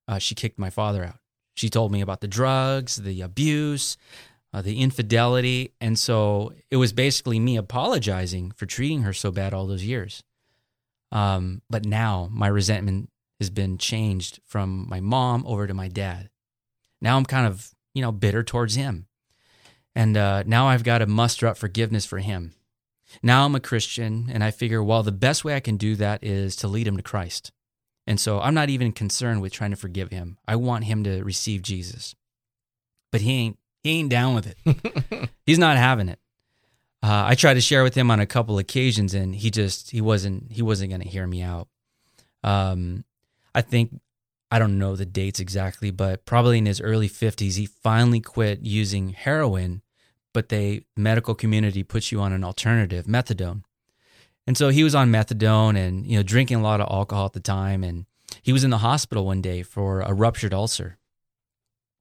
uh, 0.07 0.19
she 0.19 0.35
kicked 0.35 0.59
my 0.59 0.69
father 0.69 1.03
out. 1.03 1.19
She 1.55 1.69
told 1.69 1.91
me 1.91 2.01
about 2.01 2.21
the 2.21 2.27
drugs, 2.27 2.97
the 2.97 3.21
abuse, 3.21 3.97
uh, 4.53 4.61
the 4.61 4.79
infidelity. 4.79 5.73
And 5.81 5.97
so 5.97 6.53
it 6.69 6.77
was 6.77 6.93
basically 6.93 7.39
me 7.39 7.57
apologizing 7.57 8.51
for 8.51 8.65
treating 8.65 9.01
her 9.01 9.13
so 9.13 9.31
bad 9.31 9.53
all 9.53 9.65
those 9.65 9.83
years. 9.83 10.23
Um, 11.11 11.61
but 11.69 11.85
now 11.85 12.29
my 12.31 12.47
resentment 12.47 13.09
has 13.39 13.49
been 13.49 13.77
changed 13.77 14.39
from 14.45 14.87
my 14.89 14.99
mom 14.99 15.43
over 15.47 15.67
to 15.67 15.73
my 15.73 15.87
dad. 15.87 16.29
Now 17.01 17.17
I'm 17.17 17.25
kind 17.25 17.47
of, 17.47 17.71
you 17.93 18.01
know, 18.01 18.11
bitter 18.11 18.43
towards 18.43 18.75
him. 18.75 19.07
And 19.95 20.17
uh, 20.17 20.43
now 20.45 20.67
I've 20.67 20.83
got 20.83 20.99
to 20.99 21.05
muster 21.05 21.47
up 21.47 21.57
forgiveness 21.57 22.05
for 22.05 22.19
him. 22.19 22.53
Now 23.21 23.45
I'm 23.45 23.53
a 23.53 23.59
Christian, 23.59 24.29
and 24.33 24.43
I 24.43 24.49
figure, 24.49 24.81
well, 24.81 25.03
the 25.03 25.11
best 25.11 25.45
way 25.45 25.55
I 25.55 25.59
can 25.59 25.77
do 25.77 25.95
that 25.97 26.23
is 26.23 26.55
to 26.57 26.67
lead 26.67 26.87
him 26.87 26.97
to 26.97 27.03
Christ. 27.03 27.51
And 28.07 28.19
so 28.19 28.39
I'm 28.39 28.55
not 28.55 28.69
even 28.69 28.91
concerned 28.91 29.41
with 29.41 29.53
trying 29.53 29.69
to 29.69 29.77
forgive 29.77 30.09
him. 30.09 30.37
I 30.47 30.55
want 30.55 30.85
him 30.85 31.03
to 31.03 31.23
receive 31.23 31.61
Jesus. 31.61 32.15
But 33.11 33.21
he 33.21 33.31
ain't 33.33 33.59
he 33.83 33.99
ain't 33.99 34.09
down 34.09 34.35
with 34.35 34.47
it. 34.47 35.29
He's 35.45 35.59
not 35.59 35.77
having 35.77 36.09
it. 36.09 36.19
Uh, 37.01 37.25
I 37.27 37.35
tried 37.35 37.55
to 37.55 37.61
share 37.61 37.83
with 37.83 37.95
him 37.95 38.09
on 38.09 38.19
a 38.19 38.25
couple 38.25 38.57
occasions, 38.57 39.13
and 39.13 39.35
he 39.35 39.51
just 39.51 39.91
he 39.91 39.99
wasn't 39.99 40.51
he 40.51 40.61
wasn't 40.61 40.91
going 40.91 41.01
to 41.01 41.09
hear 41.09 41.27
me 41.27 41.41
out. 41.41 41.67
Um, 42.43 43.03
I 43.53 43.61
think 43.61 43.99
I 44.49 44.57
don't 44.57 44.77
know 44.77 44.95
the 44.95 45.05
dates 45.05 45.39
exactly, 45.39 45.91
but 45.91 46.25
probably 46.25 46.59
in 46.59 46.65
his 46.65 46.79
early 46.79 47.09
fifties, 47.09 47.57
he 47.57 47.65
finally 47.65 48.21
quit 48.21 48.61
using 48.61 49.09
heroin. 49.09 49.81
But 50.33 50.49
the 50.49 50.83
medical 50.97 51.35
community 51.35 51.83
puts 51.83 52.11
you 52.11 52.19
on 52.19 52.33
an 52.33 52.43
alternative, 52.43 53.05
methadone. 53.05 53.63
And 54.45 54.57
so 54.57 54.69
he 54.69 54.83
was 54.83 54.95
on 54.95 55.11
methadone 55.11 55.77
and, 55.77 56.05
you 56.05 56.17
know, 56.17 56.23
drinking 56.23 56.57
a 56.57 56.61
lot 56.63 56.81
of 56.81 56.87
alcohol 56.91 57.27
at 57.27 57.33
the 57.33 57.39
time. 57.39 57.83
And 57.83 58.05
he 58.41 58.51
was 58.51 58.63
in 58.63 58.71
the 58.71 58.79
hospital 58.79 59.25
one 59.25 59.41
day 59.41 59.63
for 59.63 60.01
a 60.01 60.13
ruptured 60.13 60.53
ulcer. 60.53 60.97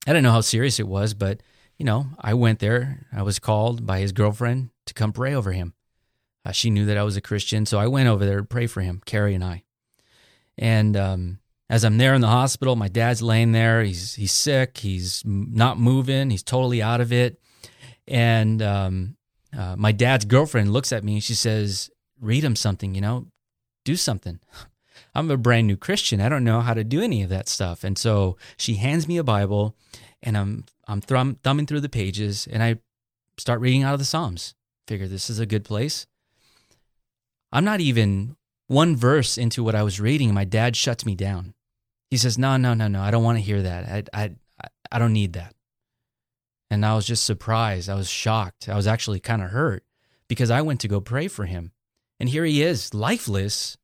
I 0.06 0.10
didn't 0.10 0.24
know 0.24 0.32
how 0.32 0.40
serious 0.40 0.80
it 0.80 0.88
was, 0.88 1.14
but, 1.14 1.42
you 1.78 1.84
know, 1.84 2.06
I 2.18 2.34
went 2.34 2.58
there. 2.58 3.06
I 3.12 3.22
was 3.22 3.38
called 3.38 3.86
by 3.86 4.00
his 4.00 4.12
girlfriend 4.12 4.70
to 4.86 4.94
come 4.94 5.12
pray 5.12 5.34
over 5.34 5.52
him. 5.52 5.74
Uh, 6.44 6.52
she 6.52 6.70
knew 6.70 6.86
that 6.86 6.98
I 6.98 7.02
was 7.02 7.16
a 7.16 7.20
Christian. 7.20 7.66
So 7.66 7.78
I 7.78 7.86
went 7.86 8.08
over 8.08 8.24
there 8.24 8.38
to 8.38 8.44
pray 8.44 8.66
for 8.66 8.80
him, 8.80 9.00
Carrie 9.04 9.34
and 9.34 9.44
I. 9.44 9.62
And 10.58 10.96
um, 10.96 11.38
as 11.70 11.84
I'm 11.84 11.98
there 11.98 12.14
in 12.14 12.20
the 12.20 12.28
hospital, 12.28 12.76
my 12.76 12.88
dad's 12.88 13.22
laying 13.22 13.52
there. 13.52 13.82
He's, 13.82 14.14
he's 14.14 14.32
sick. 14.32 14.78
He's 14.78 15.22
not 15.24 15.78
moving. 15.78 16.30
He's 16.30 16.42
totally 16.42 16.82
out 16.82 17.00
of 17.00 17.12
it. 17.12 17.40
And 18.08 18.60
um, 18.60 19.16
uh, 19.56 19.76
my 19.76 19.92
dad's 19.92 20.24
girlfriend 20.24 20.72
looks 20.72 20.92
at 20.92 21.04
me 21.04 21.14
and 21.14 21.24
she 21.24 21.34
says, 21.34 21.90
read 22.20 22.44
him 22.44 22.56
something, 22.56 22.94
you 22.94 23.00
know, 23.00 23.26
do 23.84 23.96
something. 23.96 24.40
I'm 25.14 25.30
a 25.30 25.36
brand 25.36 25.66
new 25.66 25.76
Christian. 25.76 26.20
I 26.20 26.28
don't 26.28 26.44
know 26.44 26.60
how 26.60 26.74
to 26.74 26.84
do 26.84 27.02
any 27.02 27.22
of 27.22 27.28
that 27.30 27.48
stuff. 27.48 27.84
And 27.84 27.98
so 27.98 28.36
she 28.56 28.76
hands 28.76 29.06
me 29.06 29.18
a 29.18 29.24
Bible 29.24 29.76
and 30.22 30.36
I'm 30.36 30.64
I'm 30.86 31.00
thrum, 31.00 31.38
thumbing 31.42 31.66
through 31.66 31.80
the 31.80 31.88
pages 31.88 32.48
and 32.50 32.62
I 32.62 32.76
start 33.38 33.60
reading 33.60 33.82
out 33.82 33.94
of 33.94 33.98
the 33.98 34.04
Psalms. 34.04 34.54
Figure 34.86 35.08
this 35.08 35.30
is 35.30 35.38
a 35.38 35.46
good 35.46 35.64
place. 35.64 36.06
I'm 37.52 37.64
not 37.64 37.80
even 37.80 38.36
one 38.66 38.96
verse 38.96 39.36
into 39.36 39.62
what 39.62 39.74
I 39.74 39.82
was 39.82 40.00
reading. 40.00 40.28
and 40.28 40.34
My 40.34 40.44
dad 40.44 40.76
shuts 40.76 41.04
me 41.04 41.14
down. 41.14 41.54
He 42.10 42.16
says, 42.16 42.38
"No, 42.38 42.56
no, 42.56 42.74
no, 42.74 42.88
no. 42.88 43.00
I 43.00 43.10
don't 43.10 43.24
want 43.24 43.38
to 43.38 43.44
hear 43.44 43.62
that. 43.62 44.08
I, 44.14 44.24
I, 44.24 44.30
I 44.90 44.98
don't 44.98 45.12
need 45.12 45.34
that." 45.34 45.54
And 46.70 46.84
I 46.86 46.94
was 46.94 47.06
just 47.06 47.24
surprised. 47.24 47.90
I 47.90 47.94
was 47.94 48.08
shocked. 48.08 48.68
I 48.68 48.76
was 48.76 48.86
actually 48.86 49.20
kind 49.20 49.42
of 49.42 49.50
hurt 49.50 49.84
because 50.28 50.50
I 50.50 50.62
went 50.62 50.80
to 50.80 50.88
go 50.88 51.00
pray 51.00 51.28
for 51.28 51.44
him. 51.44 51.72
And 52.18 52.28
here 52.28 52.44
he 52.44 52.62
is, 52.62 52.94
lifeless. 52.94 53.76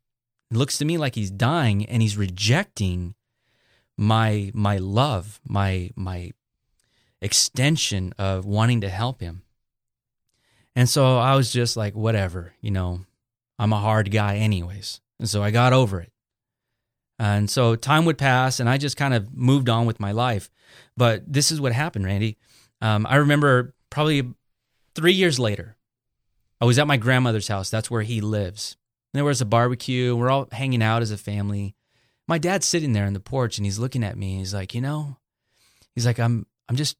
Looks 0.50 0.78
to 0.78 0.86
me 0.86 0.96
like 0.96 1.14
he's 1.14 1.30
dying 1.30 1.84
and 1.84 2.00
he's 2.00 2.16
rejecting 2.16 3.14
my 3.98 4.50
my 4.54 4.78
love, 4.78 5.40
my 5.46 5.90
my 5.96 6.30
extension 7.20 8.14
of 8.16 8.46
wanting 8.46 8.80
to 8.80 8.88
help 8.88 9.20
him. 9.20 9.42
And 10.76 10.88
so 10.88 11.18
I 11.18 11.34
was 11.34 11.52
just 11.52 11.76
like, 11.76 11.96
whatever, 11.96 12.54
you 12.60 12.70
know, 12.70 13.00
I'm 13.58 13.72
a 13.72 13.80
hard 13.80 14.12
guy 14.12 14.36
anyways. 14.36 15.00
And 15.18 15.28
so 15.28 15.42
I 15.42 15.50
got 15.50 15.72
over 15.72 16.00
it. 16.00 16.12
And 17.18 17.50
so 17.50 17.74
time 17.74 18.04
would 18.04 18.16
pass 18.16 18.60
and 18.60 18.68
I 18.68 18.78
just 18.78 18.96
kind 18.96 19.12
of 19.12 19.36
moved 19.36 19.68
on 19.68 19.86
with 19.86 19.98
my 19.98 20.12
life. 20.12 20.48
But 20.96 21.24
this 21.26 21.50
is 21.50 21.60
what 21.60 21.72
happened, 21.72 22.04
Randy. 22.04 22.38
Um, 22.80 23.04
I 23.08 23.16
remember 23.16 23.74
probably 23.90 24.32
three 24.94 25.14
years 25.14 25.40
later, 25.40 25.76
I 26.60 26.64
was 26.64 26.78
at 26.78 26.86
my 26.86 26.96
grandmother's 26.96 27.48
house. 27.48 27.70
That's 27.70 27.90
where 27.90 28.02
he 28.02 28.20
lives. 28.20 28.76
And 29.12 29.18
there 29.18 29.24
was 29.24 29.40
a 29.40 29.46
barbecue. 29.46 30.14
We're 30.14 30.30
all 30.30 30.46
hanging 30.52 30.82
out 30.82 31.02
as 31.02 31.10
a 31.10 31.18
family. 31.18 31.74
My 32.28 32.38
dad's 32.38 32.66
sitting 32.66 32.92
there 32.92 33.06
on 33.06 33.14
the 33.14 33.20
porch 33.20 33.58
and 33.58 33.64
he's 33.64 33.78
looking 33.78 34.04
at 34.04 34.16
me. 34.16 34.36
He's 34.36 34.54
like, 34.54 34.74
you 34.74 34.80
know, 34.80 35.16
he's 35.94 36.06
like, 36.06 36.20
I'm 36.20 36.46
I'm 36.68 36.76
just 36.76 36.96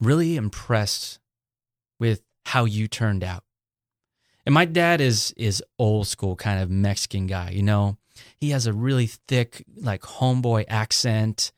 really 0.00 0.36
impressed 0.36 1.20
with 1.98 2.22
how 2.44 2.64
you 2.64 2.88
turned 2.88 3.24
out. 3.24 3.44
And 4.44 4.52
my 4.52 4.64
dad 4.64 5.00
is 5.00 5.32
is 5.36 5.62
old 5.78 6.06
school 6.06 6.36
kind 6.36 6.60
of 6.60 6.70
Mexican 6.70 7.26
guy, 7.26 7.50
you 7.50 7.62
know. 7.62 7.96
He 8.36 8.50
has 8.50 8.66
a 8.66 8.72
really 8.72 9.06
thick, 9.06 9.64
like 9.76 10.02
homeboy 10.02 10.66
accent. 10.68 11.52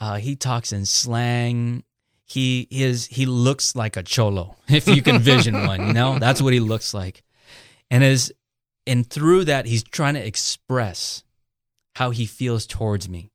Uh, 0.00 0.16
he 0.16 0.36
talks 0.36 0.72
in 0.72 0.84
slang. 0.84 1.84
He 2.24 2.66
is 2.70 3.06
he 3.06 3.26
looks 3.26 3.76
like 3.76 3.96
a 3.96 4.02
cholo, 4.02 4.56
if 4.68 4.88
you 4.88 5.02
can 5.02 5.18
vision 5.18 5.66
one. 5.66 5.86
You 5.86 5.92
know, 5.92 6.18
that's 6.18 6.42
what 6.42 6.52
he 6.52 6.60
looks 6.60 6.94
like. 6.94 7.22
And 7.90 8.02
as 8.02 8.32
and 8.86 9.08
through 9.08 9.44
that, 9.44 9.66
he's 9.66 9.82
trying 9.82 10.14
to 10.14 10.26
express 10.26 11.22
how 11.94 12.10
he 12.10 12.26
feels 12.26 12.66
towards 12.66 13.08
me 13.08 13.30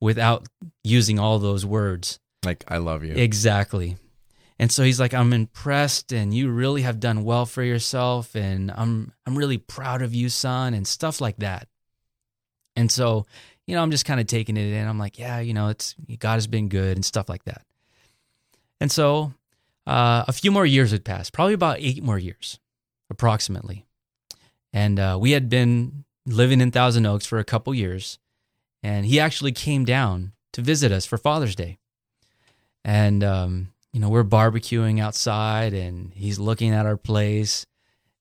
without 0.00 0.46
using 0.82 1.18
all 1.18 1.38
those 1.38 1.64
words. 1.66 2.18
Like, 2.44 2.64
I 2.68 2.78
love 2.78 3.04
you. 3.04 3.14
Exactly. 3.14 3.96
And 4.58 4.70
so 4.70 4.82
he's 4.82 5.00
like, 5.00 5.14
I'm 5.14 5.32
impressed 5.32 6.12
and 6.12 6.34
you 6.34 6.50
really 6.50 6.82
have 6.82 7.00
done 7.00 7.24
well 7.24 7.46
for 7.46 7.62
yourself 7.62 8.34
and 8.34 8.70
I'm 8.70 9.12
I'm 9.26 9.36
really 9.36 9.56
proud 9.56 10.02
of 10.02 10.14
you, 10.14 10.28
son, 10.28 10.74
and 10.74 10.86
stuff 10.86 11.20
like 11.20 11.36
that. 11.38 11.66
And 12.76 12.90
so, 12.92 13.26
you 13.66 13.74
know, 13.74 13.82
I'm 13.82 13.90
just 13.90 14.04
kind 14.04 14.20
of 14.20 14.26
taking 14.26 14.56
it 14.56 14.72
in. 14.72 14.86
I'm 14.86 14.98
like, 14.98 15.18
yeah, 15.18 15.40
you 15.40 15.54
know, 15.54 15.68
it's 15.68 15.94
God 16.18 16.34
has 16.34 16.46
been 16.46 16.68
good 16.68 16.96
and 16.96 17.04
stuff 17.04 17.28
like 17.28 17.44
that. 17.44 17.62
And 18.80 18.92
so 18.92 19.32
uh, 19.86 20.24
a 20.28 20.32
few 20.32 20.50
more 20.50 20.66
years 20.66 20.90
had 20.90 21.04
passed, 21.04 21.32
probably 21.32 21.54
about 21.54 21.78
eight 21.80 22.02
more 22.02 22.18
years, 22.18 22.58
approximately. 23.08 23.86
And 24.72 25.00
uh, 25.00 25.18
we 25.20 25.32
had 25.32 25.48
been 25.48 26.04
living 26.26 26.60
in 26.60 26.70
Thousand 26.70 27.06
Oaks 27.06 27.26
for 27.26 27.38
a 27.38 27.44
couple 27.44 27.74
years, 27.74 28.18
and 28.82 29.06
he 29.06 29.20
actually 29.20 29.52
came 29.52 29.84
down 29.84 30.32
to 30.52 30.62
visit 30.62 30.92
us 30.92 31.06
for 31.06 31.18
Father's 31.18 31.54
Day. 31.54 31.78
And 32.84 33.22
um, 33.22 33.72
you 33.92 34.00
know, 34.00 34.08
we're 34.08 34.24
barbecuing 34.24 35.00
outside, 35.00 35.72
and 35.72 36.12
he's 36.14 36.38
looking 36.38 36.72
at 36.72 36.86
our 36.86 36.96
place, 36.96 37.66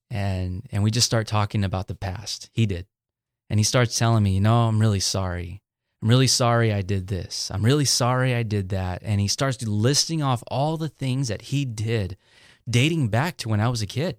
and 0.10 0.66
and 0.72 0.84
we 0.84 0.92
just 0.92 1.08
start 1.08 1.28
talking 1.28 1.64
about 1.64 1.88
the 1.88 1.96
past. 1.96 2.50
He 2.54 2.66
did, 2.66 2.88
and 3.50 3.60
he 3.60 3.64
starts 3.64 3.98
telling 3.98 4.24
me, 4.24 4.32
you 4.32 4.42
know, 4.42 4.68
I'm 4.68 4.80
really 4.80 5.00
sorry. 5.00 5.62
I'm 6.02 6.08
really 6.08 6.28
sorry 6.28 6.72
I 6.72 6.82
did 6.82 7.08
this. 7.08 7.52
I'm 7.54 7.64
really 7.64 7.86
sorry 7.86 8.34
I 8.34 8.44
did 8.44 8.70
that. 8.70 9.02
And 9.04 9.20
he 9.20 9.28
starts 9.28 9.62
listing 9.68 10.24
off 10.24 10.44
all 10.48 10.78
the 10.78 10.88
things 10.88 11.28
that 11.28 11.44
he 11.44 11.66
did 11.66 12.16
dating 12.70 13.10
back 13.10 13.36
to 13.38 13.50
when 13.50 13.60
I 13.60 13.68
was 13.68 13.82
a 13.82 13.88
kid. 13.88 14.18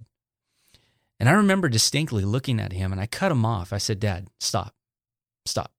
And 1.20 1.28
I 1.28 1.33
remember 1.33 1.68
distinctly 1.68 2.24
looking 2.24 2.59
at 2.59 2.72
him 2.72 2.92
and 2.92 3.00
I 3.00 3.06
cut 3.06 3.30
him 3.30 3.44
off. 3.44 3.74
I 3.74 3.78
said, 3.78 4.00
Dad, 4.00 4.28
stop. 4.40 4.74
Stop. 5.44 5.70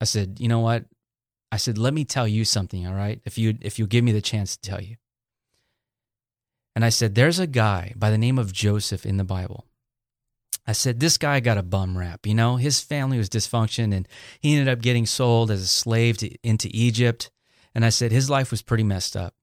I 0.00 0.04
said, 0.04 0.38
you 0.38 0.46
know 0.46 0.60
what? 0.60 0.84
I 1.50 1.56
said, 1.56 1.78
let 1.78 1.92
me 1.92 2.04
tell 2.04 2.28
you 2.28 2.44
something, 2.44 2.86
all 2.86 2.94
right? 2.94 3.20
If 3.24 3.36
you 3.36 3.58
if 3.60 3.78
you 3.78 3.86
give 3.86 4.04
me 4.04 4.12
the 4.12 4.22
chance 4.22 4.56
to 4.56 4.70
tell 4.70 4.80
you. 4.80 4.96
And 6.76 6.84
I 6.84 6.88
said, 6.88 7.14
there's 7.14 7.38
a 7.38 7.46
guy 7.46 7.92
by 7.96 8.10
the 8.10 8.18
name 8.18 8.38
of 8.38 8.52
Joseph 8.52 9.04
in 9.04 9.16
the 9.16 9.24
Bible. 9.24 9.66
I 10.66 10.72
said, 10.72 10.98
this 10.98 11.18
guy 11.18 11.40
got 11.40 11.58
a 11.58 11.62
bum 11.62 11.98
rap. 11.98 12.26
You 12.26 12.34
know, 12.34 12.56
his 12.56 12.80
family 12.80 13.18
was 13.18 13.28
dysfunction 13.28 13.94
and 13.94 14.08
he 14.40 14.56
ended 14.56 14.72
up 14.72 14.80
getting 14.80 15.06
sold 15.06 15.50
as 15.50 15.62
a 15.62 15.66
slave 15.66 16.18
to, 16.18 16.34
into 16.42 16.68
Egypt. 16.72 17.30
And 17.74 17.84
I 17.84 17.90
said, 17.90 18.12
his 18.12 18.30
life 18.30 18.50
was 18.50 18.62
pretty 18.62 18.84
messed 18.84 19.16
up. 19.16 19.34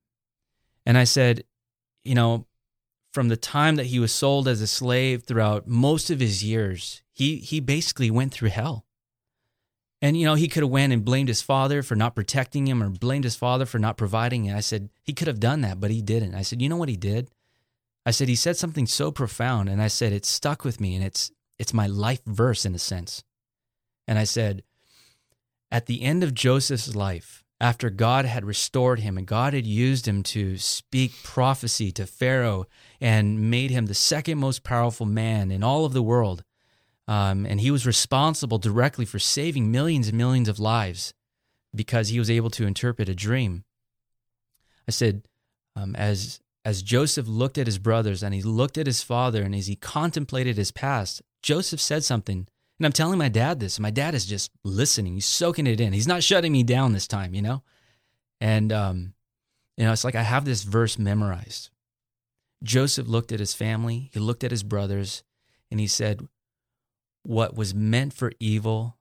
And 0.86 0.98
I 0.98 1.04
said, 1.04 1.44
you 2.04 2.16
know, 2.16 2.48
from 3.12 3.28
the 3.28 3.38
time 3.38 3.76
that 3.76 3.88
he 3.88 4.00
was 4.00 4.12
sold 4.12 4.48
as 4.48 4.62
a 4.62 4.68
slave 4.68 5.24
throughout 5.24 5.68
most 5.68 6.10
of 6.10 6.20
his 6.20 6.44
years, 6.44 7.02
he 7.12 7.38
he 7.38 7.60
basically 7.60 8.10
went 8.10 8.34
through 8.34 8.50
hell. 8.50 8.86
And 10.02 10.18
you 10.18 10.26
know, 10.26 10.34
he 10.34 10.48
could 10.48 10.64
have 10.64 10.72
went 10.72 10.94
and 10.94 11.06
blamed 11.06 11.28
his 11.28 11.42
father 11.42 11.84
for 11.84 11.96
not 11.96 12.16
protecting 12.16 12.68
him 12.68 12.82
or 12.82 12.90
blamed 12.90 13.24
his 13.24 13.36
father 13.36 13.66
for 13.66 13.78
not 13.78 13.98
providing. 13.98 14.48
And 14.48 14.58
I 14.58 14.62
said, 14.62 14.90
he 15.04 15.14
could 15.14 15.28
have 15.28 15.40
done 15.40 15.62
that, 15.62 15.80
but 15.80 15.92
he 15.92 16.02
didn't. 16.02 16.34
I 16.34 16.42
said, 16.42 16.60
you 16.62 16.70
know 16.70 16.78
what 16.78 16.90
he 16.90 16.98
did? 16.98 17.30
I 18.04 18.12
said 18.12 18.28
he 18.28 18.36
said 18.36 18.58
something 18.58 18.88
so 18.88 19.12
profound 19.12 19.70
and 19.70 19.80
I 19.80 19.88
said 19.88 20.12
it 20.12 20.26
stuck 20.26 20.64
with 20.64 20.82
me 20.82 20.96
and 20.96 21.04
it's 21.04 21.32
it's 21.60 21.74
my 21.74 21.86
life 21.86 22.22
verse 22.26 22.66
in 22.66 22.74
a 22.74 22.80
sense. 22.80 23.24
And 24.08 24.18
I 24.18 24.24
said 24.24 24.64
at 25.70 25.86
the 25.86 26.02
end 26.02 26.24
of 26.24 26.34
Joseph's 26.34 26.96
life, 26.96 27.41
after 27.62 27.92
God 27.92 28.26
had 28.26 28.44
restored 28.44 29.02
him 29.02 29.20
and 29.20 29.28
God 29.28 29.54
had 29.54 29.68
used 29.68 30.08
him 30.08 30.24
to 30.24 30.58
speak 30.58 31.14
prophecy 31.24 31.92
to 31.92 32.08
Pharaoh 32.08 32.66
and 33.00 33.52
made 33.52 33.70
him 33.70 33.86
the 33.86 33.94
second 33.94 34.40
most 34.40 34.64
powerful 34.64 35.06
man 35.06 35.52
in 35.52 35.64
all 35.64 35.86
of 35.86 35.94
the 35.94 36.02
world. 36.02 36.44
Um, 37.08 37.46
and 37.46 37.62
he 37.62 37.70
was 37.70 37.86
responsible 37.86 38.58
directly 38.58 39.06
for 39.06 39.20
saving 39.20 39.72
millions 39.72 40.08
and 40.08 40.18
millions 40.18 40.50
of 40.50 40.60
lives 40.60 41.14
because 41.74 42.10
he 42.10 42.18
was 42.18 42.32
able 42.32 42.50
to 42.50 42.66
interpret 42.66 43.08
a 43.08 43.14
dream. 43.14 43.64
I 44.88 44.92
said, 44.92 45.22
um, 45.76 45.96
as 45.96 46.40
as 46.66 46.82
Joseph 46.82 47.28
looked 47.28 47.60
at 47.60 47.68
his 47.68 47.80
brothers 47.80 48.24
and 48.24 48.34
he 48.34 48.42
looked 48.42 48.78
at 48.78 48.88
his 48.88 49.04
father 49.04 49.44
and 49.44 49.54
as 49.54 49.68
he 49.68 49.76
contemplated 49.76 50.58
his 50.58 50.72
past, 50.72 51.22
Joseph 51.44 51.80
said 51.80 52.04
something 52.04 52.48
and 52.82 52.88
I'm 52.88 52.94
telling 52.94 53.20
my 53.20 53.30
dad 53.30 53.60
this. 53.60 53.78
And 53.78 53.84
My 53.84 53.92
dad 53.92 54.16
is 54.16 54.26
just 54.26 54.50
listening. 54.64 55.14
He's 55.14 55.28
soaking 55.28 55.68
it 55.68 55.80
in. 55.80 55.94
He's 55.94 56.08
not 56.08 56.24
shutting 56.24 56.52
me 56.52 56.64
down 56.64 56.94
this 56.94 57.06
time, 57.06 57.36
you 57.36 57.42
know? 57.44 57.62
And, 58.40 58.74
um, 58.74 59.14
you 59.78 59.86
know, 59.86 59.92
it's 59.92 60.04
like 60.04 60.16
I 60.16 60.24
have 60.24 60.46
this 60.46 60.64
verse 60.64 60.98
memorized. 60.98 61.70
Joseph 62.64 63.08
looked 63.08 63.32
at 63.32 63.40
his 63.40 63.54
family, 63.54 64.10
he 64.12 64.20
looked 64.20 64.44
at 64.44 64.50
his 64.50 64.64
brothers, 64.64 65.22
and 65.70 65.80
he 65.80 65.86
said, 65.86 66.28
What 67.22 67.56
was 67.56 67.76
meant 67.76 68.14
for 68.14 68.32
evil, 68.40 68.98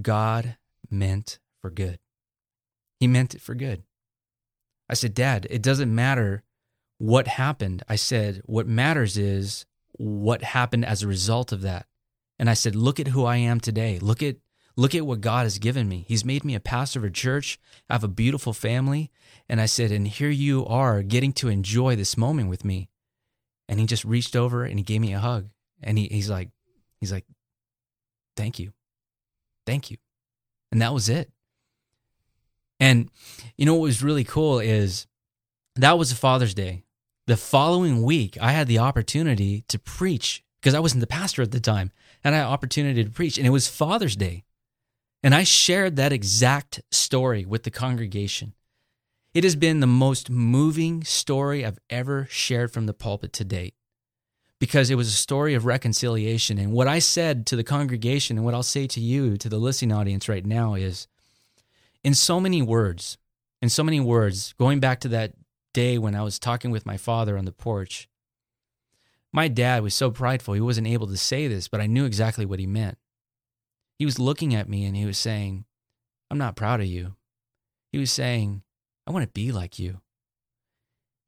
God 0.00 0.56
meant 0.90 1.40
for 1.60 1.68
good. 1.68 1.98
He 3.00 3.06
meant 3.06 3.34
it 3.34 3.42
for 3.42 3.54
good. 3.54 3.82
I 4.88 4.94
said, 4.94 5.12
Dad, 5.12 5.46
it 5.50 5.60
doesn't 5.60 5.94
matter 5.94 6.42
what 6.96 7.28
happened. 7.28 7.82
I 7.86 7.96
said, 7.96 8.40
What 8.46 8.66
matters 8.66 9.18
is 9.18 9.66
what 9.92 10.42
happened 10.42 10.86
as 10.86 11.02
a 11.02 11.06
result 11.06 11.52
of 11.52 11.60
that. 11.60 11.86
And 12.40 12.48
I 12.48 12.54
said, 12.54 12.74
"Look 12.74 12.98
at 12.98 13.08
who 13.08 13.26
I 13.26 13.36
am 13.36 13.60
today. 13.60 13.98
Look 13.98 14.22
at 14.22 14.36
look 14.74 14.94
at 14.94 15.04
what 15.04 15.20
God 15.20 15.44
has 15.44 15.58
given 15.58 15.86
me. 15.86 16.06
He's 16.08 16.24
made 16.24 16.42
me 16.42 16.54
a 16.54 16.60
pastor 16.60 16.98
of 16.98 17.04
a 17.04 17.10
church. 17.10 17.58
I 17.90 17.92
have 17.92 18.02
a 18.02 18.08
beautiful 18.08 18.54
family." 18.54 19.10
And 19.46 19.60
I 19.60 19.66
said, 19.66 19.92
"And 19.92 20.08
here 20.08 20.30
you 20.30 20.64
are 20.64 21.02
getting 21.02 21.34
to 21.34 21.48
enjoy 21.48 21.96
this 21.96 22.16
moment 22.16 22.48
with 22.48 22.64
me." 22.64 22.88
And 23.68 23.78
he 23.78 23.84
just 23.84 24.06
reached 24.06 24.34
over 24.34 24.64
and 24.64 24.78
he 24.78 24.82
gave 24.82 25.02
me 25.02 25.12
a 25.12 25.18
hug. 25.18 25.50
And 25.82 25.98
he, 25.98 26.08
he's 26.08 26.30
like, 26.30 26.48
he's 26.98 27.12
like, 27.12 27.26
"Thank 28.38 28.58
you, 28.58 28.72
thank 29.66 29.90
you," 29.90 29.98
and 30.72 30.80
that 30.80 30.94
was 30.94 31.10
it. 31.10 31.30
And 32.80 33.10
you 33.58 33.66
know 33.66 33.74
what 33.74 33.82
was 33.82 34.02
really 34.02 34.24
cool 34.24 34.60
is 34.60 35.06
that 35.76 35.98
was 35.98 36.10
a 36.10 36.16
Father's 36.16 36.54
Day. 36.54 36.84
The 37.26 37.36
following 37.36 38.02
week, 38.02 38.38
I 38.40 38.52
had 38.52 38.66
the 38.66 38.78
opportunity 38.78 39.62
to 39.68 39.78
preach 39.78 40.42
because 40.60 40.74
I 40.74 40.80
wasn't 40.80 41.00
the 41.00 41.06
pastor 41.06 41.42
at 41.42 41.52
the 41.52 41.60
time 41.60 41.90
and 42.22 42.34
I 42.34 42.38
had 42.38 42.46
opportunity 42.46 43.02
to 43.02 43.10
preach 43.10 43.38
and 43.38 43.46
it 43.46 43.50
was 43.50 43.68
Father's 43.68 44.16
Day. 44.16 44.44
And 45.22 45.34
I 45.34 45.42
shared 45.42 45.96
that 45.96 46.12
exact 46.12 46.80
story 46.90 47.44
with 47.44 47.64
the 47.64 47.70
congregation. 47.70 48.54
It 49.34 49.44
has 49.44 49.54
been 49.54 49.80
the 49.80 49.86
most 49.86 50.30
moving 50.30 51.04
story 51.04 51.64
I've 51.64 51.78
ever 51.88 52.26
shared 52.30 52.72
from 52.72 52.86
the 52.86 52.94
pulpit 52.94 53.32
to 53.34 53.44
date 53.44 53.74
because 54.58 54.90
it 54.90 54.96
was 54.96 55.08
a 55.08 55.12
story 55.12 55.54
of 55.54 55.64
reconciliation. 55.64 56.58
And 56.58 56.72
what 56.72 56.88
I 56.88 56.98
said 56.98 57.46
to 57.46 57.56
the 57.56 57.64
congregation 57.64 58.36
and 58.36 58.44
what 58.44 58.54
I'll 58.54 58.62
say 58.62 58.86
to 58.88 59.00
you, 59.00 59.36
to 59.38 59.48
the 59.48 59.58
listening 59.58 59.92
audience 59.92 60.28
right 60.28 60.44
now, 60.44 60.74
is 60.74 61.06
in 62.04 62.14
so 62.14 62.40
many 62.40 62.60
words, 62.60 63.16
in 63.62 63.68
so 63.68 63.82
many 63.82 64.00
words, 64.00 64.54
going 64.58 64.80
back 64.80 65.00
to 65.00 65.08
that 65.08 65.32
day 65.72 65.96
when 65.98 66.14
I 66.14 66.22
was 66.22 66.38
talking 66.38 66.70
with 66.70 66.86
my 66.86 66.96
father 66.96 67.38
on 67.38 67.44
the 67.44 67.52
porch, 67.52 68.08
my 69.32 69.48
dad 69.48 69.82
was 69.82 69.94
so 69.94 70.10
prideful, 70.10 70.54
he 70.54 70.60
wasn't 70.60 70.86
able 70.86 71.06
to 71.06 71.16
say 71.16 71.46
this, 71.46 71.68
but 71.68 71.80
I 71.80 71.86
knew 71.86 72.04
exactly 72.04 72.44
what 72.44 72.58
he 72.58 72.66
meant. 72.66 72.98
He 73.98 74.04
was 74.04 74.18
looking 74.18 74.54
at 74.54 74.68
me 74.68 74.84
and 74.84 74.96
he 74.96 75.04
was 75.04 75.18
saying, 75.18 75.64
I'm 76.30 76.38
not 76.38 76.56
proud 76.56 76.80
of 76.80 76.86
you. 76.86 77.14
He 77.92 77.98
was 77.98 78.10
saying, 78.10 78.62
I 79.06 79.10
want 79.10 79.24
to 79.24 79.32
be 79.32 79.52
like 79.52 79.78
you. 79.78 80.00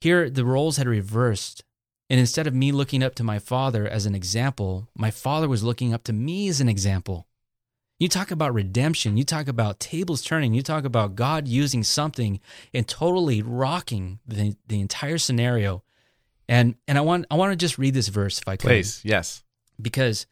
Here, 0.01 0.31
the 0.31 0.45
roles 0.45 0.79
had 0.79 0.88
reversed. 0.88 1.65
And 2.11 2.19
instead 2.19 2.47
of 2.47 2.55
me 2.55 2.73
looking 2.73 3.03
up 3.03 3.15
to 3.17 3.25
my 3.25 3.38
father 3.38 3.87
as 3.87 4.05
an 4.05 4.15
example, 4.15 4.88
my 4.97 5.11
father 5.11 5.49
was 5.49 5.62
looking 5.62 5.95
up 5.95 6.05
to 6.05 6.12
me 6.12 6.49
as 6.49 6.61
an 6.61 6.69
example. 6.69 7.27
You 7.99 8.09
talk 8.09 8.31
about 8.31 8.53
redemption, 8.53 9.17
you 9.17 9.25
talk 9.25 9.47
about 9.49 9.79
tables 9.79 10.23
turning, 10.23 10.55
you 10.55 10.62
talk 10.62 10.85
about 10.85 11.15
God 11.15 11.47
using 11.47 11.85
something 11.85 12.41
and 12.75 12.87
totally 12.87 13.43
rocking 13.43 14.19
the, 14.27 14.57
the 14.67 14.81
entire 14.81 15.19
scenario 15.19 15.85
and 16.53 16.75
and 16.87 16.99
I 16.99 17.01
want 17.01 17.25
I 17.31 17.37
want 17.37 17.53
to 17.53 17.57
just 17.57 17.79
read 17.79 17.95
this 17.95 18.09
verse 18.09 18.38
if 18.38 18.47
I 18.47 18.57
could. 18.57 18.69
Please, 18.69 19.01
yes. 19.05 19.43
Because 19.81 20.27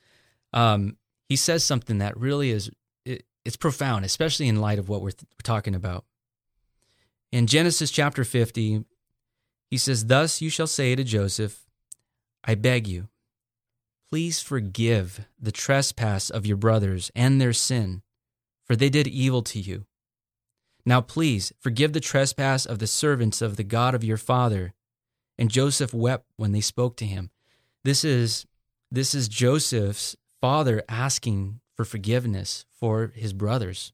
um, 0.53 0.99
he 1.31 1.37
says 1.37 1.65
something 1.65 1.99
that 1.99 2.15
really 2.19 2.51
is 2.51 2.71
it, 3.07 3.25
it's 3.43 3.57
profound, 3.57 4.05
especially 4.05 4.47
in 4.47 4.61
light 4.61 4.79
of 4.79 4.91
what 4.91 5.01
we're, 5.01 5.13
th- 5.13 5.25
we're 5.33 5.43
talking 5.43 5.75
about. 5.75 6.05
In 7.33 7.47
Genesis 7.47 7.91
chapter 7.91 8.23
50, 8.23 8.85
he 9.71 9.79
says, 9.79 10.07
Thus 10.07 10.43
you 10.43 10.51
shall 10.51 10.67
say 10.67 10.95
to 10.95 11.05
Joseph, 11.05 11.65
I 12.45 12.55
beg 12.55 12.87
you, 12.87 13.09
please 14.11 14.41
forgive 14.41 15.27
the 15.41 15.53
trespass 15.53 16.29
of 16.29 16.45
your 16.45 16.59
brothers 16.59 17.11
and 17.15 17.41
their 17.41 17.55
sin, 17.55 18.03
for 18.65 18.77
they 18.77 18.91
did 18.91 19.07
evil 19.07 19.41
to 19.43 19.59
you. 19.59 19.87
Now 20.85 21.01
please 21.01 21.51
forgive 21.59 21.95
the 21.95 22.01
trespass 22.01 22.67
of 22.67 22.79
the 22.79 22.87
servants 22.87 23.41
of 23.41 23.57
the 23.57 23.65
God 23.65 23.95
of 23.95 24.05
your 24.05 24.19
father 24.19 24.75
and 25.40 25.50
Joseph 25.50 25.94
wept 25.94 26.26
when 26.37 26.53
they 26.53 26.61
spoke 26.61 26.96
to 26.96 27.07
him. 27.07 27.31
This 27.83 28.05
is 28.05 28.46
this 28.92 29.14
is 29.14 29.26
Joseph's 29.26 30.16
father 30.40 30.83
asking 30.88 31.61
for 31.74 31.85
forgiveness 31.85 32.66
for 32.68 33.12
his 33.14 33.33
brothers. 33.33 33.92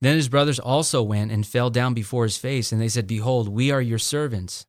Then 0.00 0.16
his 0.16 0.30
brothers 0.30 0.58
also 0.58 1.02
went 1.02 1.30
and 1.30 1.46
fell 1.46 1.68
down 1.68 1.92
before 1.92 2.24
his 2.24 2.38
face, 2.38 2.72
and 2.72 2.80
they 2.80 2.88
said, 2.88 3.06
Behold, 3.06 3.48
we 3.48 3.70
are 3.70 3.82
your 3.82 3.98
servants. 3.98 4.64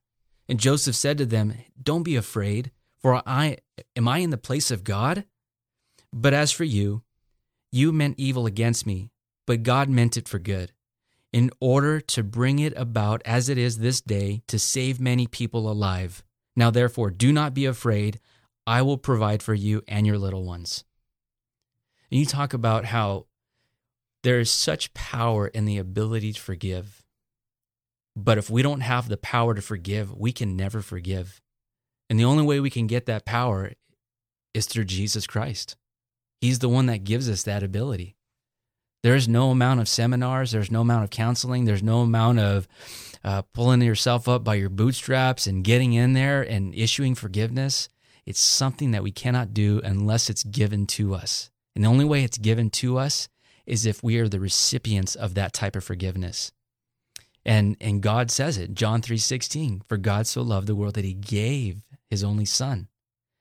And 0.49 0.59
Joseph 0.59 0.95
said 0.95 1.17
to 1.19 1.25
them, 1.25 1.53
Don't 1.81 2.03
be 2.03 2.17
afraid, 2.17 2.71
for 2.99 3.23
I 3.25 3.57
am 3.95 4.09
I 4.09 4.17
in 4.17 4.31
the 4.31 4.37
place 4.37 4.71
of 4.71 4.83
God? 4.83 5.23
But 6.11 6.33
as 6.33 6.51
for 6.51 6.65
you, 6.65 7.03
you 7.71 7.93
meant 7.93 8.19
evil 8.19 8.45
against 8.45 8.85
me, 8.85 9.11
but 9.47 9.63
God 9.63 9.87
meant 9.87 10.17
it 10.17 10.27
for 10.27 10.39
good, 10.39 10.73
in 11.33 11.49
order 11.59 12.01
to 12.01 12.23
bring 12.23 12.59
it 12.59 12.73
about 12.75 13.21
as 13.25 13.49
it 13.49 13.57
is 13.57 13.77
this 13.77 14.01
day 14.01 14.41
to 14.47 14.59
save 14.59 14.99
many 14.99 15.27
people 15.27 15.71
alive. 15.71 16.23
Now 16.55 16.69
therefore, 16.69 17.09
do 17.09 17.31
not 17.31 17.53
be 17.53 17.65
afraid. 17.65 18.19
I 18.67 18.81
will 18.81 18.97
provide 18.97 19.41
for 19.41 19.53
you 19.53 19.81
and 19.87 20.05
your 20.05 20.17
little 20.17 20.43
ones. 20.43 20.83
And 22.09 22.19
you 22.19 22.25
talk 22.25 22.53
about 22.53 22.85
how 22.85 23.27
there 24.23 24.39
is 24.39 24.51
such 24.51 24.93
power 24.93 25.47
in 25.47 25.65
the 25.65 25.77
ability 25.77 26.33
to 26.33 26.41
forgive. 26.41 27.03
But 28.15 28.37
if 28.37 28.49
we 28.49 28.61
don't 28.61 28.81
have 28.81 29.07
the 29.07 29.17
power 29.17 29.53
to 29.53 29.61
forgive, 29.61 30.13
we 30.13 30.31
can 30.31 30.57
never 30.57 30.81
forgive. 30.81 31.41
And 32.09 32.19
the 32.19 32.25
only 32.25 32.43
way 32.43 32.59
we 32.59 32.69
can 32.69 32.87
get 32.87 33.05
that 33.05 33.25
power 33.25 33.71
is 34.53 34.65
through 34.65 34.83
Jesus 34.83 35.25
Christ. 35.25 35.77
He's 36.41 36.59
the 36.59 36.69
one 36.69 36.87
that 36.87 37.05
gives 37.05 37.29
us 37.29 37.43
that 37.43 37.63
ability. 37.63 38.17
There's 39.03 39.27
no 39.27 39.49
amount 39.49 39.79
of 39.79 39.87
seminars, 39.87 40.51
there's 40.51 40.71
no 40.71 40.81
amount 40.81 41.03
of 41.03 41.09
counseling, 41.09 41.65
there's 41.65 41.81
no 41.81 42.01
amount 42.01 42.39
of 42.39 42.67
uh, 43.23 43.41
pulling 43.53 43.81
yourself 43.81 44.27
up 44.27 44.43
by 44.43 44.55
your 44.55 44.69
bootstraps 44.69 45.47
and 45.47 45.63
getting 45.63 45.93
in 45.93 46.13
there 46.13 46.41
and 46.41 46.73
issuing 46.75 47.15
forgiveness. 47.15 47.89
It's 48.25 48.39
something 48.39 48.91
that 48.91 49.03
we 49.03 49.11
cannot 49.11 49.53
do 49.53 49.81
unless 49.83 50.29
it's 50.29 50.43
given 50.43 50.85
to 50.87 51.15
us. 51.15 51.49
And 51.75 51.83
the 51.83 51.89
only 51.89 52.05
way 52.05 52.23
it's 52.23 52.37
given 52.37 52.69
to 52.71 52.97
us 52.97 53.27
is 53.65 53.85
if 53.85 54.03
we 54.03 54.19
are 54.19 54.27
the 54.27 54.39
recipients 54.39 55.15
of 55.15 55.33
that 55.33 55.53
type 55.53 55.75
of 55.75 55.83
forgiveness. 55.83 56.51
And 57.43 57.75
and 57.81 58.01
God 58.01 58.29
says 58.29 58.57
it, 58.57 58.75
John 58.75 59.01
3:16, 59.01 59.81
for 59.87 59.97
God 59.97 60.27
so 60.27 60.41
loved 60.41 60.67
the 60.67 60.75
world 60.75 60.93
that 60.93 61.05
he 61.05 61.13
gave 61.13 61.81
his 62.07 62.23
only 62.23 62.45
son. 62.45 62.87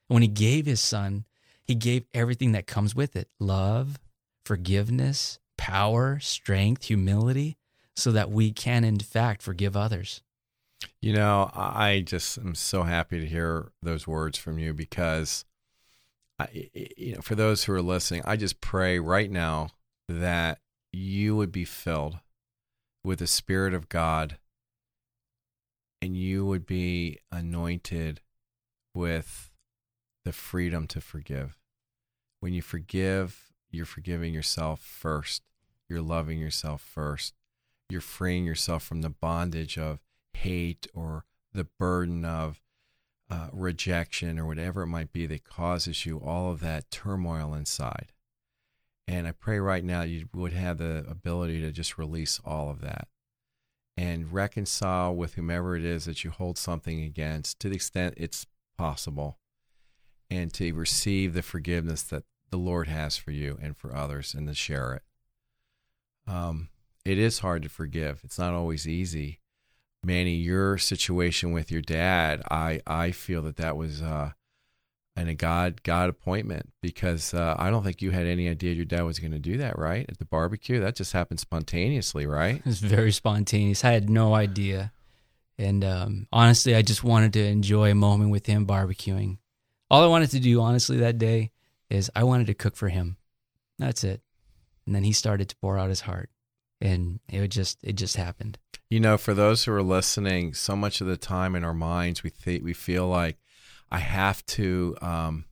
And 0.09 0.15
when 0.15 0.23
he 0.23 0.29
gave 0.29 0.65
his 0.65 0.81
son, 0.81 1.27
he 1.63 1.75
gave 1.75 2.07
everything 2.15 2.53
that 2.53 2.67
comes 2.67 2.95
with 2.95 3.15
it, 3.15 3.29
love, 3.39 3.99
forgiveness, 4.45 5.39
power, 5.61 6.19
strength, 6.21 6.85
humility, 6.85 7.59
so 7.95 8.11
that 8.13 8.31
we 8.31 8.51
can 8.51 8.83
in 8.83 8.99
fact 8.99 9.43
forgive 9.43 9.77
others. 9.77 10.23
You 11.03 11.13
know, 11.13 11.51
I 11.55 12.01
just 12.01 12.39
am 12.39 12.55
so 12.55 12.85
happy 12.85 13.21
to 13.21 13.27
hear 13.27 13.71
those 13.83 14.07
words 14.07 14.39
from 14.39 14.59
you 14.59 14.73
because 14.73 15.45
I, 16.39 16.71
you 16.97 17.15
know, 17.15 17.21
for 17.21 17.35
those 17.35 17.65
who 17.65 17.75
are 17.75 17.83
listening, 17.83 18.23
I 18.25 18.37
just 18.37 18.63
pray 18.63 18.99
right 18.99 19.31
now 19.31 19.69
that 20.09 20.61
you 20.93 21.37
would 21.37 21.53
be 21.53 21.67
filled 21.67 22.19
with 23.05 23.19
the 23.19 23.27
Spirit 23.27 23.75
of 23.75 23.91
God 23.91 24.39
and 26.01 26.17
you 26.17 26.47
would 26.47 26.65
be 26.65 27.19
anointed 27.31 28.23
with 28.95 29.53
the 30.25 30.33
freedom 30.33 30.87
to 30.87 31.03
forgive. 31.03 31.59
When 32.41 32.55
you 32.55 32.63
forgive, 32.63 33.53
you're 33.71 33.85
forgiving 33.85 34.33
yourself 34.33 34.81
first. 34.81 35.43
You're 35.91 36.01
loving 36.01 36.39
yourself 36.39 36.81
first. 36.81 37.35
You're 37.89 38.01
freeing 38.01 38.45
yourself 38.45 38.85
from 38.85 39.03
the 39.03 39.11
bondage 39.11 39.77
of 39.77 40.01
hate 40.33 40.87
or 40.95 41.25
the 41.53 41.65
burden 41.65 42.25
of 42.25 42.63
uh, 43.29 43.49
rejection 43.53 44.39
or 44.39 44.47
whatever 44.47 44.83
it 44.83 44.87
might 44.87 45.13
be 45.13 45.27
that 45.27 45.45
causes 45.45 46.07
you 46.07 46.19
all 46.19 46.53
of 46.53 46.61
that 46.61 46.91
turmoil 46.93 47.55
inside. 47.55 48.13
And 49.09 49.27
I 49.27 49.33
pray 49.33 49.59
right 49.59 49.83
now 49.83 50.03
you 50.03 50.29
would 50.33 50.53
have 50.53 50.79
the 50.79 51.05
ability 51.09 51.61
to 51.63 51.73
just 51.73 51.99
release 51.99 52.41
all 52.45 52.71
of 52.71 52.81
that 52.83 53.09
and 53.97 54.33
reconcile 54.33 55.15
with 55.15 55.35
whomever 55.35 55.77
it 55.77 55.85
is 55.85 56.05
that 56.05 56.23
you 56.23 56.31
hold 56.31 56.57
something 56.57 57.03
against 57.03 57.59
to 57.61 57.69
the 57.69 57.75
extent 57.75 58.15
it's 58.17 58.47
possible 58.79 59.39
and 60.31 60.55
to 60.55 60.73
receive 60.73 61.35
the 61.35 61.43
forgiveness 61.43 62.03
that 62.05 62.23
the 62.51 62.57
Lord 62.57 62.87
has 62.87 63.17
for 63.17 63.33
you 63.33 63.59
and 63.61 63.77
for 63.77 63.95
others 63.95 64.33
and 64.33 64.47
to 64.47 64.55
share 64.55 64.95
it. 64.95 65.03
Um, 66.31 66.69
it 67.05 67.19
is 67.19 67.41
hard 67.41 67.63
to 67.63 67.69
forgive. 67.69 68.21
It's 68.25 68.39
not 68.39 68.55
always 68.55 68.87
easy. 68.87 69.41
Manny, 70.05 70.35
your 70.35 70.79
situation 70.79 71.53
with 71.53 71.71
your 71.71 71.83
dad, 71.83 72.43
I, 72.51 72.81
I 72.87 73.11
feel 73.11 73.43
that 73.43 73.57
that 73.57 73.77
was 73.77 74.01
uh, 74.01 74.31
a 75.17 75.35
God 75.35 75.83
God 75.83 76.09
appointment 76.09 76.71
because 76.81 77.35
uh, 77.35 77.55
I 77.59 77.71
don't 77.71 77.83
think 77.83 78.01
you 78.01 78.11
had 78.11 78.27
any 78.27 78.49
idea 78.49 78.73
your 78.73 78.85
dad 78.85 79.03
was 79.03 79.19
going 79.19 79.33
to 79.33 79.39
do 79.39 79.59
that, 79.59 79.79
right? 79.79 80.07
At 80.09 80.19
the 80.19 80.25
barbecue, 80.25 80.81
that 80.81 80.97
just 80.97 81.13
happened 81.13 81.41
spontaneously, 81.41 82.27
right? 82.27 82.57
It 82.59 82.67
was 82.67 82.81
very 82.81 83.13
spontaneous. 83.13 83.85
I 83.85 83.93
had 83.93 84.09
no 84.09 84.35
idea, 84.35 84.93
and 85.59 85.85
um, 85.85 86.27
honestly, 86.33 86.75
I 86.75 86.83
just 86.83 87.05
wanted 87.05 87.33
to 87.35 87.45
enjoy 87.45 87.91
a 87.91 87.95
moment 87.95 88.31
with 88.31 88.47
him 88.47 88.67
barbecuing. 88.67 89.39
All 89.91 90.03
I 90.03 90.07
wanted 90.07 90.31
to 90.31 90.41
do, 90.41 90.61
honestly, 90.61 90.99
that 90.99 91.19
day 91.19 91.51
is 91.89 92.11
I 92.15 92.25
wanted 92.25 92.47
to 92.47 92.55
cook 92.55 92.77
for 92.77 92.89
him. 92.89 93.17
That's 93.79 94.05
it. 94.05 94.23
And 94.87 94.95
then 94.95 95.05
he 95.05 95.13
started 95.13 95.49
to 95.49 95.57
pour 95.57 95.79
out 95.79 95.89
his 95.89 96.03
heart, 96.03 96.31
and 96.81 97.21
it 97.29 97.49
just 97.49 97.79
it 97.83 97.95
just 97.95 98.17
happened. 98.17 98.59
You 98.89 99.01
know, 99.01 99.17
for 99.17 99.35
those 99.35 99.65
who 99.65 99.73
are 99.73 99.83
listening, 99.83 100.55
so 100.55 100.75
much 100.75 101.01
of 101.01 101.07
the 101.07 101.17
time 101.17 101.55
in 101.55 101.65
our 101.65 101.75
minds 101.75 102.23
we 102.23 102.31
think 102.31 102.65
we 102.65 102.73
feel 102.73 103.07
like 103.07 103.39
I 103.91 103.99
have 103.99 104.45
to 104.47 104.97
um, 105.01 105.45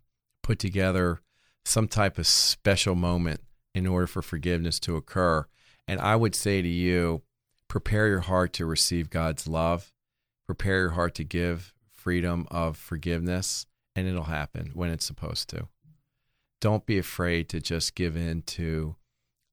put 0.42 0.58
together 0.58 1.20
some 1.64 1.86
type 1.86 2.18
of 2.18 2.26
special 2.26 2.94
moment 2.94 3.40
in 3.74 3.86
order 3.86 4.06
for 4.06 4.22
forgiveness 4.22 4.80
to 4.80 4.96
occur. 4.96 5.46
And 5.86 6.00
I 6.00 6.16
would 6.16 6.34
say 6.34 6.62
to 6.62 6.68
you, 6.68 7.22
prepare 7.68 8.08
your 8.08 8.20
heart 8.20 8.52
to 8.54 8.66
receive 8.66 9.10
God's 9.10 9.46
love, 9.46 9.92
prepare 10.46 10.78
your 10.80 10.90
heart 10.90 11.14
to 11.16 11.24
give 11.24 11.72
freedom 11.92 12.46
of 12.50 12.76
forgiveness, 12.76 13.66
and 13.94 14.08
it'll 14.08 14.24
happen 14.24 14.70
when 14.74 14.90
it's 14.90 15.04
supposed 15.04 15.48
to. 15.50 15.68
Don't 16.60 16.86
be 16.86 16.98
afraid 16.98 17.48
to 17.50 17.60
just 17.60 17.94
give 17.94 18.16
in 18.16 18.42
to 18.42 18.96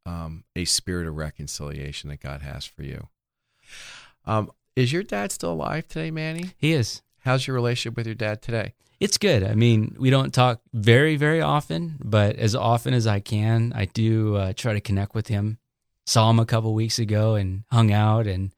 um, 0.06 0.44
a 0.56 0.66
spirit 0.66 1.08
of 1.08 1.16
reconciliation 1.16 2.10
that 2.10 2.20
God 2.20 2.42
has 2.42 2.66
for 2.66 2.84
you. 2.84 3.08
Um, 4.26 4.52
is 4.76 4.92
your 4.92 5.04
dad 5.04 5.32
still 5.32 5.54
alive 5.54 5.88
today, 5.88 6.12
Manny? 6.12 6.52
He 6.58 6.74
is. 6.74 7.02
How's 7.20 7.48
your 7.48 7.56
relationship 7.56 7.98
with 7.98 8.06
your 8.06 8.16
dad 8.16 8.42
today? 8.42 8.74
It's 9.00 9.18
good. 9.18 9.44
I 9.44 9.56
mean, 9.56 9.96
we 10.00 10.10
don't 10.10 10.34
talk 10.34 10.62
very, 10.74 11.16
very 11.16 11.42
often, 11.42 11.98
but 12.04 12.36
as 12.38 12.56
often 12.56 12.94
as 12.94 13.08
I 13.08 13.20
can, 13.20 13.74
I 13.76 13.86
do 13.86 14.36
uh, 14.36 14.54
try 14.54 14.74
to 14.74 14.82
connect 14.82 15.16
with 15.16 15.28
him. 15.28 15.58
Saw 16.06 16.30
him 16.30 16.40
a 16.40 16.46
couple 16.46 16.74
weeks 16.74 17.00
ago 17.00 17.36
and 17.36 17.64
hung 17.72 17.92
out, 17.92 18.28
and 18.28 18.54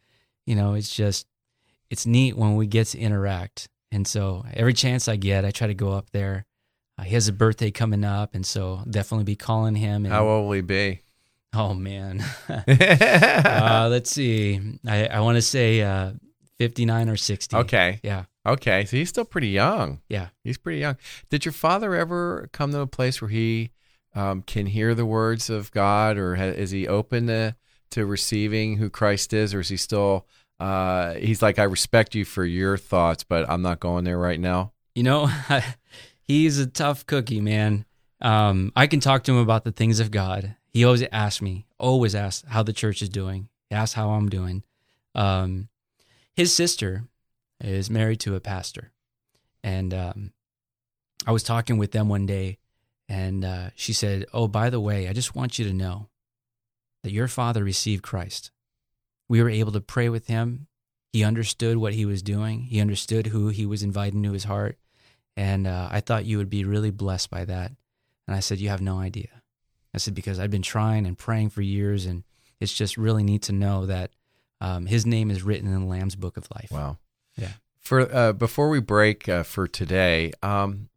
you 0.45 0.55
know, 0.55 0.73
it's 0.73 0.93
just 0.93 1.27
it's 1.89 2.05
neat 2.05 2.35
when 2.35 2.55
we 2.55 2.67
get 2.67 2.87
to 2.87 2.99
interact. 2.99 3.69
And 3.91 4.05
so 4.05 4.45
every 4.53 4.73
chance 4.73 5.07
I 5.07 5.15
get, 5.15 5.45
I 5.45 5.51
try 5.51 5.67
to 5.67 5.73
go 5.73 5.93
up 5.93 6.09
there. 6.11 6.45
Uh, 6.99 7.03
he 7.03 7.13
has 7.13 7.27
a 7.27 7.33
birthday 7.33 7.71
coming 7.71 8.03
up, 8.03 8.35
and 8.35 8.45
so 8.45 8.83
definitely 8.89 9.23
be 9.23 9.35
calling 9.35 9.75
him. 9.75 10.05
And, 10.05 10.13
How 10.13 10.27
old 10.27 10.45
will 10.45 10.53
he 10.53 10.61
be? 10.61 11.01
Oh 11.53 11.73
man, 11.73 12.23
uh, 12.49 13.87
let's 13.89 14.11
see. 14.11 14.59
I, 14.85 15.07
I 15.07 15.19
want 15.21 15.37
to 15.37 15.41
say 15.41 15.81
uh, 15.81 16.11
fifty 16.57 16.85
nine 16.85 17.09
or 17.09 17.17
sixty. 17.17 17.55
Okay. 17.55 17.99
Yeah. 18.03 18.25
Okay, 18.45 18.85
so 18.85 18.95
he's 18.95 19.09
still 19.09 19.25
pretty 19.25 19.49
young. 19.49 19.99
Yeah. 20.07 20.29
He's 20.43 20.57
pretty 20.57 20.79
young. 20.79 20.95
Did 21.29 21.43
your 21.43 21.51
father 21.51 21.93
ever 21.93 22.49
come 22.53 22.71
to 22.71 22.79
a 22.79 22.87
place 22.87 23.21
where 23.21 23.29
he 23.29 23.71
um, 24.15 24.41
can 24.41 24.65
hear 24.65 24.95
the 24.95 25.05
words 25.05 25.49
of 25.49 25.69
God, 25.71 26.17
or 26.17 26.35
ha- 26.35 26.43
is 26.43 26.71
he 26.71 26.87
open 26.87 27.27
to 27.27 27.55
to 27.91 28.05
receiving 28.05 28.77
who 28.77 28.89
Christ 28.89 29.33
is, 29.33 29.53
or 29.53 29.59
is 29.59 29.69
he 29.69 29.77
still? 29.77 30.25
Uh, 30.59 31.13
he's 31.13 31.41
like, 31.41 31.59
I 31.59 31.63
respect 31.63 32.15
you 32.15 32.25
for 32.25 32.43
your 32.43 32.77
thoughts, 32.77 33.23
but 33.23 33.47
I'm 33.49 33.61
not 33.61 33.79
going 33.79 34.05
there 34.05 34.17
right 34.17 34.39
now. 34.39 34.71
You 34.95 35.03
know, 35.03 35.29
he's 36.23 36.57
a 36.57 36.65
tough 36.65 37.05
cookie, 37.05 37.41
man. 37.41 37.85
Um, 38.21 38.71
I 38.75 38.87
can 38.87 38.99
talk 38.99 39.23
to 39.25 39.31
him 39.31 39.37
about 39.37 39.65
the 39.65 39.71
things 39.71 39.99
of 39.99 40.09
God. 40.09 40.55
He 40.69 40.83
always 40.83 41.03
asks 41.11 41.41
me, 41.41 41.65
always 41.77 42.15
asks 42.15 42.47
how 42.47 42.63
the 42.63 42.73
church 42.73 43.01
is 43.01 43.09
doing. 43.09 43.49
He 43.69 43.75
asks 43.75 43.93
how 43.93 44.09
I'm 44.09 44.29
doing. 44.29 44.63
Um, 45.15 45.69
his 46.35 46.53
sister 46.53 47.05
is 47.61 47.89
married 47.89 48.19
to 48.21 48.35
a 48.35 48.39
pastor, 48.39 48.91
and 49.63 49.93
um, 49.93 50.33
I 51.25 51.31
was 51.31 51.43
talking 51.43 51.77
with 51.77 51.91
them 51.91 52.09
one 52.09 52.25
day, 52.25 52.59
and 53.09 53.43
uh, 53.43 53.69
she 53.75 53.93
said, 53.93 54.25
"Oh, 54.33 54.47
by 54.47 54.69
the 54.69 54.79
way, 54.79 55.07
I 55.07 55.13
just 55.13 55.35
want 55.35 55.57
you 55.57 55.65
to 55.65 55.73
know 55.73 56.09
that 57.03 57.11
your 57.11 57.27
father 57.27 57.63
received 57.63 58.03
Christ. 58.03 58.51
We 59.27 59.41
were 59.41 59.49
able 59.49 59.71
to 59.71 59.81
pray 59.81 60.09
with 60.09 60.27
him. 60.27 60.67
He 61.11 61.23
understood 61.23 61.77
what 61.77 61.93
he 61.93 62.05
was 62.05 62.21
doing. 62.21 62.63
He 62.63 62.79
understood 62.79 63.27
who 63.27 63.49
he 63.49 63.65
was 63.65 63.81
inviting 63.81 64.21
to 64.23 64.33
his 64.33 64.43
heart, 64.43 64.77
and 65.35 65.65
uh, 65.65 65.89
I 65.91 66.01
thought 66.01 66.25
you 66.25 66.37
would 66.37 66.49
be 66.49 66.63
really 66.63 66.91
blessed 66.91 67.29
by 67.31 67.45
that." 67.45 67.71
And 68.27 68.35
I 68.35 68.41
said, 68.41 68.59
"You 68.59 68.69
have 68.69 68.81
no 68.81 68.99
idea." 68.99 69.36
I 69.97 69.99
said 69.99 70.13
because 70.13 70.39
I've 70.39 70.51
been 70.51 70.61
trying 70.61 71.07
and 71.07 71.17
praying 71.17 71.49
for 71.49 71.63
years, 71.63 72.05
and 72.05 72.23
it's 72.59 72.71
just 72.71 72.97
really 72.97 73.23
neat 73.23 73.41
to 73.43 73.51
know 73.51 73.87
that 73.87 74.11
um, 74.61 74.85
his 74.85 75.07
name 75.07 75.31
is 75.31 75.41
written 75.41 75.67
in 75.67 75.79
the 75.79 75.87
Lamb's 75.87 76.15
Book 76.15 76.37
of 76.37 76.47
Life. 76.53 76.69
Wow. 76.69 76.99
Yeah. 77.35 77.53
For 77.79 78.01
uh, 78.15 78.33
before 78.33 78.69
we 78.69 78.79
break 78.79 79.27
uh, 79.27 79.41
for 79.41 79.67
today, 79.67 80.33
um, 80.43 80.89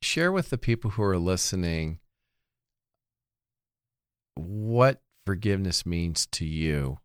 share 0.00 0.32
with 0.32 0.48
the 0.48 0.56
people 0.56 0.92
who 0.92 1.02
are 1.02 1.18
listening 1.18 1.98
what 4.36 5.02
forgiveness 5.26 5.84
means 5.84 6.24
to 6.28 6.46
you 6.46 6.98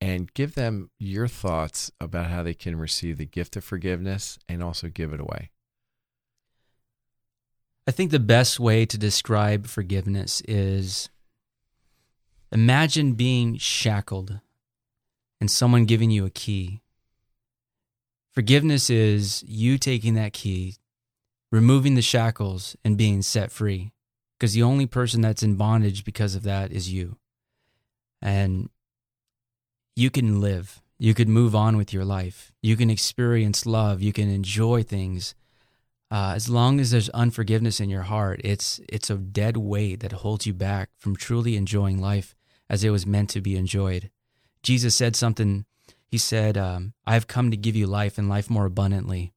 and 0.00 0.32
give 0.32 0.54
them 0.54 0.88
your 0.98 1.28
thoughts 1.28 1.90
about 2.00 2.28
how 2.28 2.42
they 2.42 2.54
can 2.54 2.76
receive 2.76 3.18
the 3.18 3.26
gift 3.26 3.56
of 3.56 3.64
forgiveness 3.64 4.38
and 4.48 4.62
also 4.62 4.88
give 4.88 5.12
it 5.12 5.20
away. 5.20 5.50
I 7.86 7.90
think 7.90 8.10
the 8.10 8.20
best 8.20 8.60
way 8.60 8.86
to 8.86 8.98
describe 8.98 9.66
forgiveness 9.66 10.42
is 10.46 11.08
imagine 12.52 13.14
being 13.14 13.56
shackled 13.56 14.40
and 15.40 15.50
someone 15.50 15.86
giving 15.86 16.10
you 16.10 16.26
a 16.26 16.30
key. 16.30 16.82
Forgiveness 18.32 18.90
is 18.90 19.42
you 19.42 19.78
taking 19.78 20.14
that 20.14 20.32
key, 20.32 20.76
removing 21.50 21.94
the 21.94 22.02
shackles, 22.02 22.76
and 22.84 22.96
being 22.96 23.22
set 23.22 23.50
free. 23.50 23.92
Because 24.38 24.52
the 24.54 24.62
only 24.62 24.86
person 24.86 25.20
that's 25.20 25.42
in 25.42 25.56
bondage 25.56 26.04
because 26.04 26.34
of 26.34 26.44
that 26.44 26.72
is 26.72 26.92
you. 26.92 27.16
And 28.22 28.70
you 29.96 30.10
can 30.10 30.40
live. 30.40 30.80
You 30.98 31.14
could 31.14 31.28
move 31.28 31.54
on 31.54 31.76
with 31.76 31.92
your 31.92 32.04
life. 32.04 32.52
You 32.62 32.76
can 32.76 32.88
experience 32.88 33.66
love. 33.66 34.00
You 34.00 34.12
can 34.12 34.30
enjoy 34.30 34.82
things. 34.82 35.34
Uh, 36.10 36.32
as 36.34 36.48
long 36.48 36.80
as 36.80 36.90
there's 36.90 37.08
unforgiveness 37.10 37.78
in 37.78 37.88
your 37.88 38.02
heart, 38.02 38.40
it's 38.42 38.80
it's 38.88 39.10
a 39.10 39.16
dead 39.16 39.56
weight 39.56 40.00
that 40.00 40.12
holds 40.12 40.46
you 40.46 40.52
back 40.52 40.90
from 40.98 41.14
truly 41.14 41.56
enjoying 41.56 42.00
life 42.00 42.34
as 42.68 42.82
it 42.82 42.90
was 42.90 43.06
meant 43.06 43.30
to 43.30 43.40
be 43.40 43.56
enjoyed. 43.56 44.10
Jesus 44.62 44.94
said 44.94 45.14
something. 45.14 45.66
He 46.08 46.18
said, 46.18 46.58
um, 46.58 46.94
"I 47.06 47.14
have 47.14 47.28
come 47.28 47.52
to 47.52 47.56
give 47.56 47.76
you 47.76 47.86
life 47.86 48.18
and 48.18 48.28
life 48.28 48.50
more 48.50 48.66
abundantly." 48.66 49.32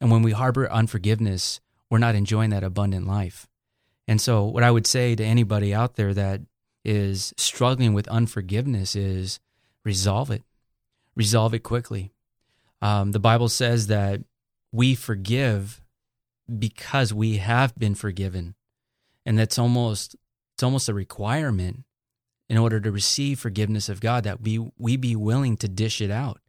And 0.00 0.10
when 0.10 0.22
we 0.22 0.32
harbor 0.32 0.70
unforgiveness, 0.70 1.60
we're 1.90 1.98
not 1.98 2.14
enjoying 2.14 2.50
that 2.50 2.62
abundant 2.62 3.06
life. 3.06 3.48
And 4.06 4.20
so, 4.20 4.44
what 4.44 4.62
I 4.62 4.70
would 4.70 4.86
say 4.86 5.14
to 5.14 5.24
anybody 5.24 5.74
out 5.74 5.96
there 5.96 6.12
that 6.14 6.42
is 6.84 7.34
struggling 7.36 7.94
with 7.94 8.08
unforgiveness 8.08 8.94
is 8.94 9.40
resolve 9.84 10.30
it. 10.30 10.42
Resolve 11.16 11.54
it 11.54 11.60
quickly. 11.60 12.12
Um, 12.80 13.12
the 13.12 13.18
Bible 13.18 13.48
says 13.48 13.88
that 13.88 14.20
we 14.72 14.94
forgive 14.94 15.80
because 16.58 17.12
we 17.12 17.36
have 17.38 17.76
been 17.76 17.94
forgiven, 17.94 18.54
and 19.26 19.38
that's 19.38 19.58
almost 19.58 20.16
it's 20.54 20.62
almost 20.62 20.88
a 20.88 20.94
requirement 20.94 21.84
in 22.48 22.56
order 22.56 22.80
to 22.80 22.90
receive 22.90 23.38
forgiveness 23.38 23.88
of 23.88 24.00
God 24.00 24.24
that 24.24 24.40
we 24.40 24.58
we 24.78 24.96
be 24.96 25.14
willing 25.14 25.56
to 25.58 25.68
dish 25.68 26.00
it 26.00 26.10
out. 26.10 26.40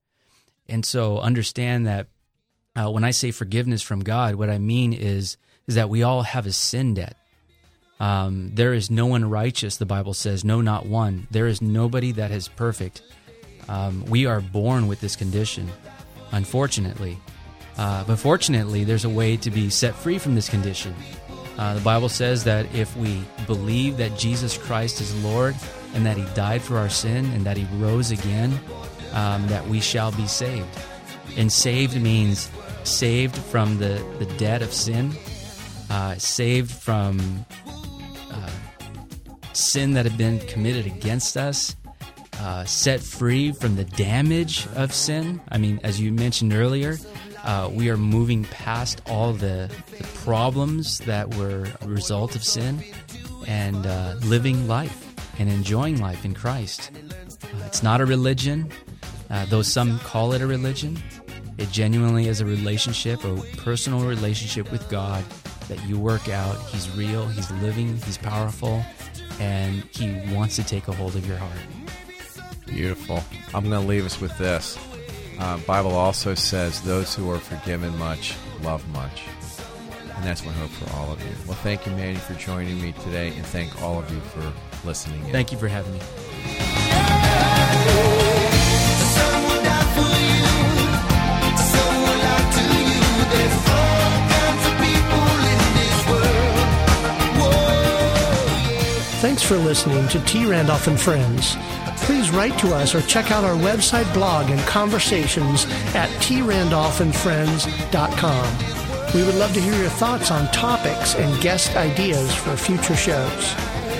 And 0.68 0.86
so 0.86 1.20
understand 1.20 1.88
that 1.88 2.08
uh, 2.76 2.90
when 2.90 3.04
I 3.04 3.12
say 3.12 3.32
forgiveness 3.32 3.82
from 3.82 4.02
God, 4.02 4.36
what 4.36 4.50
I 4.50 4.58
mean 4.58 4.94
is 4.94 5.38
is 5.68 5.76
that 5.76 5.90
we 5.90 6.04
all 6.04 6.24
have 6.24 6.46
a 6.46 6.52
sin 6.52 6.96
debt. 6.96 7.16
Um, 8.00 8.52
there 8.54 8.74
is 8.74 8.90
no 8.90 9.08
one 9.08 9.30
righteous, 9.30 9.78
the 9.78 9.86
Bible 9.86 10.14
says, 10.14 10.46
no, 10.46 10.62
not 10.62 10.86
one. 10.86 11.28
There 11.32 11.48
is 11.48 11.62
nobody 11.62 12.14
that 12.14 12.32
is 12.32 12.48
perfect. 12.48 13.04
Um, 13.68 14.06
we 14.06 14.26
are 14.26 14.40
born 14.40 14.88
with 14.88 15.02
this 15.02 15.16
condition, 15.16 15.70
unfortunately. 16.32 17.20
Uh, 17.80 18.04
but 18.04 18.20
fortunately, 18.20 18.84
there's 18.84 19.06
a 19.06 19.10
way 19.10 19.38
to 19.38 19.50
be 19.50 19.70
set 19.70 19.96
free 19.96 20.18
from 20.18 20.36
this 20.36 20.50
condition. 20.50 20.94
Uh, 21.58 21.76
the 21.76 21.80
Bible 21.80 22.10
says 22.10 22.44
that 22.44 22.66
if 22.76 22.94
we 22.98 23.24
believe 23.48 23.96
that 23.96 24.18
Jesus 24.18 24.58
Christ 24.58 25.00
is 25.00 25.24
Lord 25.24 25.56
and 25.94 26.06
that 26.06 26.18
He 26.18 26.26
died 26.36 26.62
for 26.62 26.78
our 26.78 26.90
sin 26.90 27.24
and 27.28 27.46
that 27.46 27.56
He 27.56 27.66
rose 27.78 28.12
again, 28.12 28.60
um, 29.14 29.48
that 29.48 29.66
we 29.66 29.80
shall 29.80 30.12
be 30.12 30.28
saved. 30.28 30.68
And 31.38 31.50
saved 31.50 32.02
means 32.02 32.52
saved 32.84 33.38
from 33.38 33.78
the, 33.78 34.06
the 34.20 34.26
debt 34.38 34.62
of 34.62 34.74
sin, 34.74 35.14
uh, 35.90 36.16
saved 36.16 36.72
from 36.72 37.46
uh, 38.30 38.50
sin 39.54 39.94
that 39.94 40.06
had 40.06 40.18
been 40.18 40.40
committed 40.48 40.86
against 40.86 41.38
us, 41.38 41.78
uh, 42.42 42.66
set 42.66 43.00
free 43.00 43.54
from 43.54 43.78
the 43.78 43.86
damage 43.86 44.68
of 44.76 44.94
sin. 44.94 45.40
I 45.50 45.58
mean, 45.58 45.80
as 45.84 46.02
you 46.02 46.12
mentioned 46.12 46.54
earlier, 46.54 46.98
uh, 47.50 47.68
we 47.68 47.90
are 47.90 47.98
moving 47.98 48.44
past 48.44 49.02
all 49.08 49.34
the, 49.34 49.72
the, 49.98 50.04
problems 50.24 51.00
that 51.00 51.34
were 51.34 51.66
a 51.82 51.88
result 51.88 52.36
of 52.36 52.44
sin 52.44 52.84
and 53.48 53.88
uh, 53.88 54.14
living 54.22 54.68
life 54.68 55.16
and 55.40 55.50
enjoying 55.50 56.00
life 56.00 56.24
in 56.26 56.36
Christ. 56.36 56.92
Uh, 56.94 57.64
it's 57.66 57.82
not 57.82 58.02
a 58.02 58.06
religion, 58.06 58.72
uh, 59.32 59.46
though 59.46 59.64
some 59.64 59.98
call 60.00 60.34
it 60.34 60.44
a 60.44 60.48
religion. 60.48 61.02
It 61.58 61.72
genuinely 61.72 62.28
is 62.28 62.40
a 62.40 62.46
relationship, 62.46 63.24
a 63.24 63.36
personal 63.58 64.02
relationship 64.02 64.72
with 64.72 64.88
God 64.88 65.26
that 65.70 65.84
you 65.88 65.98
work 65.98 66.30
out. 66.30 66.56
He's 66.68 66.88
real, 66.96 67.26
He's 67.26 67.50
living, 67.64 67.98
He's 68.04 68.20
powerful, 68.20 68.84
and 69.40 69.84
He 69.86 70.36
wants 70.36 70.56
to 70.58 70.64
take 70.64 70.88
a 70.88 70.92
hold 70.92 71.16
of 71.16 71.28
your 71.28 71.38
heart. 71.38 71.60
Beautiful. 72.68 73.24
I'm 73.56 73.68
going 73.68 73.82
to 73.82 73.88
leave 73.88 74.06
us 74.06 74.22
with 74.22 74.38
this. 74.38 74.78
Uh, 75.40 75.58
Bible 75.60 75.96
also 75.96 76.36
says, 76.36 76.82
"Those 76.82 77.16
who 77.16 77.32
are 77.32 77.40
forgiven 77.40 77.98
much 77.98 78.36
love 78.62 78.86
much," 78.90 79.24
and 80.16 80.24
that's 80.24 80.44
my 80.46 80.52
hope 80.52 80.70
for 80.70 80.94
all 80.98 81.14
of 81.14 81.22
you. 81.22 81.32
Well, 81.48 81.56
thank 81.64 81.86
you, 81.86 81.94
Manny, 81.94 82.18
for 82.18 82.34
joining 82.34 82.82
me 82.82 82.92
today, 83.04 83.30
and 83.30 83.46
thank 83.46 83.82
all 83.82 83.98
of 84.00 84.12
you 84.12 84.20
for 84.20 84.52
listening. 84.86 85.26
In. 85.26 85.32
Thank 85.32 85.52
you 85.54 85.58
for 85.58 85.70
having 85.70 85.94
me. 85.94 86.00
Thanks 99.22 99.44
for 99.44 99.58
listening 99.58 100.08
to 100.10 100.20
T. 100.26 100.46
Randolph 100.46 100.88
and 100.88 101.00
Friends 101.00 101.56
please 102.30 102.38
write 102.38 102.58
to 102.60 102.74
us 102.74 102.96
or 102.96 103.02
check 103.02 103.32
out 103.32 103.44
our 103.44 103.56
website 103.56 104.12
blog 104.14 104.50
and 104.50 104.62
conversations 104.62 105.66
at 105.96 106.10
trandolphandfriends.com. 106.22 109.14
We 109.14 109.24
would 109.24 109.36
love 109.36 109.54
to 109.54 109.62
hear 109.62 109.76
your 109.76 109.90
thoughts 109.90 110.32
on 110.32 110.50
topics 110.52 111.16
and 111.16 111.42
guest 111.42 111.76
ideas 111.76 112.34
for 112.36 112.56
future 112.56 112.96
shows. 112.96 113.56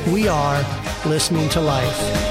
We 0.08 0.28
are 0.28 0.64
Listening 1.06 1.50
to 1.50 1.62
Life. 1.62 2.29